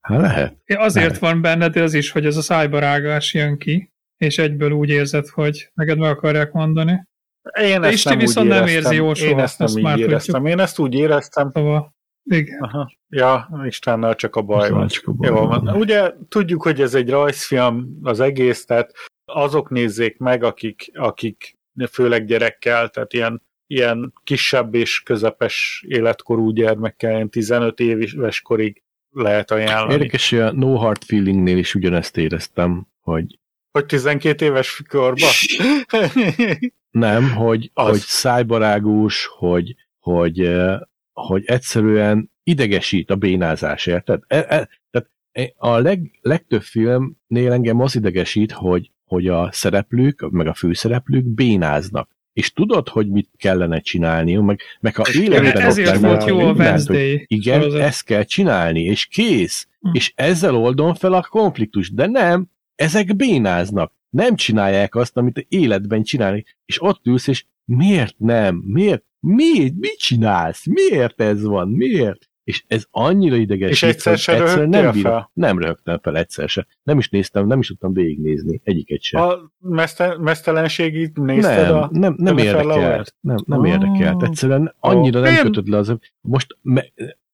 [0.00, 0.56] Hát lehet.
[0.66, 1.18] Azért Lehet.
[1.18, 5.70] van benned ez is, hogy ez a szájbarágás jön ki, és egyből úgy érzed, hogy
[5.74, 7.06] neked meg akarják mondani.
[7.60, 8.82] Én ezt Isti nem úgy viszont nem éreztem.
[8.92, 10.10] érzi jól Én ezt nem ezt így már tudjuk.
[10.10, 10.46] éreztem.
[10.46, 11.50] Én ezt úgy éreztem.
[11.54, 11.94] Szóval,
[12.28, 12.60] igen.
[12.60, 12.92] Aha.
[13.08, 14.86] Ja, Istennel csak a baj van.
[14.86, 15.68] csak a baj Jó, van.
[15.68, 18.92] Ugye tudjuk, hogy ez egy rajzfilm az egész, tehát
[19.24, 21.58] azok nézzék meg, akik, akik
[21.90, 29.50] főleg gyerekkel, tehát ilyen, ilyen kisebb és közepes életkorú gyermekkel, ilyen 15 éves korig lehet
[29.50, 29.92] ajánlani.
[29.92, 33.38] Érdekes, hogy a No Hard Feelingnél is ugyanezt éreztem, hogy
[33.72, 35.28] Hogy 12 éves korban?
[36.90, 37.88] nem, hogy, Az.
[37.88, 40.50] hogy szájbarágós, hogy, hogy,
[41.26, 44.22] hogy egyszerűen idegesít a bénázás, érted?
[44.26, 45.10] E, e, tehát
[45.56, 52.16] a leg, legtöbb filmnél engem az idegesít, hogy, hogy a szereplők, meg a főszereplők bénáznak.
[52.32, 56.86] És tudod, hogy mit kellene csinálniuk, meg, meg ha életben Ezért volt jó a mindent,
[56.86, 57.24] hogy Wednesday.
[57.28, 57.80] igen, sorozat.
[57.80, 59.68] ezt kell csinálni, és kész.
[59.80, 59.90] Hm.
[59.92, 63.92] És ezzel oldom fel a konfliktust, de nem, ezek bénáznak.
[64.10, 68.62] nem csinálják azt, amit életben csinálni, és ott ülsz, és miért nem?
[68.64, 69.04] Miért?
[69.20, 69.74] Miért?
[69.78, 70.66] Mit csinálsz?
[70.66, 71.68] Miért ez van?
[71.68, 72.28] Miért?
[72.44, 73.70] És ez annyira ideges.
[73.70, 75.30] És egyszer se egyszer nem, bírom, fel?
[75.34, 76.66] nem rögtem fel egyszer se.
[76.82, 79.22] Nem is néztem, nem is tudtam végignézni egyiket sem.
[79.22, 81.88] A meszte, mesztelenségit nézted nem, a...
[81.92, 83.14] nem, nem érdekelt.
[83.20, 83.68] Nem, nem Oh.
[83.68, 84.22] érdekelt.
[84.22, 85.96] Egyszerűen annyira nem Én- kötöd le az...
[86.20, 86.84] Most me,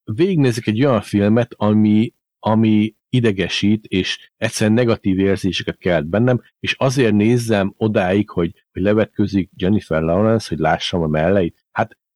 [0.04, 7.14] végignézek egy olyan filmet, ami, ami idegesít, és egyszerűen negatív érzéseket kelt bennem, és azért
[7.14, 11.63] nézzem odáig, hogy, hogy levetközik Jennifer Lawrence, hogy lássam a melleit.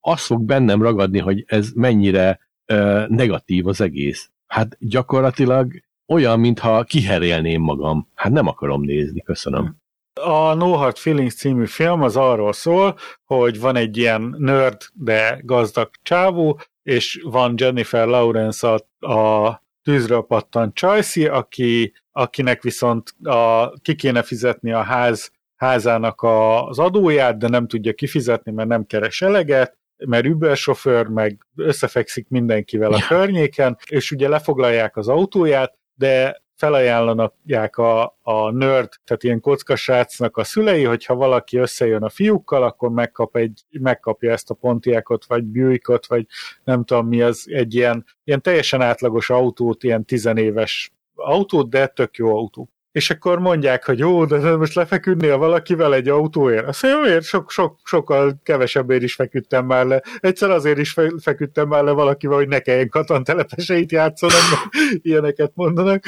[0.01, 4.31] Az fog bennem ragadni, hogy ez mennyire ö, negatív az egész.
[4.47, 5.73] Hát gyakorlatilag
[6.07, 8.09] olyan, mintha kiherélném magam.
[8.15, 9.77] Hát nem akarom nézni, köszönöm.
[10.21, 15.41] A No Hard Feelings című film az arról szól, hogy van egy ilyen nerd, de
[15.43, 23.73] gazdag csávó, és van Jennifer Lawrence a, a tűzről pattant Csajci, aki, akinek viszont a,
[23.83, 28.87] ki kéne fizetni a ház házának a, az adóját, de nem tudja kifizetni, mert nem
[28.87, 35.79] keres eleget, mert Uber sofőr, meg összefekszik mindenkivel a környéken, és ugye lefoglalják az autóját,
[35.95, 37.35] de felajánlanak
[37.77, 43.37] a, a nerd, tehát ilyen kockasrácnak a szülei, hogyha valaki összejön a fiúkkal, akkor megkap
[43.37, 46.27] egy, megkapja ezt a Pontiacot, vagy Buickot, vagy
[46.65, 52.17] nem tudom mi az, egy ilyen, ilyen teljesen átlagos autót, ilyen tizenéves autót, de tök
[52.17, 52.71] jó autó.
[52.93, 56.67] És akkor mondják, hogy jó, de most lefeküdnél valakivel egy autóért.
[56.67, 57.25] Azt mondja, miért?
[57.25, 60.03] Sok, sok, sokkal kevesebbért is feküdtem már le.
[60.21, 64.41] Egyszer azért is fe, feküdtem már le valakivel, hogy ne kelljen katantelepeseit játszanom,
[65.03, 66.05] ilyeneket mondanak.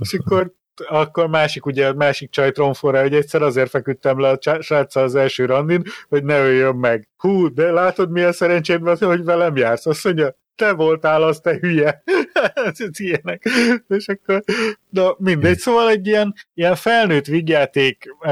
[0.00, 0.52] És akkor
[0.88, 5.44] akkor másik, ugye másik csaj tromforra, hogy egyszer azért feküdtem le a sráccal az első
[5.44, 7.08] randin, hogy ne öljön meg.
[7.16, 9.86] Hú, de látod milyen szerencséd van, hogy velem jársz?
[9.86, 12.02] Azt mondja, te voltál az, te hülye.
[12.54, 13.48] Ez ilyenek.
[13.88, 14.42] És akkor,
[14.88, 18.30] na mindegy, szóval egy ilyen, ilyen felnőtt vigyáték, uh,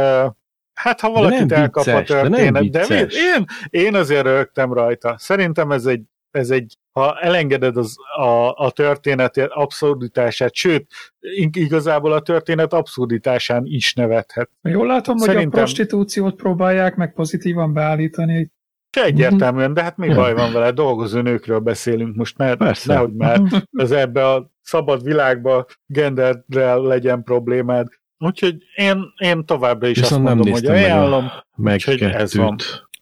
[0.75, 3.15] hát ha valakit nem elkap a vicces, de nem történet, de, vicces.
[3.15, 3.45] mi- én,
[3.85, 5.15] én azért rögtem rajta.
[5.19, 10.87] Szerintem ez egy, ez egy ha elengeded az, a, a történet abszurditását, sőt,
[11.21, 14.51] ig- igazából a történet abszurditásán is nevethet.
[14.63, 18.51] Jól látom, hogy Szerintem- a prostitúciót próbálják meg pozitívan beállítani.
[18.97, 20.15] Se egyértelműen, de hát mi Ja.
[20.15, 22.93] baj van vele, dolgozó nőkről beszélünk most, mert Persze.
[22.93, 23.41] nehogy már
[23.73, 27.89] az ebbe a szabad világba genderrel legyen problémád.
[28.19, 31.31] Úgyhogy én, én továbbra is Viszont azt nem mondom, hogy a- ajánlom.
[31.57, 32.57] Meg Úgyhogy ez van.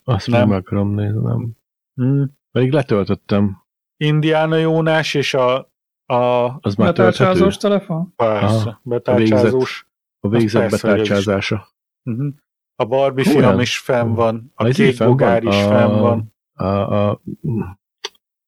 [0.05, 0.49] Azt Nem.
[0.49, 1.51] meg akarom nézni, nem.
[1.95, 2.39] Hmm.
[2.53, 3.57] Pedig letöltöttem.
[3.97, 5.57] Indiana Jónás és a,
[6.07, 6.15] a
[6.61, 6.89] Az már.
[6.89, 8.12] Betárcsázós telefon?
[8.17, 8.81] persze, Aha.
[8.83, 9.87] betárcsázós.
[10.21, 11.09] A végzett persze, hogy ez is.
[11.09, 11.69] betárcsázása.
[12.05, 12.27] Uh-huh.
[12.81, 13.61] A Barbie Hú, film olyan.
[13.61, 16.35] is fenn van, a Az kék bogár is A- fenn van.
[16.55, 17.20] A, a,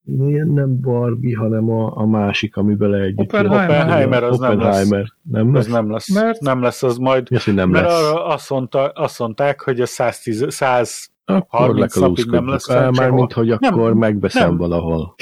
[0.01, 3.19] milyen nem Barbie, hanem a, a másik, ami bele együtt.
[3.19, 3.69] Oppenheimer.
[3.69, 4.57] Oppenheimer, az nem lesz.
[4.59, 5.07] Oppenheimer.
[5.21, 5.67] Nem lesz?
[5.67, 6.13] nem lesz.
[6.13, 8.01] Mert- Nem lesz, az majd Mi az, hogy nem Mert lesz?
[8.01, 12.93] arra azt, mondta, azt mondták, hogy a 110, 100 Akkor 30 napig nem lesz fenn
[12.95, 14.57] Már mint hogy Nem, akkor megveszem nem.
[14.57, 15.15] valahol.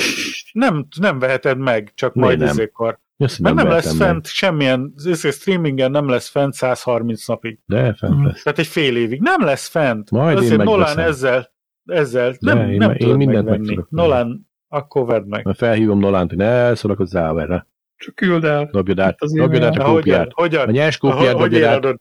[0.51, 2.47] nem, nem veheted meg, csak majd nem?
[2.47, 2.99] ezékkor.
[3.21, 4.07] Az, hogy Mert nem, lesz meg?
[4.07, 7.59] fent semmilyen, ez egy streamingen nem lesz fent 130 napig.
[7.65, 8.25] De fent Mhm.
[8.25, 8.43] lesz.
[8.43, 9.21] Tehát egy fél évig.
[9.21, 10.11] Nem lesz fent.
[10.11, 11.07] Majd én Azért Nolan megveszem.
[11.09, 11.51] ezzel,
[11.85, 13.75] ezzel De nem, én- nem én tudod mindent meg megvenni.
[13.75, 13.87] venni.
[13.89, 15.45] Nolan, akkor vedd meg.
[15.45, 17.67] Mert felhívom Nolánt, hogy ne szórakozzál erre.
[17.95, 18.69] Csak küld el.
[18.71, 20.29] Dobjad át, Az dobjad át a Na, hogyan?
[20.33, 20.67] kópiát.
[20.67, 21.95] A nyers kópiát dobjad át, éradod?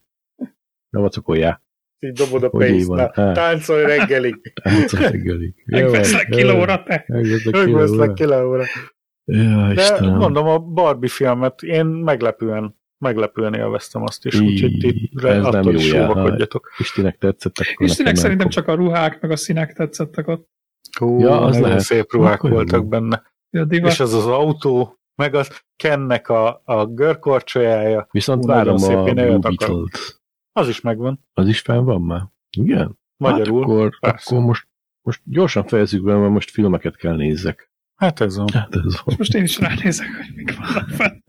[0.91, 1.63] ne vacakoljál.
[1.99, 2.87] Így dobod a pénzt.
[2.87, 2.97] van?
[2.97, 3.35] Na, Hát.
[3.35, 4.53] Táncolj reggelig.
[5.65, 7.05] Megveszlek kilóra, te.
[7.51, 8.65] Megveszlek kilóra.
[9.33, 10.17] Ja, De Istenem.
[10.17, 15.73] mondom, a Barbie filmet én meglepően, meglepően élveztem azt is, úgyhogy ti ez nem attól
[15.73, 16.11] jó is jel.
[16.11, 16.71] óvakodjatok.
[16.79, 20.49] Istinek tetszett, akkor Istenek nekem szerintem nem csak a ruhák, meg a színek tetszettek ott.
[20.99, 21.85] Hú, Ja, az nagyon lehet.
[21.85, 22.89] szép ruhák Akkor jó voltak van.
[22.89, 23.23] benne.
[23.63, 23.91] A divat.
[23.91, 29.03] És az az autó, meg az Kennek a, a görkorcsolyája, Viszont Hú, várom szép, a
[29.03, 29.39] Blue.
[29.39, 30.21] Beetle-t.
[30.53, 32.23] az is megvan, Az is fenn van már?
[32.59, 32.99] Igen?
[33.17, 33.61] magyarul.
[33.61, 34.35] Hát akkor, persze.
[34.35, 34.69] akkor most,
[35.07, 37.70] most gyorsan fejezzük be, mert most filmeket kell nézzek.
[38.01, 38.49] Hát ez van.
[38.53, 39.15] Hát ez van.
[39.19, 41.25] Most én is ránézek, hogy mik vannak.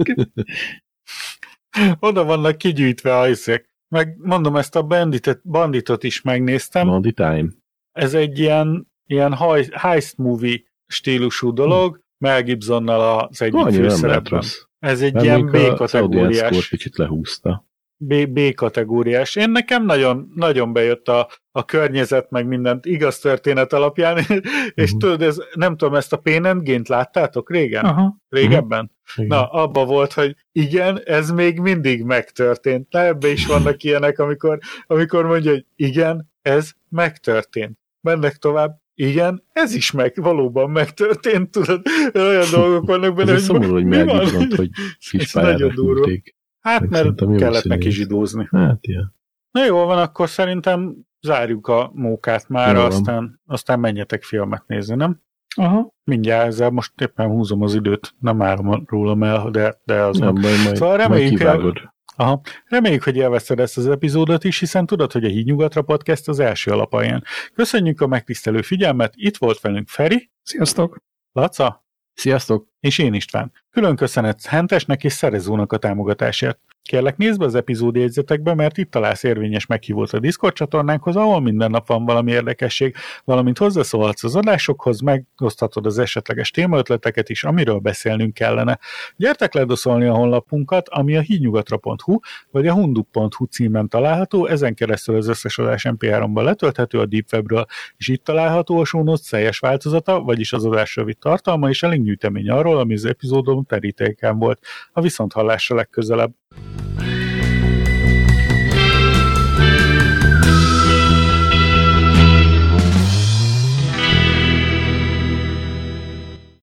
[1.99, 3.69] Oda vannak kigyűjtve a hiszek.
[3.87, 6.87] Meg mondom, ezt a banditet, banditot is megnéztem.
[6.87, 7.47] Mondi Time.
[7.91, 14.55] Ez egy ilyen, ilyen hei- heist movie stílusú dolog, Mel Gibsonnal az egyik rossz.
[14.79, 17.65] Ez egy Mert ilyen B-kategóriás, kicsit lehúzta.
[18.03, 19.35] B, B-kategóriás.
[19.35, 24.17] Én nekem nagyon, nagyon bejött a, a környezet, meg mindent igaz történet alapján,
[24.73, 24.99] és Mhm.
[24.99, 27.85] tudod, ez, nem tudom, ezt a Gain-t láttátok régen?
[27.85, 28.17] Aha.
[28.29, 28.91] Régebben?
[29.15, 29.27] Igen.
[29.27, 32.87] Na, abba volt, hogy igen, ez még mindig megtörtént.
[32.91, 37.77] Na, ebbe is vannak ilyenek, amikor, amikor mondja, hogy igen, ez megtörtént.
[38.01, 41.81] Mennek tovább, igen, ez is meg, valóban megtörtént, tudod,
[42.13, 44.19] olyan dolgok vannak benne, Ez egy szomorú, hogy mi van?
[44.19, 44.69] Gibsont, hogy
[45.21, 46.01] Ez nagyon durva.
[46.01, 46.35] küldték.
[46.61, 48.47] Hát, Meg mert kellett neki zsidózni.
[48.51, 49.15] Hát, ilyen.
[49.51, 52.85] Na jó van, akkor szerintem zárjuk a mókát már, van.
[52.85, 55.21] aztán, aztán menjetek filmet nézni, nem?
[55.55, 55.93] Aha.
[56.03, 60.33] Mindjárt ezzel most éppen húzom az időt, nem árom rólam el, de, de az Nem,
[60.33, 60.41] van.
[60.41, 61.77] majd, majd, Szóval majd reméljük, kivágod.
[62.15, 62.41] Aha.
[62.65, 66.39] Reméljük, hogy élvezted ezt az epizódot is, hiszen tudod, hogy a Híd Nyugatra Podcast az
[66.39, 67.23] első alapján.
[67.53, 70.97] Köszönjük a megtisztelő figyelmet, itt volt velünk Feri, Sziasztok!
[71.31, 72.70] Laca Sziasztok!
[72.81, 73.51] És én István.
[73.71, 76.59] Külön köszönet Hentesnek és Szerezónak a támogatásért.
[76.83, 81.41] Kérlek nézd be az epizód jegyzetekbe, mert itt találsz érvényes meghívót a Discord csatornánkhoz, ahol
[81.41, 87.77] minden nap van valami érdekesség, valamint hozzászólhatsz az adásokhoz, megoszthatod az esetleges témaötleteket is, amiről
[87.77, 88.79] beszélnünk kellene.
[89.15, 92.19] Gyertek ledoszolni a honlapunkat, ami a hídnyugatra.hu
[92.51, 97.65] vagy a hunduk.hu címen található, ezen keresztül az összes adás MP3-ban letölthető a Deep Webről,
[97.97, 102.49] és itt található a show notes változata, vagyis az adás rövid tartalma és a linkgyűjtemény
[102.49, 104.65] arról, ami az epizódon terítéken volt.
[104.91, 106.33] A viszonthallásra legközelebb.